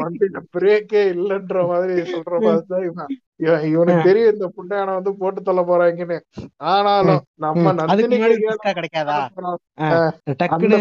[0.00, 0.26] வந்து
[0.56, 3.12] பிரேக்கே இல்லைன்ற மாதிரி சொல்ற மாதிரி தான் இவன்.
[3.70, 6.18] இவனுக்கு தெரியும் இந்த புண்டையான வந்து போட்டு தள்ள போறாங்கன்னு.
[6.72, 7.72] ஆனாலும் நம்ம
[8.78, 9.16] கிடைக்காதா?
[10.42, 10.80] டக்குன்னு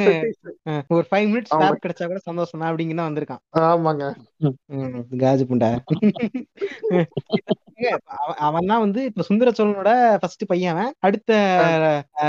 [0.96, 3.44] ஒரு ஃபைவ் மினிட்ஸ் ஸ்டாப் கிடைச்சா கூட சந்தோஷம் தான் அப்படிங்கன்னு வந்திருக்கான்.
[3.70, 4.06] ஆமாங்க.
[5.24, 5.72] காஜு புண்டை.
[8.48, 9.92] அவன் தான் வந்து இப்ப சுந்தர சோழனோட
[10.22, 10.92] ஃபர்ஸ்ட் பையன் அவன்.
[11.06, 11.32] அடுத்த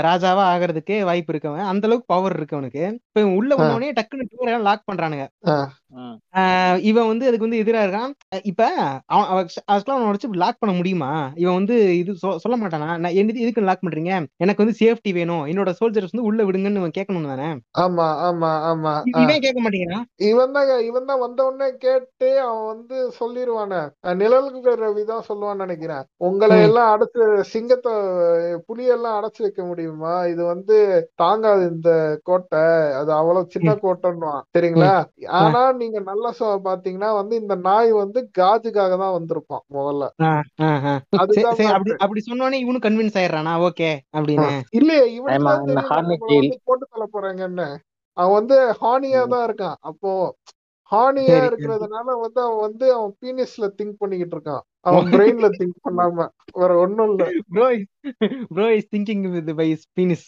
[0.07, 1.67] ராஜாவா ஆகிறதுக்கு வாய்ப்பு இருக்கவன்.
[1.71, 2.83] அந்த அளவுக்கு பவர் இருக்கு அவனுக்கு.
[3.07, 5.27] இப்ப இவன் உள்ள வந்தவனே டக்குன்னு டோர் எல்லாம் லாக் பண்றானுங்க.
[6.89, 8.13] இவன் வந்து அதுக்கு வந்து எதிரா இருக்கான்.
[8.51, 8.69] இப்ப
[9.13, 9.29] அவன்
[9.73, 11.11] ஆக்சுவலா அவனை வச்சு லாக் பண்ண முடியுமா?
[11.35, 12.11] இவன் வந்து இது
[12.43, 12.89] சொல்ல மாட்டானா?
[12.97, 14.11] நான் என்னது எதுக்கு லாக் பண்றீங்க?
[14.37, 15.43] எனக்கு வந்து சேஃப்டி வேணும்.
[15.45, 17.49] என்னோட சோல்ஜர்ஸ் வந்து உள்ள விடுங்கன்னு இவன் கேட்கணும் தானே?
[17.79, 18.93] ஆமா ஆமா ஆமா.
[19.13, 20.05] இவன் கேட்க மாட்டேங்கிறான்.
[20.29, 23.81] இவன் தான் இவன் தான் வந்த உடனே கேட்டு அவன் வந்து சொல்லிருவானே.
[24.05, 26.03] அஹ் நிழலுக்கு ரவி தான் சொல்லுவான்னு நினைக்கிறேன்.
[26.25, 26.57] உங்களை.
[26.65, 27.93] எல்லாம் அடைச்சு சிங்கத்தை
[28.67, 30.13] புலியெல்லாம் அடைச்சு வைக்க முடியுமா?
[30.25, 30.77] இது வந்து
[31.15, 31.91] தாங்காது இந்த
[32.23, 32.63] கோட்டை.
[32.99, 33.81] அது அவ்வளவு சின்ன ம்.
[33.85, 34.43] கோட்டைன்னுவான்.
[34.55, 34.93] சரிங்களா?
[35.39, 36.31] ஆனா நீங்க நல்லா
[36.65, 40.04] பாத்தீங்கன்னா வந்து இந்த நாய் வந்து காஜுக்காக தான் வந்திருப்பான் முதல்ல.
[41.49, 41.67] சரி
[41.99, 43.53] அப்படி சொன்னோடனே இவனும் கன்வின்ஸ் ஆயிடுறானா?
[43.67, 44.49] ஓகே அப்படின்னு.
[46.35, 47.67] வந்து போட்டு தள்ள போறாங்கன்னு.
[48.17, 49.77] அவன் வந்து ஹானியா தான் இருக்கான்.
[49.81, 50.11] அப்போ
[50.91, 54.63] ஹானியா இருக்கிறதுனால வந்து அவன் வந்து அவன் பீனிஸ்ல திங்க் பண்ணிக்கிட்டு இருக்கான்.
[54.85, 56.27] அவன் பிரெயின்ல திங்க் பண்ணாம.
[56.55, 57.23] வேற ஒண்ணும் இல்ல.
[57.49, 57.67] Bro
[58.49, 60.27] bro is thinking with by penis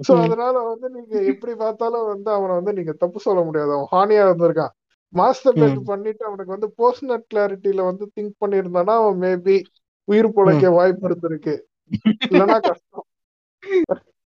[0.00, 3.72] so அதனால வந்து நீங்க எப்படி பார்த்தாலும் வந்து அவனை வந்து நீங்க தப்பு சொல்ல முடியாது.
[3.72, 4.72] அவன் ஹானியா இருந்திருக்கான்.
[5.12, 9.56] மாஸ்டர் பேட் பண்ணிட்டு அவனுக்கு வந்து பர்சனல் கிளாரிட்டியில வந்து திங்க் பண்ணியிருந்தானா அவன் மேபி
[10.08, 11.54] உயிர் பிழைக்க வாய்ப்பு இருந்திருக்கு
[12.30, 13.06] இல்லைன்னா கஷ்டம்.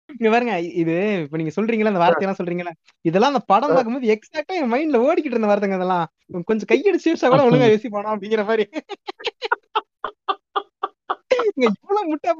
[0.10, 2.74] இங்க பாருங்க இது இப்ப நீங்க சொல்றீங்களா அந்த வார்த்தையெல்லாம் சொல்றீங்களா
[3.06, 6.06] இதெல்லாம் அந்த படம் பார்க்கும்போது எக்ஸாக்டா என் மைண்ட்ல ஓடிக்கிட்டு இருந்த வார்த்தைங்க அதெல்லாம்.
[6.46, 8.66] கொஞ்சம் கையடிச்சு யோசிச்சா கூட ஒழுங்கா யோசிப்பானா அப்படிங்கிற மாதிரி.
[11.50, 12.32] இங்க இவ்வளவு முட்டா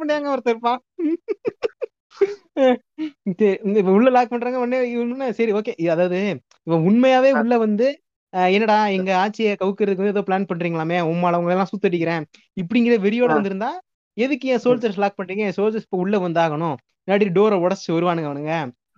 [3.62, 6.20] இந்த இப்ப உள்ள லாக் பண்றாங்க உடனே சரி ஓகே அதாவது
[6.68, 7.88] இவன் உண்மையாவே உள்ள வந்து
[8.34, 12.24] அஹ், என்னடா எங்க ஆட்சியை கவுக்கிறதுக்கு ஏதோ பிளான் பண்றீங்களாமே உம்மால உங்களை எல்லாம் சுத்தடிக்கிறேன்.
[12.58, 13.70] இப்படிங்கிற வெறியோட வந்திருந்தா
[14.18, 15.44] எதுக்கு என் சோல்ஜர்ஸ் லாக் பண்றீங்க?
[15.46, 16.76] என் சோல்ஜர்ஸ் இப்ப உள்ள வந்தாகணும்.
[17.08, 18.54] இல்லாட்டி டோரை உடச்சு வருவானுங்க அவனுங்க.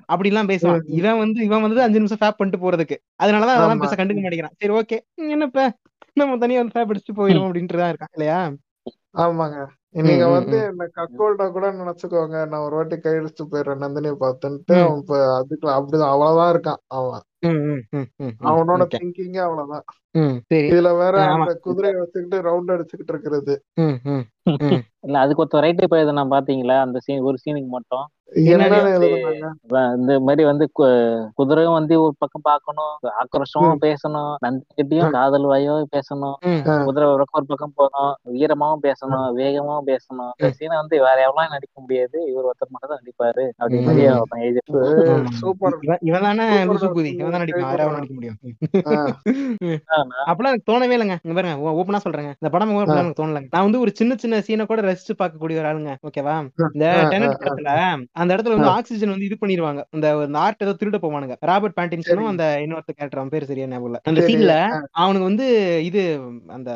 [0.09, 0.69] அப்படிலாம் பேசுவான்.
[0.99, 2.95] இவன் வந்து இவன் வந்து அஞ்சு நிமிஷம் ஃபேப் பண்ணிட்டு போறதுக்கு.
[3.19, 3.81] அதனாலதான் அதெல்லாம்.
[3.83, 4.55] பேச கண்டுக்க மாட்டேங்கிறான்.
[4.57, 4.97] சரி ஓகே
[5.29, 5.65] என்னப்ப?
[6.17, 8.39] நம்ம தனியா வந்து ஃபேப் அடிச்சுட்டு போயிடும் அப்படின்ட்டு தான் இருக்கான் இல்லையா?
[9.21, 9.57] ஆமாங்க.
[10.01, 10.57] நீங்க வந்து.
[10.69, 12.37] என்ன கக்கோல்டா கூட நினைச்சுக்கோங்க.
[12.47, 14.75] நான் ஒரு வாட்டி கையடிச்சு போயிடுறேன் நந்தினியை பார்த்துன்ட்டு.
[14.81, 17.23] அவன் இப்ப அதுக்கு அப்படிதான் அவ்வளவுதான் இருக்கான் அவன்.
[18.43, 19.83] அவனோட ஓகே திங்கிங்கே அவ்வளவுதான்.
[20.11, 20.67] ம் சரி.
[20.69, 23.53] இதுல வேற அந்த குதிரையை வச்சுக்கிட்டு ரவுண்ட் அடிச்சுக்கிட்டு இருக்கிறது.
[23.75, 24.45] ம் ம் ம்.
[25.01, 28.05] இல்ல அதுக்கு ஒருத்தர் ரைட் இப்ப இதை நான் பாத்தீங்களா அந்த சீன் ஒரு சீனுக்கு மட்டும்.
[28.35, 36.37] இந்த மாதிரி வந்து கு- குதிரையும் வந்து ஒரு பக்கம் பார்க்கணும் ஆக்ரோஷமும் பேசணும் நந்திகிட்டயும் காதல் வாயோ பேசணும்.
[36.85, 40.31] குதிரை ஒரு பக்கம் ஒரு பக்கம் போகணும் வீரமாவும் பேசணும் வேகமாவும் பேசணும்.
[40.37, 42.17] இந்த சீனை வந்து வேற எவ்வளவு நடிக்க முடியாது.
[42.27, 44.13] இவர் ஒருத்தர் மட்டும் தான் நடிப்பாரு அப்படி மாதிரி ம்.
[44.13, 44.97] ஒருத்தன் எழுதியிருப்பான்.
[44.99, 45.31] ஆமா, ஆமா.
[45.31, 45.77] சூப்பர்.
[45.81, 47.11] இவன் இவன் தானே சூப்பர் லூசு கூதி.
[47.17, 47.69] டாக்டர் இவன் தான் நடிப்பான்.
[47.69, 48.37] வேற எவனும் நடிக்க முடியும்
[50.29, 51.15] அப்பெல்லாம் எனக்கு தோணவே இல்லைங்க.
[51.23, 51.55] இங்க பாருங்க.
[51.69, 52.31] ஓப்பனா சொல்றேங்க.
[52.39, 53.47] இந்த படம் அப்படிலாம் எனக்கு தோணலங்க.
[53.51, 55.95] நான் வந்து ஒரு சின்ன சின்ன சீனை கூட ரசிச்சு பார்க்கக்கூடிய ஒரு ஆளுங்க.
[56.07, 56.35] ஓகேவா?
[56.73, 57.69] இந்த டெனட் படத்துல
[58.21, 60.07] அந்த இடத்துல வந்து ஆக்சிஜன் வந்து இது பண்ணிடுவாங்க அந்த
[60.43, 61.35] ஆர்ட் ஏதோ திருட போவானுங்க.
[61.49, 64.23] ராபர்ட் பேண்டின்சனும் அந்த இன்னொருத்த கேரக்டர் அவன் பேர் சரியா ஞாபகம் அந்த.
[64.29, 64.53] சீன்ல
[65.01, 65.47] அவனுக்கு வந்து
[65.89, 66.01] இது
[66.57, 66.69] அந்த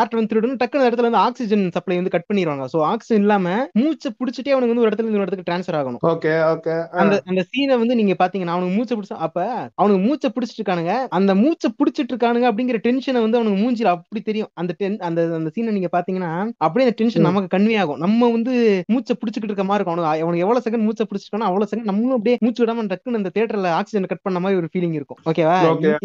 [0.00, 3.46] ஆர்ட் வந்து திருடணும் டக்குனு அந்த இடத்துல வந்து ஆக்சிஜன் சப்ளை வந்து கட் பண்ணிடுவாங்க சோ ஆக்சிஜன் இல்லாம
[3.80, 6.02] மூச்சை பிடிச்சிட்டே அவனுக்கு வந்து ஒரு இடத்துல இருந்து ஒரு இடத்துக்கு டிரான்ஸ்ஃபர் ஆகணும்.
[6.12, 6.76] Okay okay.
[7.02, 9.38] அந்த அந்த சீனை வந்து நீங்க பாத்தீங்கன்னா அவனுக்கு மூச்சை பிடிச்ச அப்ப
[9.80, 10.94] அவனுக்கு மூச்சை பிடிச்சிட்டு இருக்கானுங்க.
[11.18, 14.50] அந்த மூச்சை பிடிச்சிட்டு இருக்கானுங்க அப்படிங்கிற டென்ஷனை வந்து அவனுக்கு மூஞ்சில அப்படி தெரியும்.
[14.60, 14.72] அந்த
[15.08, 16.32] அந்த அந்த சீனை நீங்க பாத்தீங்கன்னா
[16.66, 18.00] அப்படியே அந்த டென்ஷன் நமக்கு கன்வே ஆகும்.
[18.04, 18.54] நம்ம வந்து
[18.94, 19.98] மூச்சை பிடிச்சிட்டு இருக்க மாதிரி இருக்கும்.
[20.24, 24.10] அவனுக்கு எவ்வளவு செகண்ட் மூச்சை பிடிச்சிருக்கானோ அவ்வளவு செகண்ட் நம்மளும் அப்படியே மூச்சு விடாம டக்குன்னு அந்த தியேட்டர்ல ஆக்சிஜன்
[24.12, 25.20] கட் பண்ண மாதிரி ஒரு ஃபீலிங் இருக்கும்.
[25.30, 25.56] ஓகேவா.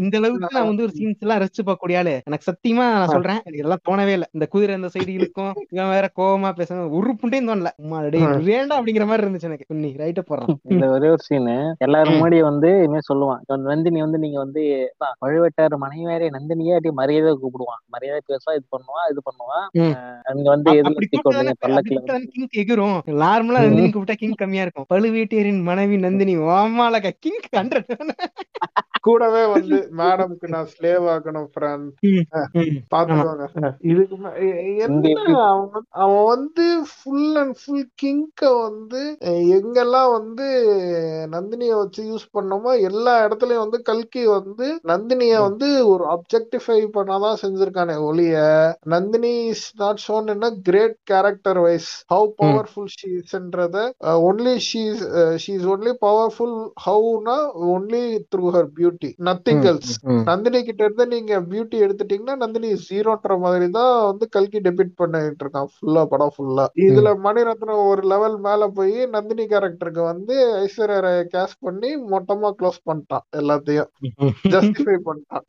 [0.03, 2.13] இந்த அளவுக்கு நான் வந்து ஒரு சீன்ஸ் எல்லாம் ரசிச்சு பார்க்கக்கூடிய ஆளு.
[2.29, 3.41] எனக்கு சத்தியமா நான் சொல்றேன்.
[3.53, 4.27] இதெல்லாம் தோணவே இல்லை.
[4.37, 5.53] இந்த குதிரை இந்த சைடு இழுக்கும்.
[5.75, 7.71] இவன் வேற கோவமா பேசணும் ஒரு புண்டையும் தோணல.
[8.51, 9.67] வேண்டாம் அப்படிங்கிற மாதிரி இருந்துச்சு எனக்கு.
[9.83, 11.55] நீ ரைட்ட போடுறான் இந்த ஒரே ஒரு சீனு
[11.85, 13.41] எல்லாரும் முன்னாடி வந்து இனிமே சொல்லுவான்.
[13.69, 14.63] நந்தினி வந்து நீங்க வந்து
[15.23, 17.81] பழுவேட்டார் மனைவியாரே நந்தினியே அப்படி மரியாதை கூப்பிடுவான்.
[17.95, 19.65] மரியாதை பேசுவா இது பண்ணுவான் இது பண்ணுவான்
[20.37, 22.01] நீங்க வந்து தூக்கி விடுறீங்க பல்லக்குல
[22.61, 22.97] எகிரும்.
[23.23, 27.91] நார்மலா நந்தினி கூப்பிட்டா கிங் கம்மியா இருக்கும் பழுவேட்டையரின் மனைவி நந்தினி ஓமாலக கிங் ஹண்ட்ரட்
[29.01, 31.89] கூடவே வந்து மேடம்க்கு நான் ஸ்லேவ் ஆக்கணும் ஃப்ரெண்ட்
[32.95, 33.73] பாத்துக்கோங்க.
[33.81, 34.15] இதுக்கு
[35.41, 39.01] அவன் வந்து- அவன் வந்து ஃபுல் அண்ட் ஃபுல் கிங்க வந்து
[39.55, 40.47] எங்கெல்லாம் வந்து
[41.31, 47.97] நந்தினிய வச்சு யூஸ் பண்ணோமோ எல்லா இடத்துலயும் வந்து கல்கி வந்து நந்தினிய வந்து ஒரு அப்ஜெக்டிஃபை பண்ணாதான் செஞ்சிருக்கானே
[48.01, 48.35] ஒளிய
[48.85, 53.77] நந்தினி இஸ் நாட் ஷோன் என்ன great character wise how powerful she இஸ்ன்றத
[54.23, 54.81] only she
[55.43, 56.55] she is only powerful
[56.85, 57.37] ஹவுனா
[57.73, 59.93] only through her beauty nothing else
[60.29, 65.69] Nandini கிட்ட இருந்து நீங்க பியூட்டி எடுத்துட்டீங்கன்னா நந்தினி ஜீரோன்ற மாதிரி தான் வந்து கல்கி டெபிட் பண்ணிட்டு இருக்கான்.
[65.73, 71.55] ஃபுல்லா படம் ஃபுல்லா இதுல மணிரத்னம் ஒரு லெவல் மேல போய் நந்தினி கேரக்டருக்கு வந்து ஐஸ்வர்யா ராய கேஸ்
[71.59, 73.89] பண்ணி மொத்தமா க்ளோஸ் பண்ணிட்டான் எல்லாத்தையும்.
[74.55, 75.45] ஜஸ்டிஃபை பண்ணிட்டான்.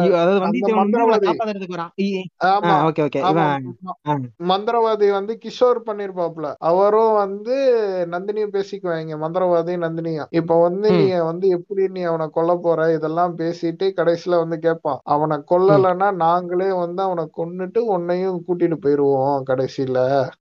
[4.48, 5.10] மந்திரவாதி.
[5.10, 7.76] வந்து கிஷோர் பண்ணிருப்பாப்ல அவரும் வந்து
[8.10, 9.16] நந்தினியும் பேசிக்குவாங்க.
[9.22, 10.26] மந்திரவாதி நந்தினியும்.
[10.30, 12.94] இப்ப வந்து நீ வந்து எப்படி நீ அவனை கொல்ல போற?
[12.94, 19.98] இதெல்லாம் பேசிட்டு கடைசியில வந்து கேட்பான் அவனை கொல்லலைன்னா நாங்களே வந்து அவனை கொன்னுட்டு உன்னையும் கூட்டிட்டு போயிருவோம் கடைசியில.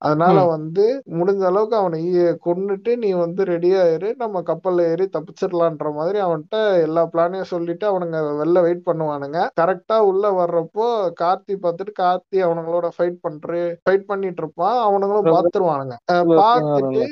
[0.08, 0.86] அதனால வந்து
[1.18, 2.00] முடிஞ்ச அளவுக்கு அவனை
[2.46, 8.20] கொன்னுட்டு நீ வந்து ரெடியா இரு நம்ம கப்பல்ல ஏறி தப்பிச்சிடலான்ற மாதிரி அவன்கிட்ட எல்லா பிளானையும் சொல்லிட்டு அவனுங்க
[8.42, 9.40] வெளில வெயிட் பண்ணுவானுங்க.
[9.62, 10.88] கரெக்டா உள்ள வர்றப்போ
[11.22, 13.52] கார்த்தி பார்த்துட்டு கார்த்தி அவனுங்களோட ஃபைட் பண்ற
[13.86, 15.98] ஃபைட் பண்ணிட்டு இருப்பான் அவனுங்களும் பாத்துருவானுங்க.
[16.42, 17.04] பார்த்துட்டு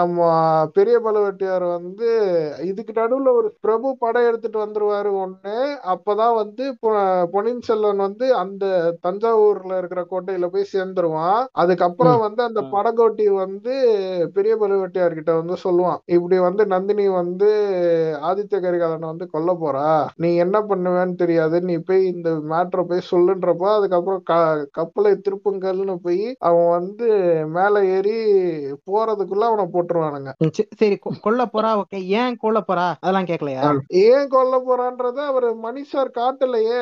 [0.00, 0.18] நம்ம
[0.78, 2.08] பெரிய பழுவேட்டையார் வந்து
[2.70, 5.54] இதுக்கு நடுவுல ஒரு பிரபு படம் எடுத்துட்டு வந்துருவாரு ஒண்ணு
[5.92, 6.64] அப்பதான் வந்து
[7.34, 8.64] பொன்னியின் செல்வன் வந்து அந்த
[9.06, 11.42] தஞ்சாவூர்ல இருக்கிற கோட்டையில போய் சேர்ந்துருவான்.
[11.62, 12.60] அதுக்கப்புறம் வந்து அந்த.
[12.74, 13.72] படகோட்டி வந்து
[14.34, 15.98] பெரிய பழுவேட்டையார் கிட்ட வந்து சொல்லுவான்.
[16.06, 17.48] இப்படி வந்து நந்தினி வந்து
[18.28, 19.88] ஆதித்ய கரிகாலனை வந்து கொல்ல போறா.
[20.16, 21.56] நீ என்ன பண்ணுவேன்னு தெரியாது.
[21.62, 24.34] நீ போய் இந்த மேட்ரை போய் சொல்லுன்றப்போ அதுக்கப்புறம் க
[24.70, 27.08] கப்பலை திருப்புங்கல்னு போய் அவன் வந்து
[27.56, 28.16] மேல ஏறி
[28.90, 30.30] போறதுக்குள்ள அவனை போட்டுருவானுங்க.
[30.80, 30.96] சரி
[31.26, 31.70] கொல்ல போறா.
[31.82, 32.86] ஓகே ஏன் கொல்ல போறா?
[33.00, 33.66] அதெல்லாம் கேட்கலையா
[34.06, 34.54] ஏன் கொல்ல
[35.04, 36.80] போறான்றத அவர் மணிஷார் காட்டலையே.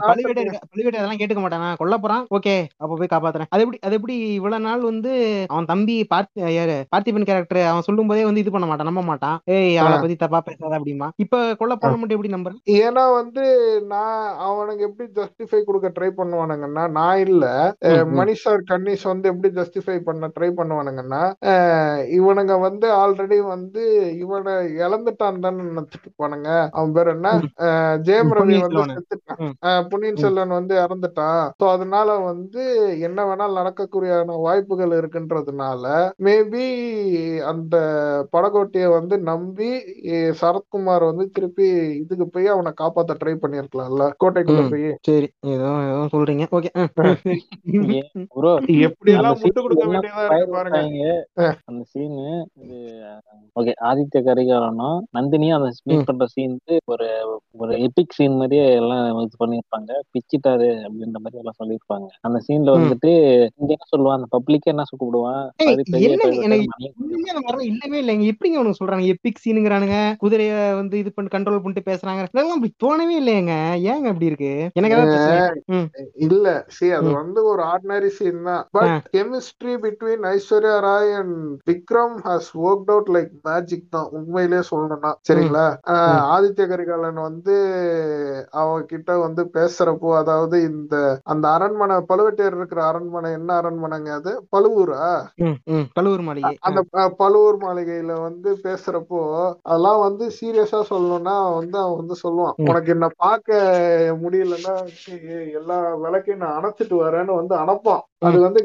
[0.00, 0.44] பழுவேட்டை
[0.92, 1.68] அதெல்லாம் கேட்டுக்க மாட்டானா?
[1.80, 2.24] கொல்ல போறான்?
[2.36, 3.50] ஓகே அப்ப போய் காப்பாத்துறேன்.
[3.52, 5.12] அது எப்படி அது எப்படி இவ்வளவு நாள் வந்து
[5.50, 6.76] அவன் தம்பி பார்த்தி யாரு?
[6.92, 9.36] பார்த்திபன் கேரக்டர் அவன் சொல்லும் போதே வந்து இது பண்ண மாட்டான் நம்ப மாட்டான்.
[9.54, 13.44] ஏய் அவளை பத்தி தப்பா பேசாத அப்படிமா இப்ப கொல்ல போன மட்டும் எப்படி நம்புறேன் ஏன்னா வந்து
[13.92, 14.16] நான்
[14.48, 17.44] அவனுக்கு எப்படி ஜஸ்டிஃபை கொடுக்க ட்ரை பண்ணுவானுங்கன்னா நான் இல்ல.
[17.86, 21.22] அஹ் ம், ம், மணிஷார் கன்னிஸ் வந்து எப்படி ஜஸ்டிஃபை பண்ண ட்ரை பண்ணுவானுங்கன்னா
[22.18, 23.82] இவனுங்க வந்து ஆல்ரெடி வந்து
[24.22, 24.52] இவனை
[24.82, 25.08] இழந்துட்டான்
[25.44, 26.48] தானே நினைச்சிட்டு இருப்பானுங்க.
[26.74, 27.28] அவன் பேர் என்ன
[28.06, 29.52] ஜெயம் ரவி வந்து செத்துட்டான்.
[29.90, 31.42] பொன்னியின் செல்வன் வந்து இறந்துட்டான்.
[31.60, 32.62] சோ அதனால வந்து
[33.06, 34.08] என்ன வேணாலும் நடக்கக்கூடியான
[34.44, 35.84] வாய்ப்புகள் இருக்குன்றதுனால
[36.26, 36.66] மேபி
[37.50, 37.76] அந்த
[38.34, 38.58] படகோட்டிய
[38.94, 39.70] வந்து நம்பி
[40.40, 41.68] சரத்குமார் வந்து திருப்பி
[42.00, 44.62] இதுக்கு போய் அவனை காப்பாத்த ட்ரை பண்ணிருக்கலாம்ல கோட்டைக்குள்ள.
[44.72, 44.88] போய்.
[45.08, 45.28] சரி.
[45.54, 46.44] ஏதோ ஏதோ சொல்றீங்க.
[46.52, 46.70] ஓகே
[48.86, 50.80] எப்படி எல்லாம் முட்டு கொடுக்க வேண்டியதா இருக்கு பாருங்க.
[51.68, 52.26] அந்த சீனு
[52.62, 52.78] இது
[53.56, 56.54] ஓகே ஆதித்ய கரிகாலனும் நந்தினியும் அந்த ம், மீட் பண்ற சீன்
[56.92, 57.06] ஒரு
[57.62, 62.08] ஒரு எபிக் சீன் மாதிரியே எல்லாம் இது பண்ணிருப்பாங்க பிச்சிட்டாரு அப்படின்ற மாதிரி எல்லாம் சொல்லியிருப்பாங்க.
[62.26, 62.74] அந்த சீன்ல.
[62.76, 63.10] வந்துட்டு
[63.60, 64.18] இங்க என்ன சொல்லுவான்?
[64.18, 65.42] அந்த பப்ளிக் என்ன கூப்பிடுவான்
[67.70, 68.24] இல்லவே இல்லைங்க.
[68.32, 69.06] எப்படிங்க அவனுக்கு சொல்றாங்க?
[69.14, 72.26] எப்பிக் சீனுங்கிறானுங்க குதிரைய வந்து இது பண்ணி கண்ட்ரோல் பண்ணிட்டு பேசுறாங்க.
[72.30, 73.54] இதெல்லாம் அப்படி தோணவே இல்லையேங்க.
[73.92, 74.52] ஏங்க அப்படி இருக்கு?
[74.74, 74.98] எனக்கு
[76.28, 76.46] இல்ல.
[76.76, 78.64] சி அது வந்து ஒரு ஆர்டினரி சீன் தான்.
[78.78, 81.36] But chemistry between Aishwarya Rai and
[81.70, 84.08] Vikram has work out like magic தான்.
[84.18, 85.12] உண்மையிலேயே சொல்லணும்னா.
[85.28, 85.66] சரிங்களா?
[86.34, 87.54] ஆதித்ய கரிகாலன் வந்து
[88.60, 90.94] அவகிட்ட வந்து பேசுறப்போ அதாவது இந்த
[91.26, 94.32] அந்த அரண்மனை பழுவேட்டையர் இருக்கிற அரண்மனை என்ன அரண்மனைங்க அது?
[94.52, 95.02] பழுவூரா?
[95.96, 96.52] பழுவூர் மாளிகை.
[96.68, 96.80] அந்த
[97.20, 99.22] பழுவூர் மாளிகையில வந்து பேசுறப்போ
[99.64, 103.48] அதெல்லாம் வந்து சீரியஸா சொல்லணும்னா வந்து அவன் வந்து சொல்லுவான் உனக்கு என்ன பார்க்க
[104.22, 104.74] முடியலன்னா
[105.60, 108.04] எல்லா விளக்கையும் நான் அணைச்சிட்டு வரேன்னு வந்து அணைப்பான்.
[108.22, 108.60] அது வந்து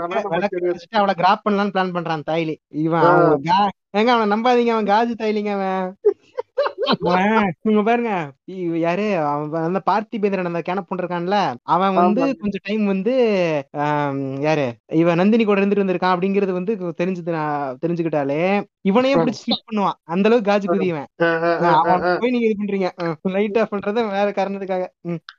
[0.00, 0.72] நமக்கு விளக்க தெரியாது.
[0.72, 2.56] வச்சுட்டு அவளை கிராப் பண்ணலாம்னு பிளான் பண்றான் தாய்லி.
[2.84, 3.06] இவன்
[3.98, 5.86] ஏங்க அவனை நம்பாதீங்க அவன் காஜு தாய்லிங்க அவன்.
[7.04, 7.32] அவன்
[7.68, 8.12] இங்க பாருங்க
[8.82, 9.04] யாரு?
[9.24, 11.38] அவன் அந்த பார்த்திபேந்திரன் அந்த கேனப் இருக்கான்ல
[11.74, 13.14] அவன் வந்து கொஞ்சம் டைம் வந்து
[14.46, 14.66] யாரு?
[15.00, 17.32] இவ நந்தினி கூட இருந்துட்டு வந்திருக்கான் அப்படிங்கறது வந்து தெரிஞ்சது
[17.82, 18.40] தெரிஞ்சுக்கிட்டாலே
[18.84, 19.98] இவனையே பிடிச்சி ஸ்கிப் பண்ணுவான்.
[20.06, 21.08] அந்த அளவுக்கு காஜு குதிவன்
[21.72, 22.04] அவன்.
[22.20, 22.88] போய் நீங்க இது பண்றீங்க.
[23.36, 24.84] லைட் ஆஃப் பண்றது வேற காரணத்துக்காக.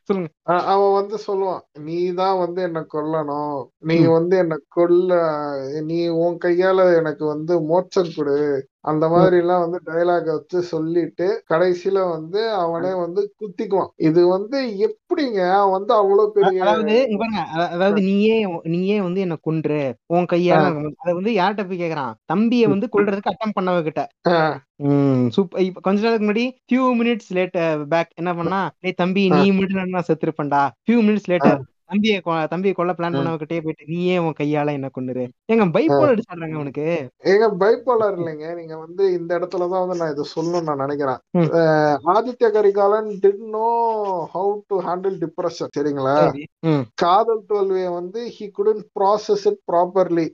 [0.10, 0.30] சொல்லுங்க.
[0.74, 3.58] அவன் வந்து சொல்லுவான் நீ தான் வந்து என்ன கொல்லணும்.
[3.90, 5.14] நீ வந்து என்ன கொல்ல
[5.90, 8.38] நீ உன் கையால எனக்கு வந்து மோட்சம் கொடு.
[8.86, 13.92] அந்த மாதிரி எல்லாம் வந்து டைலாக வச்சு சொல்லிட்டு கடைசியில வந்து அவனே வந்து குத்திக்குவான்.
[14.08, 14.58] இது வந்து
[14.88, 15.40] எப்படிங்க?
[15.56, 16.96] அவன் வந்து அவ்வளவு பெரிய அதாவது
[17.74, 18.36] அதாவது நீயே
[18.74, 20.64] நீயே வந்து என்ன கொன்று உன் கையால.
[21.02, 22.14] அதை வந்து யார்கிட்ட போய் கேக்குறான்?
[22.26, 24.04] தம்பிய வந்து கொல்றதுக்கு அட்டம் பண்ணவகிட்ட.
[24.32, 24.56] அஹ்
[24.88, 27.58] ம் சூப்பர் இப்ப கொஞ்ச நாளுக்கு முன்னாடி ஃபியூ மினிட்ஸ் லேட்
[27.90, 30.64] பேக் என்ன பண்ணா டேய் தம்பி நீ மட்டும் நான் செத்துருப்பேன்டா?
[30.84, 31.60] ஃபியூ மினிட்ஸ் லேட்டர்
[31.90, 36.12] தம்பியை கொ- தம்பியை கொல்ல பிளான் அஹ் பண்ணவகிட்டே போயிட்டு நீயே உன் கையால என்ன கொண்டுரு அஹ் பைப்போல்
[36.12, 36.86] அடிச்சாடுறாங்க அவனுக்கு.
[37.24, 38.56] ஏங்க பைப்போலார் இல்லைங்க.
[38.56, 41.20] நீங்க வந்து இந்த இடத்துலதான் வந்து நான் இதை சொல்லணும்னு நான் நினைக்கிறேன்.
[42.12, 43.68] Aditya Karikalan did know
[44.34, 46.16] how to handle depression சரிங்களா?
[46.96, 50.28] காதல் தோல்வியை வந்து he couldn't process it properly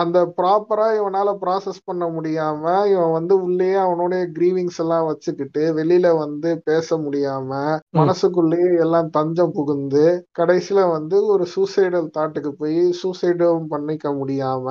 [0.00, 6.50] அந்த ப்ராப்பரா இவனால ப்ராசஸ் பண்ண முடியாம இவன் வந்து உள்ளேயே அவனுடைய கிரீவிங்ஸ் எல்லாம் வச்சுக்கிட்டு வெளியில வந்து
[6.64, 7.50] பேச முடியாம
[7.90, 10.04] மனசுக்குள்ளேயே எல்லாம் தஞ்சம் புகுந்து
[10.38, 14.66] கடைசியில வந்து ஒரு சூசைடல் தாட்டுக்கு போய் சூசைடும் பண்ணிக்க முடியாம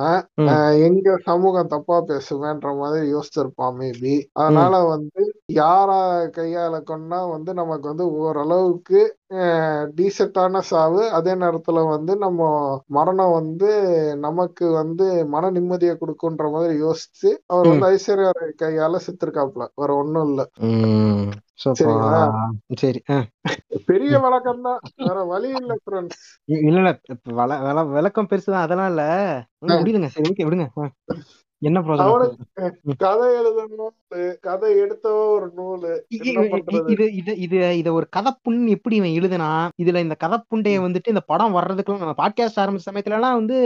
[0.80, 5.22] எங்க சமூகம் தப்பா பேசுவேன்ற மாதிரி யோசிச்சிருப்பான் மேபி அதனால வந்து
[5.60, 6.02] யாரா
[6.34, 9.00] கையால கொண்டா வந்து நமக்கு வந்து ஓரளவுக்கு
[9.96, 11.02] டீசென்டான சாவு.
[11.10, 12.40] அதே நேரத்துல வந்து நம்ம
[12.88, 13.68] மரணம் வந்து
[14.18, 20.28] நமக்கு வந்து மன நிம்மதியை கொடுக்குன்ற மாதிரி யோசிச்சு அவர் வந்து ஐஸ்வர்யா ராய் கையால செத்துருக்காப்ல வேற ஒண்ணும்
[20.30, 20.40] இல்ல.
[21.76, 22.22] சரிங்களா?
[22.80, 23.00] சரி.
[23.86, 26.22] பெரிய வழக்கம் தான் வேற வழி இல்ல ஃப்ரெண்ட்ஸ்
[26.62, 26.92] இல்ல இல்ல.
[27.96, 28.64] விளக்கம் பெருசுதான்.
[28.64, 29.04] அதெல்லாம் இல்ல.
[29.74, 30.66] முடியுதுங்க சரி விடுங்க.
[31.62, 31.78] என்ன
[32.98, 36.30] கதை எழுத நூலு கதை எடுத்தவ ஒரு நூலு இது
[36.92, 39.48] இது இது இத ஒரு கதைப்புண் எப்படி இவன் எழுதுனா
[39.82, 43.58] இதுல இந்த கதைப்புண்டைய வந்துட்டு இந்த படம் வர்றதுக்குலாம் நம்ம பாட்காஸ்ட் ஆரம்பிச்ச சமயத்துல எல்லாம் வந்து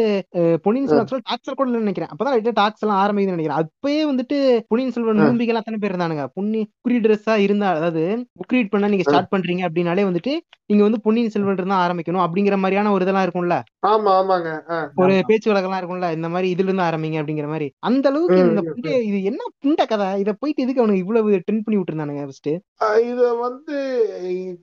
[0.62, 2.10] பொன்னியின் செல்வன் டாக்ஸர் கூட நினைக்கிறேன்.
[2.12, 3.62] அப்பதான் டாக்ஸ் எல்லாம் ஆரம்பிக்குதுன்னு நினைக்கிறேன்.
[3.62, 4.38] அப்பயே வந்துட்டு
[4.68, 5.22] பொன்னியின் செல்வன்.
[5.24, 6.26] நூம்பிகள் அத்தனை பேர் இருந்தானுங்க.
[6.34, 8.04] பொன்னி புக் ரீடர்ஸா இருந்தா அதாவது
[8.40, 10.34] புக் ரீட் பண்ண நீங்க ஸ்டார்ட் பண்றீங்க அப்படின்னாலே வந்துட்டு
[10.66, 13.56] நீங்க வந்து பொன்னியின் செல்வன் தான் ஆரம்பிக்கணும் அப்படிங்கிற மாதிரியான ஒரு இதெல்லாம் இருக்கும்ல?
[13.86, 14.50] ஆமா ஆமாங்க.
[14.94, 16.08] ஒரு பேச்சு வழக்கெல்லாம் இருக்கும்ல?
[16.12, 17.66] இந்த மாதிரி இதுல இருந்து ஆரம்பிங்க அப்படிங்கிற மாதிரி.
[17.84, 20.08] அந்த அளவுக்கு இந்த புண்டை இது என்ன புண்ட கதை?
[20.20, 22.50] இத போயிட்டு எதுக்கு அவனுக்கு இவ்வளவு ட்ரெண்ட் பண்ணி விட்டுருந்தானுங்க ஃபர்ஸ்ட்
[23.04, 23.76] இத வந்து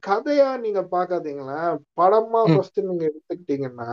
[0.06, 1.70] கதையா நீங்க பாக்காதீங்களேன்
[2.00, 2.42] படமா.
[2.50, 3.90] ஃபர்ஸ்ட் நீங்க எடுத்துக்கிட்டீங்கன்னா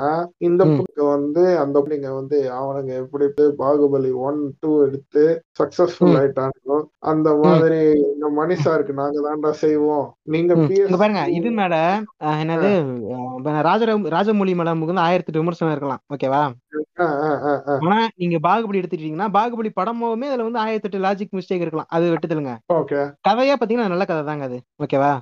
[0.49, 0.63] இந்த
[1.11, 3.27] வந்து அந்த நீங்க வந்து அவனுங்க எப்படி
[3.59, 5.25] பாகுபலி ஒன் டூ எடுத்து
[5.61, 6.19] சக்சஸ்ஃபுல் ம்.
[6.19, 10.07] ஆயிட்டாங்களோ அந்த மாதிரி இந்த மணிஷா இருக்கு நாங்க தாண்டா செய்வோம்.
[10.29, 10.53] நீங்க
[10.97, 11.75] பாருங்க இது மேல
[12.23, 12.71] அஹ், என்னது
[13.69, 16.03] ராஜர ராஜமொழி மேல வந்து ஆயிரத்தி விமர்சனம் இருக்கலாம்.
[16.15, 16.43] ஓகேவா?
[17.01, 21.89] ஆனா நீங்க பாகுபலி எடுத்துட்டீங்கன்னா பாகுபலி படமுமே அதுல வந்து ஆயிரத்தி எட்டு லாஜிக் மிஸ்டேக் இருக்கலாம்.
[21.97, 22.55] அது விட்டுதலுங்க
[23.29, 24.59] கதையா பாத்தீங்கன்னா நல்ல கதை தாங்க அது.
[24.85, 25.13] ஓகேவா?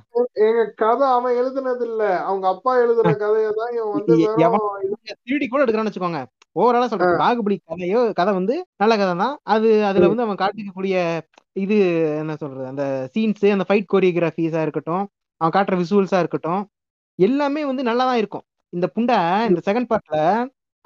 [0.47, 4.17] எங்க கதை அவன் எழுதுனது இல்ல அவங்க அப்பா எழுதுற கதையை தான் இவன் வந்து
[5.27, 6.23] திருடி கூட எடுக்கிறான்னு வச்சுக்கோங்க.
[6.61, 7.21] ஓவராலா சொல்றேன்.
[7.25, 9.37] பாகுபலி கதையோ கதை வந்து நல்ல கதை தான்.
[9.55, 10.97] அது அதுல வந்து அவன் காட்டிக்கக்கூடிய
[11.65, 11.77] இது
[12.23, 15.05] என்ன சொல்றது அந்த சீன்ஸ் அந்த ஃபைட் கோரியோகிராஃபிஸா இருக்கட்டும்
[15.41, 16.63] அவன் காட்டுற விசுவல்ஸா இருக்கட்டும்
[17.19, 18.45] எல்லாமே வந்து நல்லா தான் இருக்கும்.
[18.73, 19.19] இந்த புண்டை
[19.51, 20.17] இந்த செகண்ட் பார்ட்ல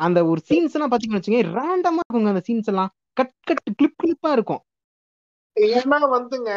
[0.01, 2.91] அந்த ஒரு சீன்ஸ் எல்லாம் பாத்தீங்கன்னு வச்சுக்கோங்க ரேண்டமா இருக்குங்க அந்த சீன்ஸ் எல்லாம்.
[3.17, 4.63] கட் கட் கிளிப் கிளிப்பா இருக்கும்.
[5.57, 6.51] ஏன்னா வந்துங்க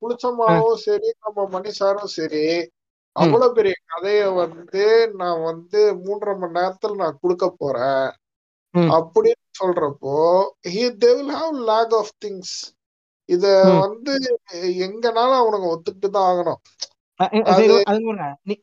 [0.00, 2.44] புளிச்சமாவும் சரி நம்ம மணிசாரும் சரி
[3.16, 4.82] அவ்வளவு பெரிய கதைய வந்து
[5.20, 8.08] நான் வந்து மூன்றரை மணி நேரத்துல நான் கொடுக்க போறேன்.
[8.96, 10.12] அப்படின்னு சொல்றப்போ
[10.72, 12.50] he they will have lag of things.
[13.28, 13.46] இத.
[13.84, 14.12] வந்து
[14.86, 16.60] எங்கனாலும் அவனுங்க ஒத்துக்கிட்டு தான் ஆகணும்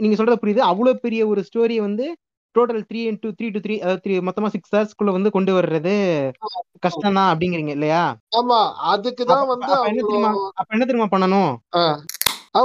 [0.02, 0.62] நீங்க சொல்றது புரியுது.
[0.72, 2.06] அவ்வளவு பெரிய ஒரு ஸ்டோரி வந்து
[2.58, 6.32] total three into three to three அதாவது த்ரீ மொத்தமா சிக்ஸ் ஹவர்ஸ்க்குள்ள வந்து கொண்டு வர்றது
[6.80, 8.18] கஷ்டம் தான் அப்படிங்கிறீங்க இல்லையா?
[8.38, 8.60] ஆமா
[8.94, 10.52] அதுக்குதான் அப்ப வந்து என்ன தெரியுமா?
[10.56, 11.62] அப்ப என்ன தெரியுமா பண்ணணும்?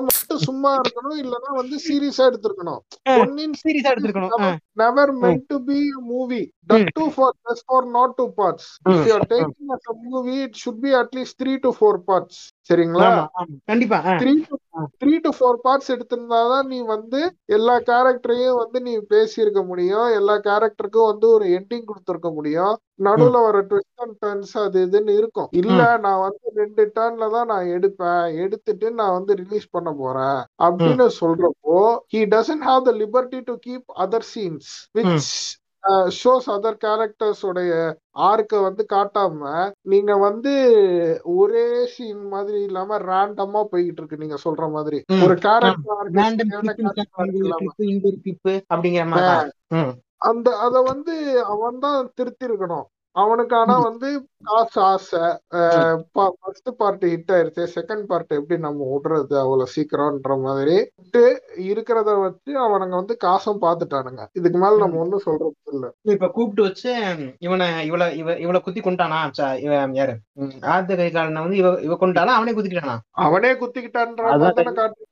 [0.01, 2.81] மட்டும் சும்மா இருக்கணும் இல்லன்னா வந்து சீரியஸா எடுத்திருக்கணும்.
[3.09, 4.31] ஆ, பொன்னியின் சீரியஸா எடுத்துருக்கணும்.
[4.41, 6.51] ஆ, never meant to be a movie.
[6.69, 8.79] That too for just for not two parts.
[8.91, 9.05] If ம்.
[9.05, 11.11] you are taking as a movie, it should be at
[12.71, 13.07] சரிங்களா?
[13.71, 14.57] கண்டிப்பா three to
[15.01, 17.21] three to four parts எடுத்திருந்தாதான் நீ வந்து
[17.57, 20.09] எல்லா கேரக்டரையும் வந்து நீ பேசியிருக்க முடியும்.
[20.19, 22.75] எல்லா கேரக்டருக்கும் வந்து ஒரு எண்டிங் கொடுத்திருக்க முடியும்.
[22.99, 25.49] நடுவுல வர ட்விஸ்ட் அண்ட் டர்ன்ஸ் அது இதுன்னு இருக்கும்.
[25.53, 28.25] இல்ல நான் வந்து ரெண்டு டர்ன்ல தான் நான் எடுப்பேன்.
[28.45, 30.41] எடுத்துட்டு நான் வந்து ரிலீஸ் பண்ண போறேன்.
[30.67, 31.77] அப்படின்னு சொல்றப்போ
[32.15, 35.31] he doesn't have the liberty to keep other scenes which
[36.17, 37.73] shows other characters உடைய
[38.27, 39.41] ஆர்க்க வந்து காட்டாம
[39.83, 40.53] நீங்க வந்து
[41.35, 44.99] ஒரே சீன் மாதிரி இல்லாம ரேண்டமா போய்கிட்டு இருக்கு நீங்க சொல்ற மாதிரி.
[45.23, 45.99] ஒரு கேரக்டர்
[48.71, 49.05] அப்படிங்கிற
[50.23, 51.15] அந்த அத வந்து
[51.45, 52.87] அவன் தான் திருத்தி இருக்கணும்
[53.17, 54.09] அவனுக்கு ஆனா வந்து
[54.43, 55.25] காசு ஆசை
[56.15, 60.77] ஃபர்ஸ்ட் பார்ட் ஹிட் ஆயிருச்சு செகண்ட் பார்ட் எப்படி நம்ம விடுறது அவ்வளவு சீக்கிரம்ன்ற மாதிரி
[61.67, 64.23] இருக்கிறத வச்சு அவனுங்க வந்து காசும் பாத்துட்டானுங்க.
[64.33, 65.87] இதுக்கு மேல நம்ம ஒண்ணும் சொல்றது இல்ல.
[66.15, 66.91] இப்ப கூப்பிட்டு வச்சு
[67.39, 69.21] இவனை இவள இவ இவள குத்தி கொண்டானா
[69.67, 70.15] இவன் யாரு?
[70.41, 72.97] ம், ஆதித்த கைகாலனை வந்து இவ இவ கொண்டானா அவனே குத்திக்கிட்டானா?
[73.27, 74.33] அவனே குத்திக்கிட்டான்ற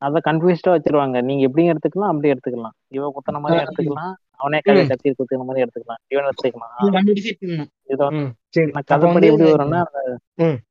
[0.09, 1.23] அத கன்ஃபியூஸ்டா வச்சிருவாங்க.
[1.31, 2.77] நீங்க எப்படியும் எடுத்துக்கலாம் அப்படி எடுத்துக்கலாம்.
[2.99, 4.15] இவ குத்துன மாதிரி எடுத்துக்கலாம்.
[4.43, 6.01] அவனே கையில கத்தி குத்துன மாதிரி எடுத்துக்கலாம்.
[6.13, 9.81] இவன் எடுத்துக்கலாம் அப்ப கதைப்படி எப்படி வரும்னா.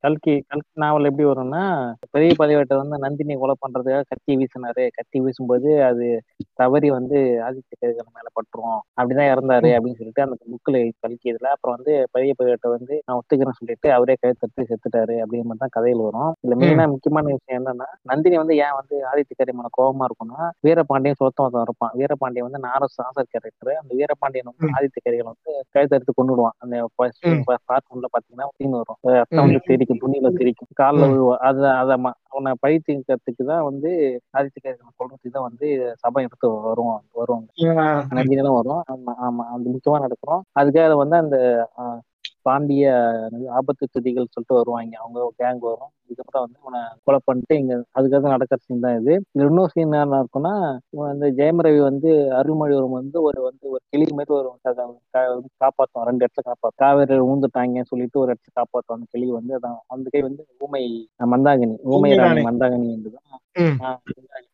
[0.04, 1.62] கல்கி கல்கி நாவல் எப்படி வரும்னா
[2.16, 4.84] பெரிய பதிவேட்டர் வந்து நந்தினி கொலை பண்றதுக்காக கத்தி வீசினாரு.
[4.98, 6.06] கத்தி வீசும்போது அது
[6.62, 7.18] தவறி வந்து
[7.48, 8.80] ஆதித்ய கரிகாலன் மேல பட்டுரும்.
[9.00, 13.60] அப்படிதான் இறந்தாரு அப்படின்னு சொல்லிட்டு அந்த புக்ல கல்கி இதுல அப்புறம் வந்து பெரிய பதிவேட்டர் வந்து நான் ஒத்துக்கிறேன்னு
[13.62, 15.16] சொல்லிட்டு அவரே கை தட்டி செத்துட்டாரு.
[15.24, 16.32] அப்படிங்கிற மாதிரி தான் கதையில் வரும்.
[16.44, 21.64] இதுல மெயினா முக்கியமான விஷயம் என்னன்னா நந்தினி வந்து ஏன் வந்து ஆதித்ய கரிகாலன் கோபமா இருக்கும்னா வீரபாண்டியன் சொத்தம்
[21.66, 21.96] இருப்பான்.
[22.02, 26.76] வீரபாண்டியன் வந்து நாரஸ் ஆசர் கேரக்டர் அந்த வீரபாண்டியன் வந்து ஆதித்ய கரிகாலன் வந்து கழுத்தறுத்து கொண்டுடுவான் அந்த
[27.10, 29.00] பாத்தீங்கன்னா தீன் வரும்.
[29.14, 31.96] ரத்தம் வந்து தெரிக்கும் துணியில தெரிக்கும் காலில் விழுவான் அது அதை
[32.30, 33.92] அவனை பழி தீர்க்கறதுக்கு தான் வந்து
[34.34, 35.68] ஆதித்ய கரிகாலன் சொல்றதுக்கு தான் வந்து
[36.04, 37.46] சபை எடுத்து வரும் வரும்
[38.12, 38.84] நந்தினிலும் வரும்.
[38.94, 39.46] ஆமா ஆமா.
[39.54, 41.38] அந்த முக்கியமா நடக்கிறோம் அதுக்காக வந்து அந்த
[42.50, 42.94] பாண்டிய
[43.48, 44.98] ஆபத்து துதிகள் சொல்லிட்டு வருவாங்க.
[44.98, 45.92] அவங்க கேங் வரும்.
[46.10, 49.24] இதுக்கப்புறம் வந்து இவனை கொலை பண்ணிட்டு இங்க அதுக்காக நடக்கிற சீன் தான் இது.
[49.32, 54.06] இன்னொரு சீன் என்ன இருக்கும்னா இவன் வந்து ஜெயம் ரவி வந்து அருள்மொழிவர்மன் வந்து ஒரு வந்து ஒரு கிளி
[54.12, 58.98] மாதிரி ஒரு கா- கா- வந்து காப்பாத்தும் ரெண்டு இடத்துல காப்பாத்தும் காவேரி ஊந்துட்டாங்கன்னு சொல்லிட்டு ஒரு இடத்துல காப்பாத்தும்
[58.98, 59.56] அந்த கிளி வந்து.
[59.56, 62.42] அதான் அந்த கை வந்து ஊமை மந்தாகினி ஊமை ராணி.
[62.42, 63.40] மந்தாகினி என்றுதான்.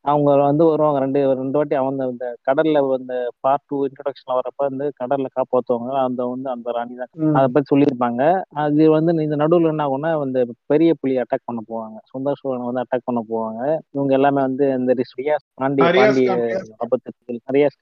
[0.10, 0.98] அவங்க வந்து வருவாங்க.
[1.04, 3.16] ரெண்டு ரெண்டு வாட்டி அவங்க இந்த கடல்ல இந்த
[3.46, 5.92] பார்ட் டூ இன்ட்ரடக்ஷன்ல வரப்ப வந்து கடல்ல காப்பாத்துவாங்க.
[6.08, 7.12] அந்த வந்து அந்த ராணி தான்.
[7.38, 8.22] அதை பத்தி சொல்லியிருப்பாங்க.
[8.64, 10.42] அது வந்து இந்த நடுவுல என்ன ஆகும்னா இந்த
[10.74, 11.98] பெரிய புலி அட்டாக் பண்ண போவாங்க.
[12.12, 13.62] சுந்தர் சோழனை வந்து அட்டாக் பண்ண போவாங்க.
[13.96, 16.22] இவங்க எல்லாமே வந்து இந்த ரியாஸ் கான், ரியாஸ்
[16.86, 17.12] ஆபத்து
[17.58, 17.80] ரியாஸ்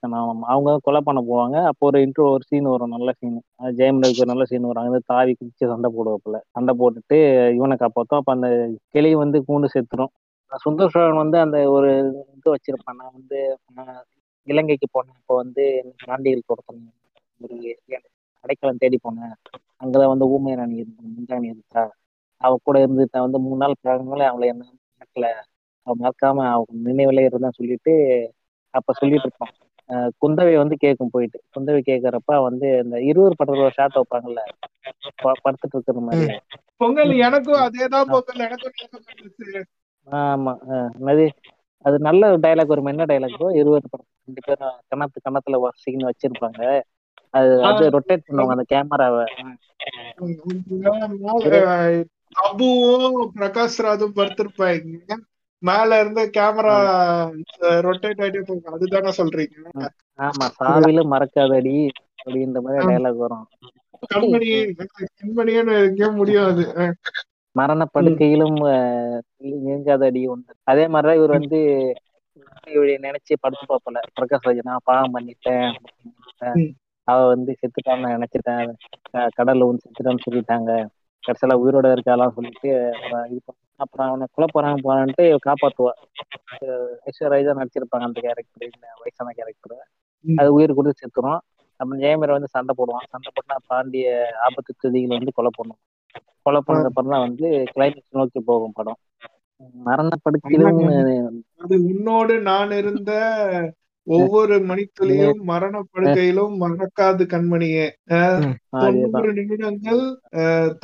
[0.54, 1.56] அவங்க கொலை பண்ண போவாங்க.
[1.72, 2.94] அப்போ ஒரு இன்ட்ரோ ஒரு சீன் வரும்.
[2.96, 3.38] நல்ல சீன்
[3.80, 4.84] ஜெயம் ரவிக்கு ஒரு நல்ல சீன் வரும்.
[4.86, 6.38] அங்க தாவி குதிச்சு சண்டை போடுவாப்புல.
[6.56, 7.18] சண்டை போட்டுட்டு
[7.58, 8.20] இவனை காப்பாத்தும்.
[8.22, 8.48] அப்ப அந்த
[8.96, 10.12] கிளி வந்து கூண்டு செத்துரும்.
[10.64, 11.90] சுந்தர் சோழன் வந்து அந்த ஒரு
[12.36, 12.98] இது வச்சிருப்பான்.
[13.00, 13.38] நான் வந்து
[14.48, 15.18] இலங்கைக்கு போனேன்.
[15.20, 15.64] இப்போ வந்து
[16.04, 16.84] பாண்டியர்கள் கொடுத்தேன்
[17.40, 17.56] ஒரு
[18.44, 19.34] அடைக்கலம் தேடி போனேன்.
[19.82, 21.82] அங்கதான் வந்து ஊமை ராணி இருந்தா முந்தாணி இருந்தா
[22.40, 24.64] அவ கூட இருந்து நான் வந்து மூணு நாள் பிறகுனால அவளை என்ன
[24.98, 25.26] மறக்கல.
[25.86, 27.94] அவ மறக்காம அவ நினைவுல இருந்தா சொல்லிட்டு
[28.74, 29.54] அப்ப சொல்லிட்டு இருப்பான்.
[30.22, 31.38] குந்தவை வந்து கேட்கும் போயிட்டு.
[31.54, 34.42] குந்தவை கேட்கறப்ப வந்து இந்த இருவர் படத்துல ஒரு ஷாட் வைப்பாங்கல்ல
[35.44, 36.36] படுத்துட்டு இருக்கிற மாதிரி.
[36.80, 38.44] பொங்கல் எனக்கும் அதேதான் பொங்கல்.
[38.46, 38.76] எனக்கும்.
[40.06, 40.52] ஆமா
[40.96, 41.26] என்னது?
[41.84, 42.90] அது நல்ல டைலாக் வரும்.
[42.92, 44.08] என்ன டைலாக்கோ இருவர் படம்.
[44.26, 46.60] ரெண்டு பேரும் கணத்து கணத்துல சீன் வச்சிருப்பாங்க.
[47.34, 49.24] அது அது ரொட்டேட் பண்ணுவாங்க அந்த கேமராவை
[52.44, 55.16] அபுவும் பிரகாஷ் ராஜும் படுத்திருப்பாங்க.
[55.62, 56.74] மேல இருந்து கேமரா
[57.86, 58.74] ரொட்டேட் ஆயிட்டே போகும்.
[58.76, 59.86] அதுதானே சொல்றீங்க?
[60.18, 60.46] ஆமா.
[60.58, 61.76] சாவில மறக்காதடி
[62.24, 62.82] அப்படின்ற மாதிரி.
[62.90, 63.46] டைலாக் வரும்.
[64.10, 64.50] கண்மணி
[65.18, 65.76] கண்மணின்னு
[66.18, 66.64] முடியாது.
[67.56, 69.18] மரண படுக்கையிலும் அஹ்,
[69.64, 71.60] நீங்காதடி ஒன்று அதே மாதிரிதான் இவர் வந்து
[73.04, 73.98] நினைச்சு படுத்து பார்ப்பல.
[74.16, 75.66] பிரகாஷ் ராஜ் நான் பாவம் பண்ணிட்டேன்.
[77.08, 78.68] அவ வந்து செத்துட்டான்னு நான் நினைச்சிட்டேன்.
[79.36, 80.70] கடல்ல வந்து செத்துட்டான்னு சொல்லிட்டாங்க.
[81.24, 82.70] கடைசியில உயிரோட இருக்காலாம் சொல்லிட்டு
[83.80, 85.92] அப்புறம் அவனை கொலை போறாங்க போறான்ட்டு காப்பாத்துவா.
[87.06, 89.76] ஐஸ்வர்யா தான் நடிச்சிருப்பாங்க அந்த கேரக்டர் இந்த வயசான கேரக்டர்.
[90.24, 91.40] அது உயிர் கொடுத்து செத்துரும்.
[91.80, 93.06] அப்புறம் ஜெயமீர் வந்து சண்டை போடுவான்.
[93.12, 94.08] சண்டை போட்டா பாண்டிய
[94.44, 95.80] ஆபத்து துதிகள் வந்து கொலை பண்ணும்
[96.46, 98.98] கொலை பண்ணது அப்புறம் தான் வந்து கிளைமேக்ஸ் நோக்கி போகும் படம்.
[99.84, 100.80] மரணப்படுக்கையிலும்
[101.60, 103.12] அது உன்னோடு நான் இருந்த
[104.06, 107.86] ஒவ்வொரு மணித்துளியும் மரண படுக்கையிலும் மறக்காது கண்மணியே.
[108.82, 110.02] தொண்ணூறு நிமிடங்கள்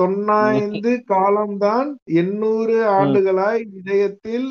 [0.00, 1.88] தொண்ணாய்ந்து காலம்தான்
[2.20, 4.48] எண்ணூறு ஆண்டுகளாய் இதயத்தில்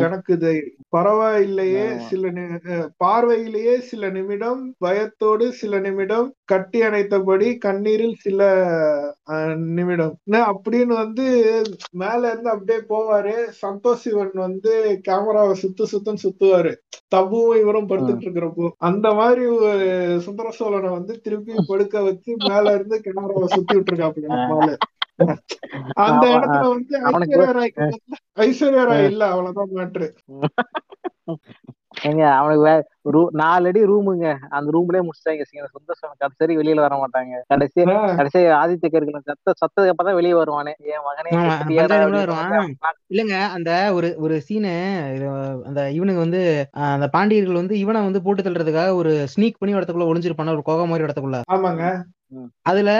[0.00, 0.56] கணக்குதை.
[0.96, 1.86] பரவாயில்லையே.
[2.08, 2.32] சில
[3.04, 8.40] பார்வையிலேயே சில நிமிடம் பயத்தோடு சில நிமிடம் கட்டி அணைத்தபடி கண்ணீரில் சில
[9.78, 10.14] நிமிடம்.
[10.30, 11.26] அப்படின்னு வந்து
[12.02, 13.36] மேல இருந்து அப்படியே போவாரு.
[13.62, 14.72] சந்தோஷ் சிவன் வந்து
[15.08, 16.74] கேமராவை சுத்து சுத்தம் சுத்துவாரு.
[17.14, 19.44] தபுவும் இவரும் படுத்துட்டு இருக்கிறப்போ அந்த மாதிரி
[20.24, 24.70] சுந்தர சோழனை வந்து திருப்பி படுக்க வச்சு மேல இருந்து கேமராவை சுத்தி விட்டுருக்காப்புல நம்மால.
[26.02, 27.72] அந்த இடத்துல வந்து ஐஸ்வர்யா ராய்
[28.42, 30.08] ஐஸ்வர்யா ராய் இல்ல அவ்வளவுதான் மேட்ரு
[32.02, 32.72] ஏங்க அவனுக்கு வே
[33.12, 34.26] ரூ- நாலு அடி ரூமுங்க.
[34.50, 37.34] அந்த ரூம்லயே முடிச்சிட்டாங்க சீன சுந்தர் கடைசி வெளியில வர மாட்டாங்க.
[37.48, 37.78] கடைசி
[38.12, 40.72] கடைசி ஆதித்ய கருக்கல சத்த சத்ததுக்கு அப்புறம் தான் வெளியே வருவானே.
[40.88, 41.30] என் மகனே
[43.10, 44.74] இல்லங்க அந்த ஒரு ஒரு சீனு
[45.66, 46.42] அந்த இவனுக்கு வந்து
[46.90, 51.06] அந்த பாண்டியர்கள் வந்து இவனை வந்து போட்டு தள்ளுறதுக்காக ஒரு ஸ்னீக் பண்ணி இடத்துக்குள்ள ஒளிஞ்சிருப்பான ஒரு கோகை மாதிரி
[51.06, 51.84] இடத்துக்குள்ள ஆமாங்க.
[52.68, 52.90] அதுல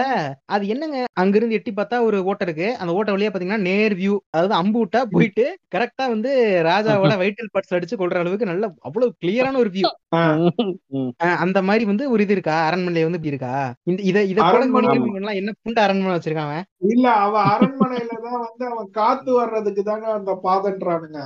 [0.49, 0.99] அது என்னங்க?
[1.21, 2.69] அங்கிருந்து எட்டி பார்த்தா ஒரு ஓட்டை இருக்கு.
[2.81, 5.45] அந்த ஓட்டை வழியா பாத்தீங்கன்னா நேர் வியூ அதாவது அம்பு விட்டா போயிட்டு
[5.75, 6.31] கரெக்டா வந்து
[6.69, 6.85] ராஜாவோட
[7.23, 9.91] வைட்டல் பட்ஸ் அடிச்சு கொள்ற அளவுக்கு நல்ல அவ்வளவு கிளியரான ஒரு வியூ.
[11.45, 12.57] அந்த மாதிரி வந்து ஒரு இது இருக்கா?
[12.69, 13.53] அரண்மனையில வந்து இப்படி இருக்கா?
[13.87, 16.67] இந்த இத இத அரண்மனை- கவனிக்காம என்ன புண்ட அரண்மனை வச்சிருக்கான் அவன்?
[16.89, 21.21] இல்ல அவன் அரண்மனையில தான் வந்து அவன் காத்து வர்றதுக்கு தாங்க அந்த பாதன்றானுங்க.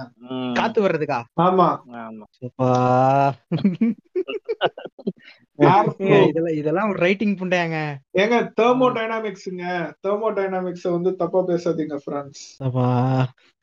[0.54, 1.20] காத்து வர்றதுக்கா?
[1.42, 1.68] ஆமா.
[2.02, 2.26] ஆமா.
[6.26, 7.78] இதெல்லாம் இதெல்லாம் ஒரு ரைட்டிங் புண்டையாங்க.
[8.12, 9.64] ஏங்க தெர்மோ டைனாமிக்ஸ்ங்க
[10.06, 12.86] தெர்மோ டைனாமிக்ஸ் வந்து தப்பா பேசாதீங்க ஃப்ரெண்ட்ஸ் அப்பா.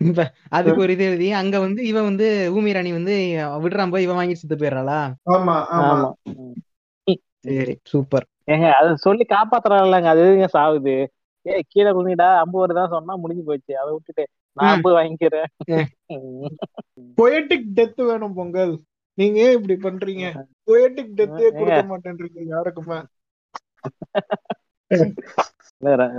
[0.02, 3.16] இப்ப அதுக்கு ஒரு இது எழுதி அங்க வந்து இவன் வந்து ஊமி ராணி வந்து
[3.64, 5.00] விடுறான் போய் இவன் வாங்கி செத்து போயிடுறாளா?
[5.30, 5.98] ஆமா ஆமா.
[7.46, 8.26] சரி சூப்பர்.
[8.48, 10.96] ஏங்க அது சொல்லி காப்பாத்துறாங்க அது எதுங்க சாவுது?
[11.46, 14.24] ஏய் கீழே குனிடா அம்பு வருதான் சொன்னா முடிஞ்சு போச்சு அதை விட்டுட்டு
[14.58, 14.72] நான்.
[14.74, 15.50] அம்பு வாங்கிக்கிறேன்.
[17.18, 18.74] பொயட்டிக் டெத் வேணும் பொங்கல்.
[19.18, 20.26] நீங்க ஏன் இப்படி பண்றீங்க?
[20.68, 23.00] பொயட்டிக் டெத்தே கொடுக்க மாட்டேன்றீங்க யாருக்குமே?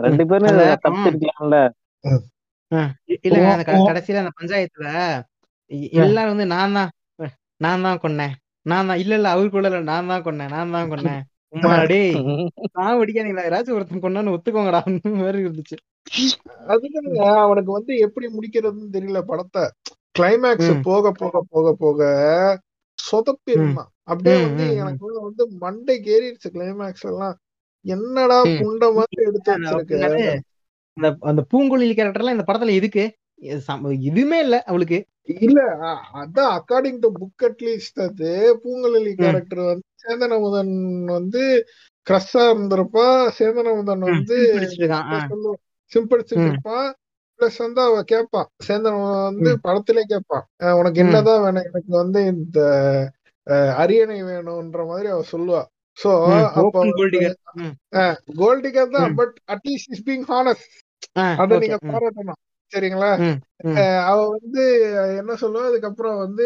[0.06, 1.56] ரெண்டு பேரும் தப்பிச்சிருக்கலாம்ல.
[3.54, 4.86] அந்த கடைசியில அந்த பஞ்சாயத்துல
[6.04, 6.90] எல்லாரும் வந்து நான் தான்
[7.64, 8.34] நான் தான் கொன்னேன்.
[8.66, 11.22] நான் தான் இல்ல இல்ல அவருக்குள்ள இல்ல நான் தான் கொன்னேன் நான் தான் கொன்னேன்.
[11.54, 12.12] உம்மா டேய்
[12.78, 15.76] நான் வெடிக்காதீங்களா யாராச்சும் ஒருத்தன் கொண்டான்னு ஒத்துக்கோங்கடா அந்த மாதிரி இருந்துச்சு.
[16.72, 19.64] அதுதாங்க அவனுக்கு வந்து எப்படி முடிக்கிறதுன்னு தெரியல படத்தை.
[20.18, 20.70] கிளைமேக்ஸ்.
[20.88, 22.00] போக போக போக போக
[22.98, 24.66] சொதப்பிருந்தான் அப்படியே வந்து.
[24.82, 27.36] எனக்கு வந்து மண்டை ஏறிடுச்சு கிளைமேக்ஸ் எல்லாம்
[27.84, 28.38] என்னடா.
[28.60, 29.52] புண்ட மாதிரி எடுத்து
[30.96, 33.04] அந்த அந்த பூங்குழலி கேரக்டர்லாம் இந்த படத்துல எதுக்கு
[33.42, 34.98] இது சம- இதுவுமே இல்ல அவளுக்கு
[35.40, 35.60] இல்ல
[36.14, 38.30] அதான் அக்கார்டிங் டு புக் அட்லீஸ்ட் அது
[38.64, 39.12] பூங்குழலி.
[39.14, 40.74] கேரக்டர் வந்து சேந்தனமுதன்
[41.08, 41.42] வந்து
[42.06, 43.06] கிரஷா இருந்திருப்பா
[43.38, 44.36] சேந்தனமுதன் வந்து.
[45.92, 46.46] சிம்படிச்சுட்டு.
[46.46, 46.88] இருப்பான்
[47.40, 49.50] பிளஸ் வந்து அவ கேட்பான் சேந்தனமுதன் வந்து.
[49.60, 50.44] படத்திலே கேட்பான்
[50.74, 51.00] உனக்கு.
[51.00, 52.58] என்னதான் வேணும் எனக்கு வந்து இந்த
[53.76, 55.62] அரியணை வேணும்ன்ற மாதிரி அவ சொல்லுவா
[55.98, 56.10] சோ
[56.72, 57.06] கோல்டு
[58.64, 58.90] டிகர்.
[58.90, 59.14] தான்.
[59.14, 60.76] But at least is being honest
[61.34, 61.58] அத.
[61.58, 61.90] நீங்க ம்.
[61.90, 62.40] பாராட்டணும்
[62.72, 63.10] சரிங்களா.
[63.20, 63.38] ம்.
[63.76, 64.64] அஹ் அவ வந்து
[65.16, 66.44] என்ன சொல்லுவா அதுக்கப்புறம் வந்து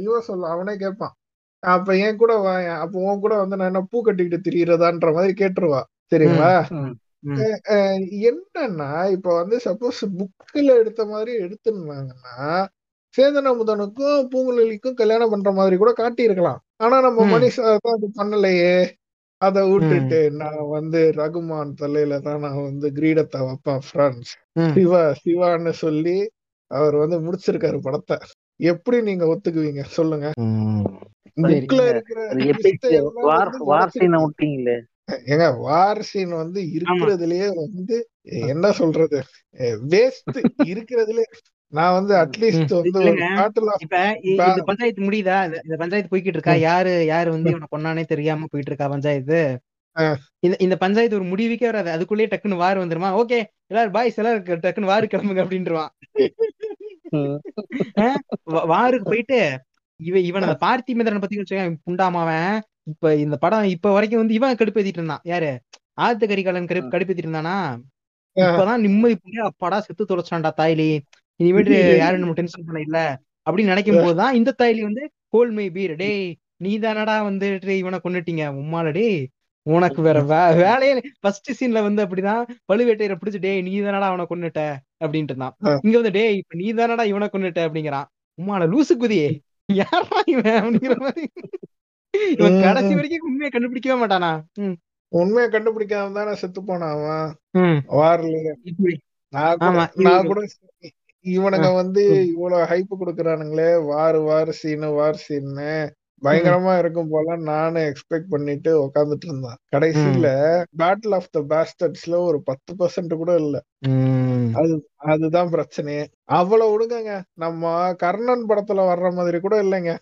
[0.00, 1.14] இவன் சொல்லுவான் அவனே கேட்பான்
[1.62, 2.32] அப்ப என் கூட
[2.76, 5.80] அப்ப உன் கூட வந்து நான் என்ன பூ கட்டிக்கிட்டு திரியறதான்ற மாதிரி கேட்டுருவா
[6.12, 6.52] சரிங்களா
[8.26, 12.36] என்னன்னா இப்ப வந்து சப்போஸ் புக்ல எடுத்த மாதிரி எடுத்திருந்தாங்கன்னா
[13.14, 16.60] சேந்தன முதனுக்கும் பூங்குழலிக்கும் கல்யாணம் பண்ற மாதிரி கூட காட்டியிருக்கலாம்.
[16.76, 17.24] ஆனா நம்ம.
[17.32, 18.74] மனுஷா தான் அது பண்ணலையே.
[19.40, 19.58] அத.
[19.68, 24.32] விட்டுட்டு நான் வந்து ரகுமான் தலையில தான் நான் வந்து கிரீடத்தை வைப்பேன் ஃப்ரெண்ட்ஸ்.
[24.74, 26.16] சிவா சிவான்னு சொல்லி
[26.70, 28.16] அவர் வந்து முடிச்சிருக்காரு படத்தை.
[28.70, 29.82] எப்படி நீங்க ஒத்துக்குவீங்க?
[29.98, 30.26] சொல்லுங்க.
[31.36, 32.20] புக்ல இருக்கிற
[35.28, 37.96] ஏங்க வார் சீன் வந்து இருக்கிறதுலயே வந்து
[38.52, 39.18] என்ன சொல்றது?
[39.92, 41.24] வேஸ்ட் இருக்கிறதுலே
[41.70, 42.74] நான் வந்து அட்லீஸ்ட்.
[42.74, 42.90] வந்து
[44.24, 45.44] இந்த பஞ்சாயத்து முடியுதா?
[45.44, 46.52] இந்த- பஞ்சாயத்து போய்கிட்டு இருக்கா.
[46.54, 49.60] யாரு யாரு வந்து இவனை கொன்னானே தெரியாம போயிட்டு இருக்கா பஞ்சாயத்து.
[50.38, 51.90] இந்த இந்த பஞ்சாயத்து ஒரு முடிவுக்கே வராது.
[51.90, 53.22] அதுக்குள்ளேயே டக்குன்னு வார் வந்துருமா?
[53.22, 55.88] ஓகே எல்லாரும் பாய்ஸ் எல்லாரும் டக்குன்னு வாரு கிளம்புங்க?
[58.50, 59.60] வா- வாருக்கு போயிட்டு
[59.96, 64.86] இவ இவன் அந்த பார்த்திமேந்திரனை பத்தி வச்சுக்கேன் புண்டாமாவன் இப்ப இந்த படம் இப்ப வரைக்கும் வந்து இவன் கடுப்பேத்திட்டு
[64.86, 65.20] இருந்தான்.
[65.22, 65.60] யாரு?
[66.00, 67.80] ஆத்த கரிகாலன் கடுப்பு கடுப்பேத்திட்டு இருந்தானா.
[68.40, 70.98] இப்பதான் நிம்மதி புரிய அப்பாடா செத்து தொலைச்சான்டா தாய்லி.
[71.40, 72.98] இனிமேட்டு யாரும் நம்ம டென்ஷன் பண்ண இல்ல
[73.46, 76.24] அப்படின்னு நினைக்கும் போதுதான் இந்த தாய்லி வந்து கோல் மை பீர் டேய்
[76.56, 79.20] நீ தானடா வந்துட்டு இவனை கொண்டுட்டீங்க உம்மால டேய்.
[79.66, 84.60] உனக்கு வேற வே- வேலையே ஃபர்ஸ்ட் சீன்ல வந்து அப்படிதான் பழுவேட்டையரை பிடிச்சு டேய் நீ தானடா அவனை கொண்டுட்ட
[85.04, 85.54] அப்படின்ட்டு இருந்தான்.
[85.84, 88.08] இங்க வந்து டேய் இப்ப நீ தானடா இவனை கொண்டுட்ட அப்படிங்கிறான்.
[88.38, 89.28] உம்மால லூசு குதியே.
[89.68, 90.56] யாரா இவன்?
[90.60, 91.24] அப்படிங்கிற மாதிரி.
[92.34, 92.92] இவன் கடைசி.
[92.94, 94.32] வரைக்கும் உண்மையை கண்டுபிடிக்கவே மாட்டானா?
[95.12, 97.30] உண்மையை கண்டுபிடிக்காம தானே செத்து போனான் அவன்.
[97.98, 98.54] வார்ல.
[100.06, 100.40] நான் கூட
[101.26, 102.02] இவனுங்க வந்து.
[102.30, 105.72] இவ்வளவு ஹைப் கொடுக்குறானுங்களே வார் வார் சீனு வார் சீன்னு
[106.22, 110.28] பயங்கரமா இருக்கும் போல நானும் எக்ஸ்பெக்ட் பண்ணிட்டு உக்காந்துட்டு இருந்தேன் கடைசியில
[110.80, 113.56] பேட்டில் ஆஃப் த பேஸ்டர்ட்ஸ்ல ஒரு பத்து பர்சன்ட் கூட இல்ல.
[114.54, 116.04] அது அதுதான் பிரச்சனையே
[116.38, 117.62] அவ்வளவு விடுங்கங்க நம்ம
[117.94, 119.92] கர்ணன் படத்துல வர்ற மாதிரி கூட இல்லைங்க.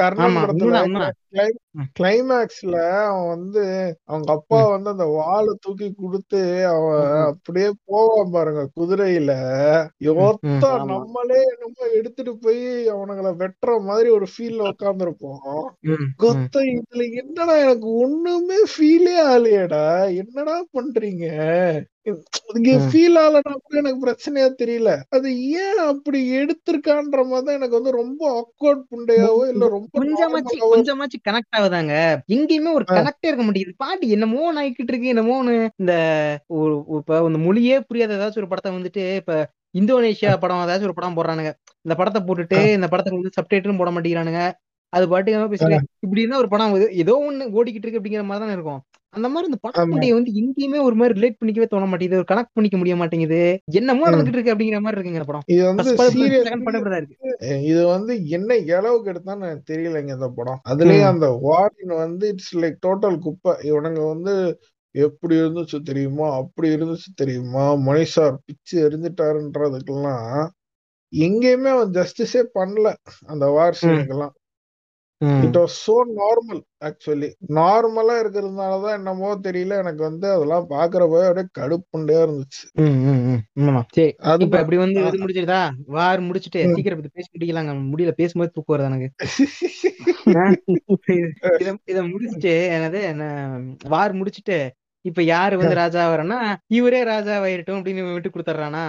[0.00, 0.80] கர்ணன் படத்துல.
[1.96, 2.76] கிளைமேக்ஸ்ல
[3.06, 3.62] அவன் வந்து
[4.04, 4.66] அவங்க அப்பா.
[4.66, 7.08] வந்து அந்த வாளை தூக்கி கொடுத்து அவன்.
[7.30, 9.32] அப்படியே போவான் பாருங்க குதிரையில
[10.06, 10.70] யோத்தா.
[10.92, 12.62] நம்மளே என்னமோ எடுத்துட்டு போய்
[12.94, 15.66] அவனுங்கள வெட்டுற மாதிரி ஒரு ஃபீல்ல உட்காந்துருப்போம்.
[16.22, 19.84] கொத்த இதுல என்னடா எனக்கு ஒண்ணுமே ஃபீலே ஆகலையேடா
[20.16, 21.26] என்னடா பண்றீங்க.
[22.90, 24.96] ஃபீல் ஆகலன்னா கூட எனக்கு பிரச்சனையா தெரியல.
[25.08, 30.00] அது ஏன் அப்படி எடுத்திருக்கான்ற மாதிரி எனக்கு வந்து ரொம்ப ஆக்வர்ட் புண்டையாவோ இல்ல ரொம்ப
[30.76, 32.16] கொஞ்சமாச்சு கனெக்ட் ஆகுதாங்க.
[32.32, 32.84] எங்கேயுமே ஒரு.
[32.88, 33.74] கனெக்டே இருக்க மாட்டேங்குது.
[33.76, 35.92] பாட்டு என்னமோ நாய்க்கிட்டு இருக்கு என்னமோன்னு இந்த
[36.96, 41.52] இப்ப இந்த மொழியே புரியாத ஏதாச்சும் ஒரு படத்தை வந்துட்டு இப்ப இந்தோனேஷியா படம் ஏதாச்சும் ஒரு படம் போடுறானுங்க.
[41.82, 44.52] இந்த படத்தை போட்டுட்டு இந்த படத்துக்கு வந்து சப்டைட்டிலும் போட மாட்டேங்கிறானுங்க.
[44.88, 48.52] அது பாட்டுக்கு பேசிட்டு இப்படி இருந்தா ஒரு படம் ஏதோ- ஏதோ ஒண்ணு ஓடிக்கிட்டு இருக்கு அப்படிங்கிற மாதிரி தானே
[48.52, 48.80] இருக்கும்.
[49.16, 52.22] அந்த மாதிரி இந்த படத்துடைய வந்து எங்கேயுமே ஒரு மாதிரி ரிலேட் பண்ணிக்கவே தோண மாட்டேங்குது.
[52.22, 53.40] ஒரு கனெக்ட் பண்ணிக்க முடிய மாட்டேங்குது.
[53.72, 54.10] என்னமோ.
[54.10, 55.44] நடந்துட்டு இருக்கு அப்படிங்கிற மாதிரி இருக்குங்க படம்.
[55.46, 55.92] இது வந்து
[56.96, 57.62] இருக்கு.
[57.62, 60.60] இது வந்து என்ன அளவுக்கு எடுத்தான்னு எனக்கு தெரியலைங்க இந்த படம்.
[60.68, 61.08] அதுலயும்.
[61.12, 63.54] அந்த வார்டின் வந்து இட்ஸ் லைக் டோட்டல் குப்பை.
[63.70, 64.34] இவனுங்க வந்து
[64.94, 66.26] எப்படி இருந்துச்சு தெரியுமா?
[66.36, 67.64] அப்படி இருந்துச்சு தெரியுமா?
[67.88, 70.46] மணிஷார் பிச்சு எரிஞ்சிட்டாருன்றதுக்கெல்லாம்
[71.12, 72.88] எங்கேயுமே அவன் ஜஸ்டிஸே பண்ணல.
[73.26, 74.34] அந்த war சீனுக்கெல்லாம்.
[75.44, 79.82] It was so normal actually நார்மலா இருக்கிறதுனாலதான் என்னமோ தெரியல.
[79.82, 82.64] எனக்கு வந்து அதெல்லாம் பாக்குறப்ப அப்படியே கடுப்புண்டையா இருந்துச்சு.
[84.26, 85.02] அது இப்ப இப்படி வந்து.
[85.02, 86.74] இது முடிச்சிருதா வார் முடிச்சிட்டு.
[86.74, 87.92] சீக்கிரம் இப்ப பேசி முடிக்கலாங்க.
[87.92, 89.12] முடியல பேசும்போது தூக்கம் வருது எனக்கு?
[91.86, 94.74] இத முடிச்சிட்டு என்னது என்ன, வார் முடிச்சிட்டு
[95.06, 96.38] இப்ப யாரு வந்து ராஜா வரனா
[96.76, 98.84] இவரே ராஜா ஆயிரட்டும் அப்படின்னு விட்டு கொடுத்துறானா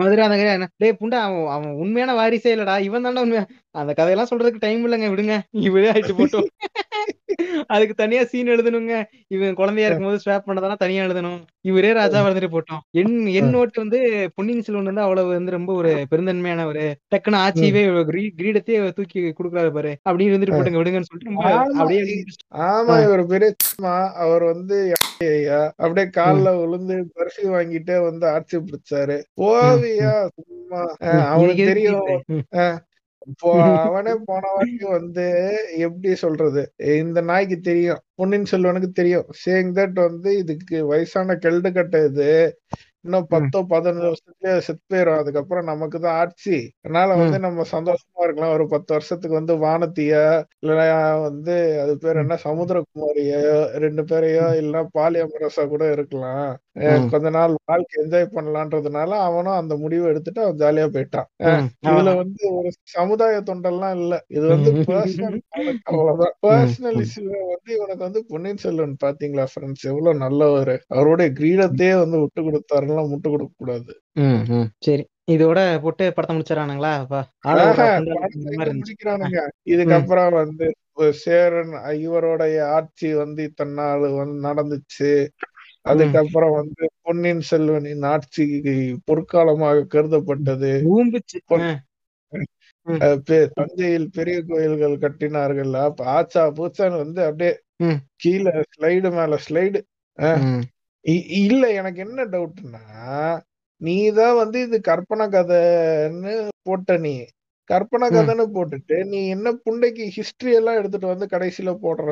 [0.00, 0.66] மதுராந்தகன்.
[0.76, 2.74] டேய் புண்டா அவன் அவன் உண்மையான வாரிசே இல்லடா.
[2.80, 3.44] இவன் தான்டா உண்மையா
[3.76, 5.38] அந்த கதையெல்லாம் சொல்றதுக்கு டைம் இல்லைங்க விடுங்க.
[5.50, 6.46] இவரே ஆயிட்டு போட்டோம்.
[7.66, 9.04] அதுக்கு தனியா சீன் எழுதணுங்க.
[9.28, 11.40] இவன் குழந்தையா இருக்கும்போது ஸ்வாப் பண்ணதெல்லாம் தனியா எழுதணும்.
[11.60, 12.78] இவரே ராஜா வந்துட்டு போட்டோம்.
[12.90, 17.84] என் என் நோட்டு வந்து பொன்னியின் செல்வன் வந்து அவ்வளவு வந்து ரொம்ப ஒரு பெருந்தன்மையான ஒரு டக்குன்னு ஆட்சியவே
[18.04, 19.98] கிரீ- கிரீடத்தையே தூக்கி கொடுக்குறாரு பாரு.
[20.08, 21.42] அப்படின்னு இருந்துட்டு போட்டுங்க விடுங்கன்னு சொல்லிட்டு.
[21.74, 22.24] அப்படியே
[22.56, 23.04] ஆமா.
[23.04, 23.54] இவர் பெரிய
[24.14, 24.92] அவர் வந்து
[25.76, 29.22] அப்படியே கால்ல விழுந்து பர்ஃபி வாங்கிட்டே வந்து ஆட்சி பிடிச்சாரு.
[29.36, 30.94] போவியா சும்மா
[31.24, 32.22] அவனுக்கு தெரியும்.
[33.84, 35.24] அவனே போன வாட்டி வந்து
[35.78, 36.62] எப்படி சொல்றது?
[36.96, 38.00] இந்த நாய்க்கு தெரியும்.
[38.14, 39.26] பொன்னியின் செல்வனுக்கு தெரியும்.
[39.46, 42.30] சேங் தட் வந்து இதுக்கு வயசான கெல்டு கட்ட இது.
[43.06, 46.56] இன்னும் பத்தோ பதினஞ்சு வருஷத்துலயே செத்து போயிடும் அதுக்கப்புறம் நமக்கு தான் ஆட்சி.
[46.84, 48.54] அதனால வந்து நம்ம சந்தோஷமா இருக்கலாம்.
[48.56, 50.12] ஒரு பத்து வருஷத்துக்கு வந்து வானத்திய
[50.62, 50.80] இல்ல
[51.26, 52.38] வந்து அது பேர் என்ன?
[52.46, 53.42] சமுத்திரகுமாரியோ
[53.84, 56.48] ரெண்டு பேரையோ இல்ல பாலியமரசா கூட இருக்கலாம்.
[57.12, 61.28] கொஞ்ச நாள் வாழ்க்கை என்ஜாய் பண்ணலான்றதுனால அவனும் அந்த முடிவை எடுத்துட்டு அவன் ஜாலியா போயிட்டான்.
[61.86, 62.10] இதுல.
[62.18, 64.14] வந்து ஒரு சமுதாய தொண்டெல்லாம் இல்ல.
[64.36, 64.72] இது வந்து.
[64.90, 65.38] பர்சனல்
[65.90, 66.34] அவ்வளவுதான்.
[66.46, 70.74] பர்சனல் இஷ்யூ வந்து இவனுக்கு வந்து பொன்னியின் செல்வன் பாத்தீங்களா ஃப்ரெண்ட்ஸ் எவ்வளவு நல்லவர்.
[70.94, 73.92] அவருடைய கிரீடத்தையே வந்து விட்டு கொடுத்தாருன்னா முட்டு கொடுக்க கூடாது.
[74.86, 75.04] சரி.
[75.30, 76.90] இதோட போட்டு படத்தை முடிச்சிடறானுங்களா?
[79.74, 80.66] இதுக்கப்புறம் வந்து
[81.10, 85.10] சேரன் இவருடைய ஆட்சி வந்து இத்தனை நாள் வந்து நடந்துச்சு.
[85.82, 88.44] அதுக்கப்புறம் வந்து பொன்னியின் செல்வனின் ஆட்சி
[89.10, 90.70] பொற்காலமாக கருதப்பட்டது.
[93.56, 95.72] தஞ்சையில் பெரிய கோயில்கள் கட்டினார்கள்.
[95.82, 97.52] அப்ப ஆச்சா பூச்சான்னு வந்து அப்படியே.
[98.16, 99.80] கீழே ஸ்லைடு மேல ஸ்லைடு.
[101.40, 102.82] இல்ல எனக்கு என்ன டவுட்னா
[103.80, 107.14] நீ தான் வந்து இது கற்பனை கதைன்னு போட்ட நீ.
[107.70, 108.06] கற்பனை.
[108.10, 112.10] கதைன்னு போட்டுட்டு நீ என்ன புண்டைக்கு ஹிஸ்டரி எல்லாம் எடுத்துட்டு வந்து கடைசியில போடுற?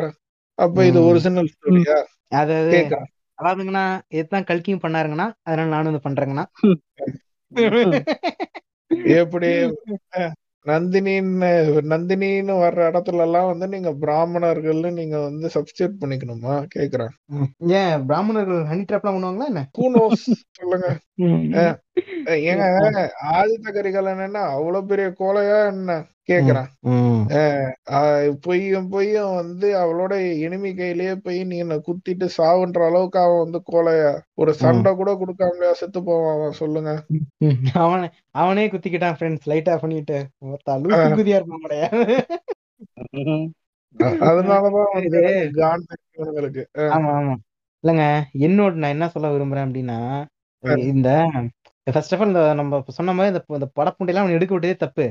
[0.59, 0.99] அப்ப இது.
[1.09, 1.97] ஒரிஜினல் ஸ்டோரியா
[2.35, 2.79] அதாவது
[3.39, 6.47] அதாவதுங்கண்ணா இதுதான் கல்கியும் பண்ணாருங்கண்ணா அதனால நானும் வந்து பண்றேங்கண்ணா
[9.17, 9.49] எப்படி?
[10.65, 11.49] நந்தினின்னு
[11.93, 16.55] நந்தினின்னு வர்ற இடத்துல எல்லாம் வந்து நீங்க பிராமணர்கள்னு நீங்க வந்து சப்ஸ்டியூட் பண்ணிக்கணுமா?
[16.75, 17.13] கேக்குறேன்.
[17.59, 19.65] ஏன் பிராமணர்கள் ஹனி ட்ராப்லாம் பண்ணுவாங்களா என்ன?
[19.79, 20.89] கூனோஸ் சொல்லுங்க.
[22.45, 22.65] ஏங்க.
[23.33, 25.93] ஆதித்த கரிகாலன் என்ன அவ்வளவு பெரிய கோலையா என்ன
[26.29, 26.69] கேக்குறேன்?
[28.43, 34.13] பொய்யும் பொய்யும் வந்து அவளோட இனிமை கையிலேயே போய் நீ என்ன குத்திட்டு சாவுன்ற அளவுக்கு அவன் வந்து கோலையா?
[34.35, 36.93] ஒரு சண்டை கூட கொடுக்காமலையா செத்து போவான் அவன் சொல்லுங்க.
[37.83, 40.19] அவனே அவனே குத்திக்கிட்டான் ஃப்ரெண்ட்ஸ் லைட்டா பண்ணிட்டு.
[41.17, 41.89] குதியா இருப்பான் படையா
[43.99, 44.63] அ- அதனாலதான்
[44.95, 45.21] வந்து
[45.57, 45.91] காண்ட்
[46.89, 47.35] ஆமா ஆமா.
[47.85, 48.05] இல்லங்க
[48.41, 49.99] என்னோட நான் என்ன சொல்ல விரும்புறேன் அப்படின்னா
[50.87, 51.09] இந்த
[51.87, 55.07] ஃபர்ஸ்ட் ஆஃப் ஆல் இந்த நம்ம சொன்ன மாதிரி இந்த படப்புண்டையெல்லாம் அவன் எடுக்க விட்டதே தப்பு.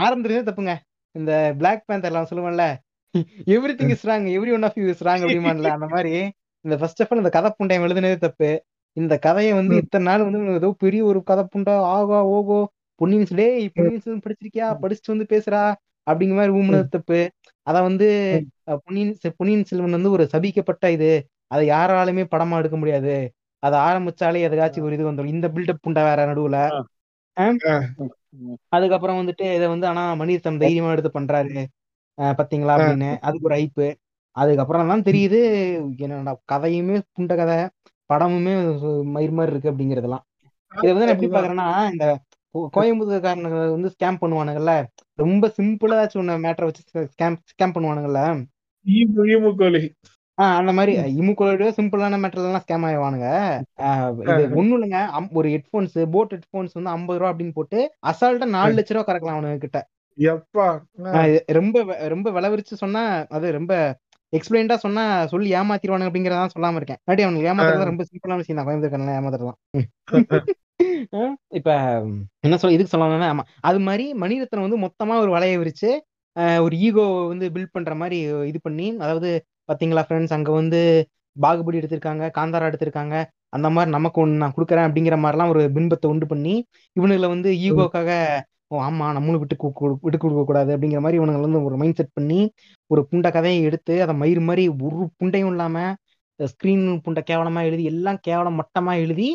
[0.00, 0.74] ஆரம்பத்துலேருந்தே தப்புங்க?
[1.14, 2.64] இந்த பிளாக் பேந்தர்லாம் சொல்லுவேன்ல
[3.78, 6.12] everything is wrong every one of you is wrong அப்படிமான்ல அந்த மாதிரி.
[6.64, 8.50] இந்த ஃபர்ஸ்ட் ஆஃப் ஆல் இந்த கதை புண்டையம் எழுதுனதே தப்பு.
[8.96, 12.58] இந்த கதையை வந்து இத்தனை நாள் வந்து ஏதோ பெரிய ஒரு கதை புண்டா ஆகா ஓகோ
[13.00, 14.66] பொன்னியின் செல் டேய் ம், பொன்னியின் செல்வன் படிச்சிருக்கியா?
[14.82, 15.60] படிச்சுட்டு வந்து பேசுறா
[16.06, 17.20] அப்படிங்கிற மாதிரி ஊமுனது தப்பு.
[17.66, 18.08] அத வந்து
[18.84, 21.10] பொன்னியின் பொன்னியின் செல்வன் வந்து ஒரு சபிக்கப்பட்ட இது.
[21.50, 23.14] அதை யாராலுமே படமா எடுக்க முடியாது.
[23.60, 26.82] அதை ஆரம்பிச்சாலே எதுக்காச்சும் ஒரு இது வந்துடும் இந்த பில்டப் புண்டை வேற நடுவுல.
[28.68, 31.64] அதுக்கப்புறம் வந்துட்டு இதை வந்து ஆனா மணிரத்னம் தைரியமா எடுத்து பண்றாரு.
[32.20, 33.18] பாத்தீங்களா அப்படின்னு.
[33.20, 33.94] அதுக்கு ஒரு ஐப்பு
[34.30, 35.42] அதுக்கப்புறம் தான் தெரியுது.
[35.96, 37.68] என்னடா கதையுமே புண்ட கதை.
[38.12, 40.22] படமுமே மயிர் மாதிரி இருக்கு அப்படிங்கறதெல்லாம்.
[40.76, 42.20] இதை வந்து நான் எப்படி பாக்குறேன்னா இந்த
[42.54, 44.84] கோ- கோயம்புத்தூர்காரனுங்க வந்து ஸ்கேம் பண்ணுவானுங்கல்ல
[45.14, 48.44] ரொம்ப சிம்பிளா ஒண்ணு மேட்டரை வச்சு ஸ்கேம் ஸ்கேம் பண்ணுவானுங்கல்ல
[50.56, 53.28] அந்த மாதிரி இமுக்கோட சிம்பிளான மேட்டர்ல எல்லாம் ஸ்கேம் ஆயிடுவானுங்க.
[53.84, 55.00] ஆஹ் இது ஒண்ணும் இல்லைங்க.
[55.38, 57.78] ஒரு ஹெட்போன்ஸ் போட் ஹெட்போன்ஸ் வந்து ஐம்பது ரூபா அப்படின்னு போட்டு
[58.10, 58.76] அசால்ட்டா நாலு.
[58.78, 59.80] லட்ச ரூபா கறக்கலாம் அவனுங்க கிட்ட
[61.56, 61.76] ரொம்ப
[62.08, 63.02] ரொம்ப விளவிரிச்சு சொன்னா
[63.36, 63.74] அது ரொம்ப
[64.32, 67.00] எக்ஸ்பிளைன்டா சொன்னா சொல்லி ஏமாத்திடுவானுங்க அப்படிங்கறதான் சொல்லாம இருக்கேன்.
[67.00, 68.68] இல்லாட்டி அவனுக்கு ஏமாத்துறது ரொம்ப சிம்பிளான விஷயம் தான்.
[68.68, 69.58] கோயம்புத்தூர்காரன் ஏமாத்துறதுலாம்.
[70.82, 71.08] ம்.
[71.14, 71.70] ஆஹ் இப்ப
[72.44, 75.90] என்ன சொல்ல இதுக்கு சொல்லணும்னா ஆமா அது மாதிரி மணிரத்னம் வந்து மொத்தமா ஒரு வலைய விரிச்சு
[76.64, 78.18] ஒரு ஈகோ வந்து பில்ட் பண்ற மாதிரி
[78.50, 79.30] இது பண்ணி அதாவது
[79.70, 80.80] பார்த்தீங்களா ஃப்ரெண்ட்ஸ் அங்கே வந்து
[81.36, 83.16] பாகுபடி எடுத்திருக்காங்க காந்தாரா எடுத்திருக்காங்க.
[83.56, 86.54] அந்த மாதிரி நமக்கு ஒன்று நான் கொடுக்குறேன் அப்படிங்கிற மாதிரிலாம் ஒரு பின்பத்தை உண்டு பண்ணி
[86.96, 88.10] இவனுங்களை வந்து ஈகோக்காக
[88.72, 89.56] ஓ ஆமாம் நம்மளும் விட்டு
[90.04, 92.40] விட்டு கொடுக்கக்கூடாது அப்படிங்கிற மாதிரி இவனுங்களை வந்து ஒரு மைண்ட் செட் பண்ணி
[92.90, 95.96] ஒரு புண்டை கதையை எடுத்து அதை மயிர் மாதிரி ஒரு புண்டையும் இல்லாமல்
[96.40, 99.28] ஸ்க்ரீன் புண்டை கேவலமாக எழுதி எல்லாம் கேவலம் மட்டமாக எழுதி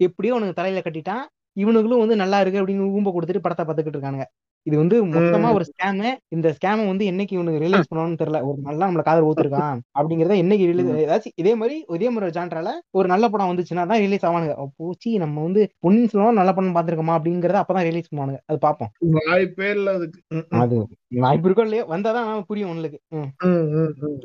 [0.00, 1.24] எப்படியோ அவனுக்கு தலையில் கட்டிட்டான்.
[1.62, 4.26] இவனுங்களும் வந்து நல்லா இருக்கு அப்படின்னு ஊம்ப கொடுத்துட்டு படத்தை பார்த்துக்கிட்டு இருக்கானுங்க.
[4.66, 8.38] இது வந்து மொத்தமா ஒரு ஸ்கேமு இந்த ஸ்கேமை வந்து என்னைக்கு இவனுக்கு ரிலீஸ் பண்ணணும்னு தெரியல.
[8.48, 10.90] ஒரு நல்லா நம்மள காதல் ஊத்துருக்கான் அப்படிங்கறத என்னைக்கு ரிலீஸ்.
[11.04, 14.54] ஏதாச்சும் இதே மாதிரி இதே மாதிரி ஜான்றால ஒரு நல்ல படம் வந்துச்சுன்னா தான் ரிலீஸ் ஆவானுங்க.
[14.80, 18.40] போச்சு நம்ம வந்து பொன்னியின் செல்வன் நல்ல படம் பார்த்திருக்கோமா அப்படிங்கறத அப்பதான் ரிலீஸ் பண்ணுவானுங்க.
[18.50, 18.92] அது பார்ப்போம்.
[19.18, 20.20] வாய்ப்பே இல்ல அதுக்கு.
[20.62, 20.76] அது
[21.20, 22.20] வாய்ப்பு இருக்கோ இல்லையோ வந்தாதான்
[22.50, 22.72] புரியும்
[23.12, 23.28] ம்,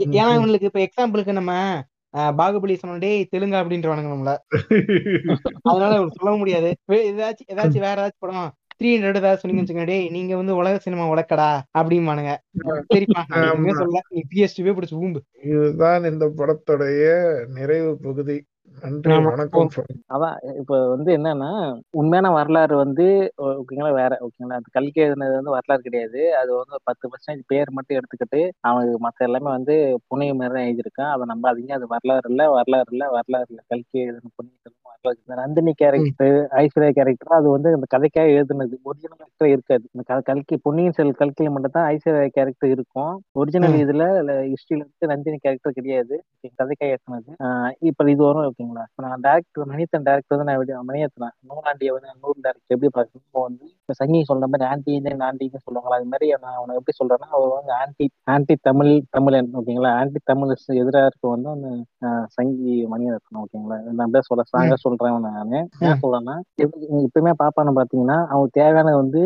[0.06, 0.36] ஏன்னா ம்.
[0.36, 1.54] இவங்களுக்கு இப்ப எக்ஸாம்பிளுக்கு நம்ம
[2.38, 3.00] பாகுபலி சொன்ன
[3.32, 4.32] தெலுங்கா அப்படின்றவானுங்க நம்மள.
[5.70, 6.70] அதனால சொல்ல முடியாது.
[7.10, 8.48] ஏதாச்சும் ஏதாச்சும் வேற ஏதாச்சும் படம்
[8.82, 11.48] த்ரீ ஹண்ட்ரட் ஏதாவது சொன்னீங்கன்னு டேய் நீங்க வந்து உலக சினிமா உலக்கடா
[11.80, 12.34] அப்படிம்பானுங்க.
[12.94, 13.22] சரிப்பா
[13.80, 15.22] சொல்ல நீ பிஎஸ்டிவே பிடிச்சி ஊம்பு.
[15.44, 17.06] இதுதான் இந்த படத்துடைய
[17.48, 18.38] நிறைவு பகுதி.
[20.10, 21.49] அதான் இப்ப வந்து என்னன்னா
[21.91, 23.06] உண்மையான வரலாறு வந்து
[23.41, 26.38] ஓகேங்களா வேற ஓகேங்களா அது கல்கி எழுதுனது வந்து வரலாறு கிடையாது.
[26.38, 29.76] அது வந்து ஒரு பத்து பர்சன்டேஜ் பேர் மட்டும் எடுத்துக்கிட்டு அவனுக்கு மத்த எல்லாமே வந்து
[30.07, 33.61] புனைய மாதிரி தான் எழுதியிருக்கான் அதை நம்பாதீங்க அது வரலாறு இல்ல வரலாறு இல்ல வரலாறு இல்ல.
[33.68, 34.76] கல்கி எழுதின புனித
[35.35, 38.76] நந்தினி கேரக்டர் ஐஸ்வர்யா கேரக்டர் அது வந்து அந்த கதைக்காக எழுதுனது.
[38.84, 39.84] ஒரிஜினல் கேரக்டர் இருக்காது.
[39.91, 43.14] இந்த க- கல்கி பொன்னியின் செல் கல்கில மட்டும் தான் ஐஸ்வர்யா கேரக்டர் இருக்கும்.
[43.31, 43.73] ஒரிஜினல்.
[43.84, 44.03] இதுல
[44.52, 46.15] ஹிஸ்டரியில வந்து நந்தினி கேரக்டர் கிடையாது.
[46.57, 47.31] கதைக்காக எழுதுனது.
[47.44, 51.92] ஆஹ் இப்ப இது வரும் ஓகேங்களா இப்ப நான் டேரக்டர் மணியத்தன் டேரக்டர் வந்து நான் எப்படி மணியத்தன் நூறாண்டியை
[51.96, 53.24] வந்து நூறு டேரக்டர் எப்படி பார்க்கணும்?
[53.26, 55.98] இப்போ வந்து இப்ப சங்கி சொல்ற மாதிரி ஆன்டி இந்தியன் ஆன்டின்னு சொல்லுவாங்களா?
[56.00, 59.92] அது மாதிரி நான் அவனை எப்படி சொல்றேன்னா அவர் வந்து ஆன்டி ஆன்டி தமிழ் தமிழன் ஓகேங்களா?
[60.00, 61.70] ஆன்டி தமிழ் எதிராக இருக்க வந்து அந்த
[62.38, 63.78] சங்கி மணியரத்னம் ஓகேங்களா?
[63.90, 64.96] நான் அப்படியே சொல்ல ஸ்ட்ராங்கா சொல்றேன்
[65.28, 65.60] நானு.
[65.88, 66.36] ஏன் சொல்றேன்னா
[67.06, 69.22] எப்பயுமே பாப்பான்னு பாத்தீங்கன்னா அவனுக்கு தேவையானது வந்து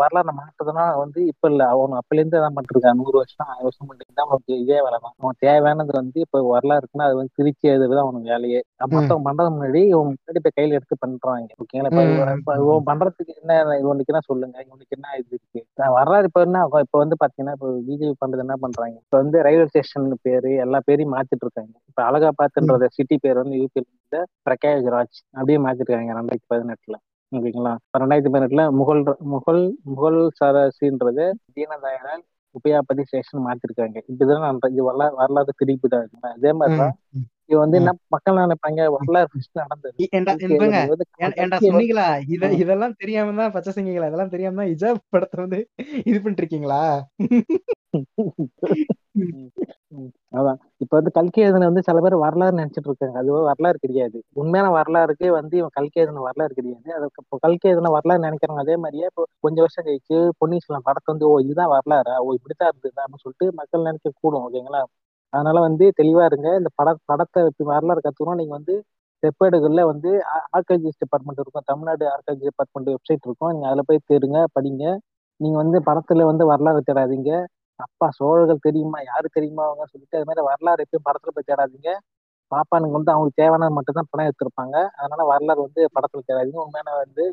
[0.00, 1.62] வரலாறு மாற்றதுனா வந்து இப்ப இல்ல.
[1.74, 3.00] அவன் அப்பல இருந்து தான் பண்ணிருக்கான்?
[3.02, 5.16] நூறு வருஷம் ஆயிரம் வருஷம் பண்ணிட்டு தான் அவனுக்கு இதே வேலை தான்.
[5.20, 8.62] அவன் தேவையானது வந்து இப்ப வரலாறு இருக்குன்னா அது வந்து திருச்சி எழுதுறது அவனுக்கு வேலையே.
[8.94, 11.50] மத்தவங்க பண்றது முன்னாடி இவன் முன்னாடி இப்ப கையில எடுத்து பண்றாங்க.
[11.62, 11.90] ஓகேங்களா?
[12.38, 14.56] இப்ப இவன் பண்றதுக்கு என்ன இவனுக்கு என்ன சொல்லுங்க?
[14.66, 15.60] இவனுக்கு என்ன இது இருக்கு?
[15.96, 16.62] வரலாறு இப்ப என்ன?
[16.84, 18.96] இப்ப வந்து பாத்தீங்கன்னா இப்ப பிஜேபி பண்றது என்ன பண்றாங்க?
[19.04, 21.74] இப்ப வந்து ரயில்வே ஸ்டேஷன் பேரு எல்லா பேரையும் மாத்திட்டு இருக்காங்க.
[21.90, 23.88] இப்ப அலகாபாத்ன்றத சிட்டி பேர் வந்து யூபியில்
[24.46, 26.96] பிரகாஷ் ராஜ் அப்படியே மாத்திருக்காங்க ரெண்டாயிரத்தி பதினெட்டுல.
[27.32, 27.72] ஓகேங்களா?
[27.94, 29.02] ரெண்டாயிரத்தி பதினெட்டுல முகல்
[29.34, 31.24] முகல் முகல் சரசின்றது
[31.54, 32.22] தீனதயாள்
[32.54, 33.96] உபயாபதி ஸ்டேஷன் மாத்திருக்காங்க.
[34.10, 36.04] இப்படிதான் நான் இது வரலாறு வரலாறு திருப்பி தான்
[36.34, 36.94] அதே மாதிரிதான்.
[37.50, 39.94] இது வந்து என்ன மக்கள் நினைப்பாங்க வரலாறு first நடந்தது.
[41.64, 42.06] சொன்னீங்களா?
[42.34, 42.50] இத.
[42.62, 44.08] இதெல்லாம் தெரியாம தான் பச்சை சிங்கிங்களா?
[44.10, 45.60] இதெல்லாம் தெரியாம தான் இஜாப் படத்தை வந்து
[46.06, 46.82] இது பண்ணிட்டு இருக்கீங்களா.
[50.36, 50.58] அதான்.
[50.82, 53.16] இப்ப வந்து கல்கி எழுதுன வந்து சில பேர் வரலாறு நினைச்சிட்டு இருக்காங்க.
[53.20, 54.18] அது வரலாறு கிடையாது.
[54.40, 56.88] உண்மையான வரலாறுக்கே வந்து இவன் கல்கி எழுதுன வரலாறு கிடையாது.
[56.96, 61.10] அதுக்கு இப்போ கல்கி எழுதுன வரலாறு நினைக்கிறாங்க அதே மாதிரியே இப்போ கொஞ்சம் வருஷம் கழிச்சு பொன்னியின் செல்வன் படத்தை
[61.14, 62.16] வந்து ஓ இதுதான் வரலாறா?
[62.24, 64.82] ஓ இப்படித்தான் இருந்தது அப்படின்னு சொல்லிட்டு மக்கள் நினைக்க கூடும் ஓகேங்களா
[65.34, 66.48] அதனால வந்து தெளிவா இருங்க.
[66.58, 68.40] இந்த பட படத்தை இப்ப வரலாறு கத்துக்கணும்.
[68.42, 68.74] நீங்க வந்து
[69.22, 70.10] செப்பேடுகள்ல வந்து
[70.56, 71.66] ஆர்கஜிஸ் டிபார்ட்மெண்ட் இருக்கும்.
[71.66, 73.52] தமிழ்நாடு ஆர்கஜி டிபார்ட்மெண்ட் வெப்சைட் இருக்கும்.
[73.52, 74.84] நீங்க அதுல போய் தேடுங்க படிங்க.
[75.40, 77.30] நீங்க வந்து படத்துல வந்து வரலாறு தேடாதீங்க.
[77.80, 78.98] அப்பா சோழர்கள் தெரியுமா?
[79.04, 79.62] யாரு தெரியுமா?
[79.64, 81.90] அவங்க சொல்லிட்டு அது மாதிரி வரலாறு எப்பயும் படத்துல போய் தேடாதீங்க.
[82.54, 84.74] பாப்பானுங்க வந்து அவங்களுக்கு தேவையானது மட்டும் தான் படம் எடுத்திருப்பாங்க.
[84.96, 87.24] அதனால வரலாறு வந்து படத்துல தேடாதீங்க உண்மையான வந்து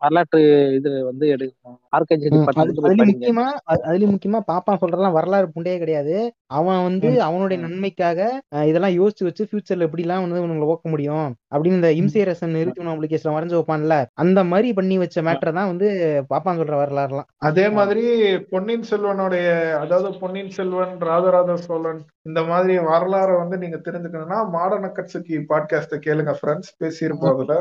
[0.00, 0.40] வரலாற்று
[0.74, 1.46] இது வந்து எடு
[1.92, 3.14] ஆர்கஜி ம், அது டிபார்ட்மெண்ட் போய் அதுலயும் படிங்க.
[3.14, 6.16] முக்கியமா அது- அதுலயும் முக்கியமா பாப்பா சொல்றதெல்லாம் வரலாறு புண்டையே கிடையாது.
[6.54, 7.08] அவன் வந்து.
[7.22, 7.58] அவனுடைய.
[7.62, 8.20] நன்மைக்காக
[8.66, 13.34] இதெல்லாம் யோசிச்சு வச்சு ஃபியூச்சர்ல எப்படி எல்லாம் வந்து உங்களை ஓக்க முடியும் அப்படின்னு இந்த இம்சேரசன் நிறுத்தின அப்ளிகேஷன்
[13.34, 15.88] வரைஞ்சு வைப்பான்ல அந்த மாதிரி பண்ணி வச்ச மேட்டர் தான் வந்து
[16.30, 17.28] பாப்பான் சொல்ற வரலாறுலாம்.
[17.42, 18.04] அதே மாதிரி
[18.50, 19.46] பொன்னியின் செல்வனுடைய
[19.78, 26.32] அதாவது பொன்னியின் செல்வன் ராஜராஜ சோழன் இந்த மாதிரி வரலாறை வந்து நீங்க தெரிஞ்சுக்கணும்னா மாடர்ன் அக்கட்சுக்கு பாட்காஸ்ட கேளுங்க
[26.36, 27.54] ஃப்ரெண்ட்ஸ் பேசியிருப்போம் அதுல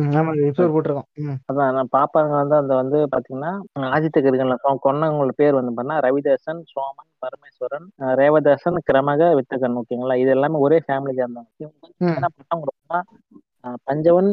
[0.00, 1.08] ம், ஆமா எபிசோட் போட்டிருக்கோம்.
[1.48, 3.52] அதான் நான் பாப்பாங்க வந்து அந்த வந்து பாத்தீங்கன்னா
[3.90, 4.56] ஆதித்த கரிகாலன்
[4.86, 7.86] கொன்னவங்களோட பேர் வந்து பண்ணா ரவிதாசன் சோமன் பரமேஸ்வரன்
[8.18, 10.16] ரேவதாசன் கிரமக வித்தகன் ஓகேங்களா?
[10.16, 11.48] இது எல்லாமே ஒரே ஃபேமிலியா இருந்தாங்க
[13.86, 14.30] பஞ்சவன்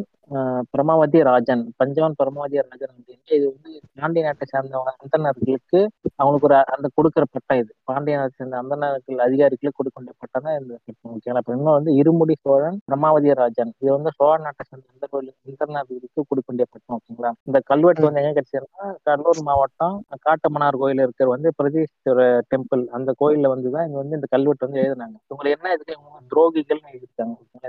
[0.72, 5.80] பிரமாவதி ராஜன் பஞ்சவன் பிரமாவதி ராஜன் அப்படின்னா இது வந்து பாண்டிய நாட்டை சேர்ந்தவங்க அந்தனர்களுக்கு
[6.20, 7.72] அவங்களுக்கு ஒரு அந்த கொடுக்குற பட்டம் இது.
[7.90, 12.36] பாண்டிய நாட்டை சேர்ந்த அந்தனர்கள் அதிகாரிகளுக்கு கொடுக்கின்ற பட்டம் தான் இந்த பட்டம் ஓகேங்களா இப்ப இன்னும் வந்து இருமுடி
[12.44, 15.08] சோழன் பிரமாவதி ராஜன் இது வந்து சோழ நாட்டை சேர்ந்த அந்த
[15.48, 19.96] அந்தனர்களுக்கு கொடுக்கின்ற பட்டம் ஓகேங்களா இந்த கல்வெட்டு வந்து எங்க கிடைச்சதுன்னா கடலூர் மாவட்டம்
[20.28, 22.22] காட்டமனார் கோயில் இருக்கிற வந்து பிரதீஸ்வர
[22.52, 25.16] டெம்பிள் அந்த கோயில்ல வந்து தான் இங்க வந்து இந்த கல்வெட்டு வந்து எழுதினாங்க.
[25.30, 26.94] இவங்க என்ன இதுக்கு இவங்க துரோகிகள்னு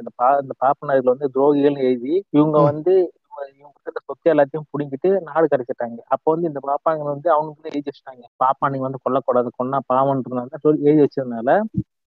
[0.01, 2.69] இந்த பா இந்த பாப்பனர்கள் வந்து துரோகிகள்னு எழுதி இவங்க ம்.
[2.69, 3.75] வந்து இவங்க இவங்க
[4.09, 8.87] சொத்து எல்லாத்தையும் புடிங்கிட்டு நாடு கடத்திட்டாங்க அப்போ வந்து இந்த பாப்பாங்க வந்து அவங்களுக்கு எழுதி வச்சுட்டாங்க பாப்பா நீங்க
[8.87, 11.51] வந்து கொல்லக்கூடாது கொன்னா பாவன்றதுனால சொல்லி எழுதி வச்சதுனால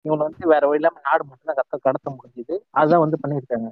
[0.05, 3.67] இவங்க வந்து வேற வழி இல்லாம நாடு மட்டும் தான் கத்த கடத்த முடிஞ்சுது அதுதான் வந்து பண்ணியிருக்காங்க.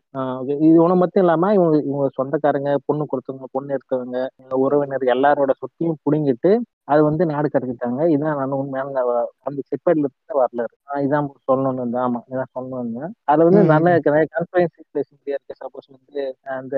[0.59, 5.99] இது ஒண்ணு மட்டும் இல்லாம இவங்க இவங்க சொந்தக்காரங்க பொண்ணு கொடுத்தவங்க பொண்ணு எடுத்தவங்க இவங்க உறவினர் எல்லாரோட சொத்தையும்
[6.05, 6.51] புடுங்கிட்டு
[6.89, 9.03] அது வந்து நாடு கடத்திட்டாங்க இதுதான் நான் உண்மையான
[9.47, 14.03] அந்த செப்பேட்ல இருந்து வரலாறு ஆஹ் இதான் சொல்லணும்னு இருந்தேன் ஆமா இதான் சொல்லணும்னு அதுல வந்து நல்ல ம்.
[14.29, 16.23] கான்ஃபரன்ஸ் பேச முடியாது சப்போஸ் வந்து
[16.55, 16.75] அந்த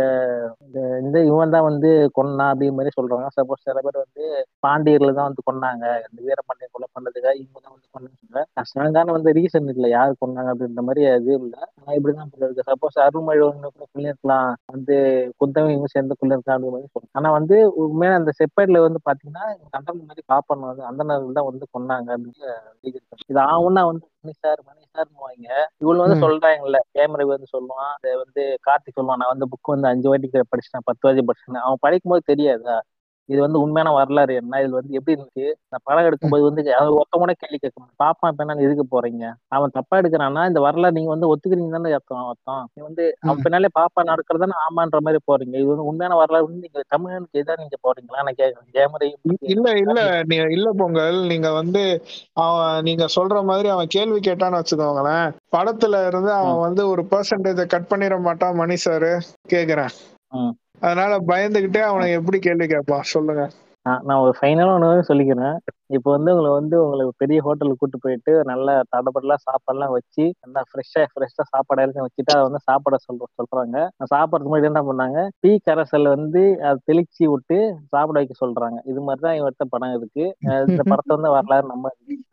[0.66, 3.28] இந்த இந்த இவன் தான் வந்து கொன்னா அப்படிங்கிற மாதிரி சொல்றாங்க.
[3.38, 4.24] சப்போஸ் சில பேர் வந்து
[4.66, 5.86] பாண்டியர்ல தான் வந்து கொன்னாங்க.
[6.06, 8.20] இந்த வீரபாண்டியன் கொலை பண்ணதுக்காக இவங்க தான் வந்து கொண்டாங்க
[8.70, 9.86] ஸ்ட்ராங்கான வந்து ரீசன் இல்ல.
[9.96, 11.56] யாரு கொன்னாங்க அப்படின்ற மாதிரி அது இல்ல.
[11.78, 14.52] ஆனா இப்படிதான் இருக்கு சப்போஸ் அருள்மொழி கூட சொல்லியிருக்கலாம்.
[14.74, 14.98] வந்து
[15.42, 17.18] குந்தவை இவங்க சேர்ந்து கொள்ளிருக்கலாம் அப்படிங்கிற மாதிரி சொல்றாங்க.
[17.20, 19.46] ஆனா வந்து உண்மையான அந்த செப்பேட்ல வந்து பாத்தீங்கன்னா
[20.02, 20.23] அந்த மாதிரி
[20.64, 22.49] வந்து அந்த நேரம் தான் வந்து கொன்னாங்க அப்படின்னு.
[23.30, 25.48] இது ஆகும்னா வந்து மணி சார் மணி சார்னு வாங்க
[25.84, 26.18] இவங்க வந்து.
[26.26, 27.91] சொல்றாங்கல்ல கேமரா வந்து சொல்லுவான்.
[27.98, 29.22] அதை வந்து கார்த்திக் சொல்லுவான்.
[29.22, 32.78] நான் வந்து புக் வந்து அஞ்சு வாட்டி படிச்சிட்டேன் பத்து வாட்டி படிச்சிட்டேன் அவன் படிக்கும் போது தெரியாதா?
[33.32, 34.62] இது வந்து உண்மையான வரலாறு என்ன?
[34.64, 35.45] இது வந்து எப்படி இருக்கு?
[35.72, 36.64] நான் படம் எடுக்கும்போது வந்து
[37.16, 39.24] கூட கேள்வி கேட்க பாப்பான் இப்ப என்ன எதுக்கு போறீங்க?
[39.49, 42.64] அவன் தப்பா எடுக்கிறான்னா இந்த வரலாறு நீங்க வந்து ஒத்துக்கிறீங்க தானே அர்த்தம் அர்த்தம்.
[42.74, 43.41] நீ வந்து அவன்.
[43.45, 45.56] பின்னாலே பாப்பா நடக்கிறதானே ஆமான்ற மாதிரி போறீங்க.
[45.56, 48.24] இது வந்து உண்மையான வரலாறு வந்து நீங்க தமிழனுக்கு எதா நீங்க போறீங்களா?
[48.24, 49.10] நான் கேட்கறேன் கேமரை
[49.53, 49.99] இல்ல இல்ல.
[50.24, 51.20] நீ இல்ல பொங்கல்.
[51.32, 51.84] நீங்க வந்து
[52.41, 55.28] அவன் நீங்க சொல்ற மாதிரி அவன் கேள்வி கேட்டான்னு வச்சுக்கோங்களேன்.
[55.56, 59.12] படத்துல இருந்து அவன் வந்து ஒரு பெர்சன்டேஜ கட் பண்ணிட மாட்டான் மணி சாரு
[59.49, 59.94] கேக்குறேன்.
[60.80, 63.10] அதனால பயந்துகிட்டே அவனை எப்படி கேள்வி கேட்பான்?
[63.14, 63.44] சொல்லுங்க.
[63.84, 65.58] நான் ஒரு ஃபைனலாக ஒன்று சொல்லிக்கிறேன்.
[65.92, 71.04] இப்போ வந்து உங்களை வந்து உங்களுக்கு பெரிய ஹோட்டலுக்கு கூட்டு போயிட்டு நல்லா தடபடலாம் சாப்பாடுலாம் வச்சு நல்லா ஃப்ரெஷ்ஷா
[71.12, 73.78] ஃப்ரெஷ்ஷா சாப்பாடு எல்லாம் வச்சுட்டு அதை வந்து சாப்பாட சொல்ற சொல்றாங்க.
[74.14, 75.20] சாப்பிட்றதுக்கு முன்னாடி என்ன பண்ணாங்க?
[75.44, 77.58] டீ கரைசல் வந்து அதை தெளிச்சு விட்டு
[77.94, 78.78] சாப்பிட வைக்க சொல்றாங்க.
[78.92, 80.26] இது மாதிரிதான் இவர்கிட்ட படம் இருக்கு.
[80.70, 81.90] இந்த படத்தை வந்து வரலாறு நம்ம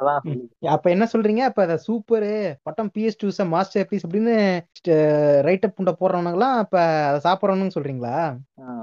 [0.75, 1.43] அப்ப என்ன சொல்றீங்க?
[1.49, 2.29] அப்ப அத சூப்பர்
[2.67, 4.35] பட்டம் பிஎஸ் டூ மாஸ்டர் பீஸ் அப்படின்னு
[5.49, 6.77] ரைட் அப் புண்ட போடுறவனுங்க எல்லாம் அப்ப
[7.09, 8.17] அதை சாப்பிடறவனு சொல்றீங்களா?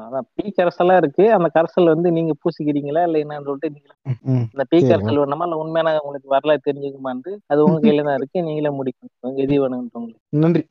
[0.06, 1.26] அதான் டீ கரைசல்லாம் இருக்கு.
[1.38, 3.04] அந்த கரைசல் வந்து நீங்க பூசிக்கிறீங்களா?
[3.08, 3.90] இல்ல என்னன்னு சொல்லிட்டு நீங்க
[4.48, 4.90] இந்த டீ சரி.
[4.90, 8.38] கரைசல் வேணுமா இல்ல உண்மையான உங்களுக்கு வரலாறு தெரிஞ்சுக்குமான்னு அது உங்க கையில தான் இருக்கு.
[8.42, 9.14] நீங்களே முடிக்கணும்.
[9.38, 10.64] எது வேணும்ன்றவங்களுக்கு நன்றி.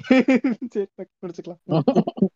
[0.74, 0.88] சரி
[1.22, 1.60] முடிச்சுக்கலாம்.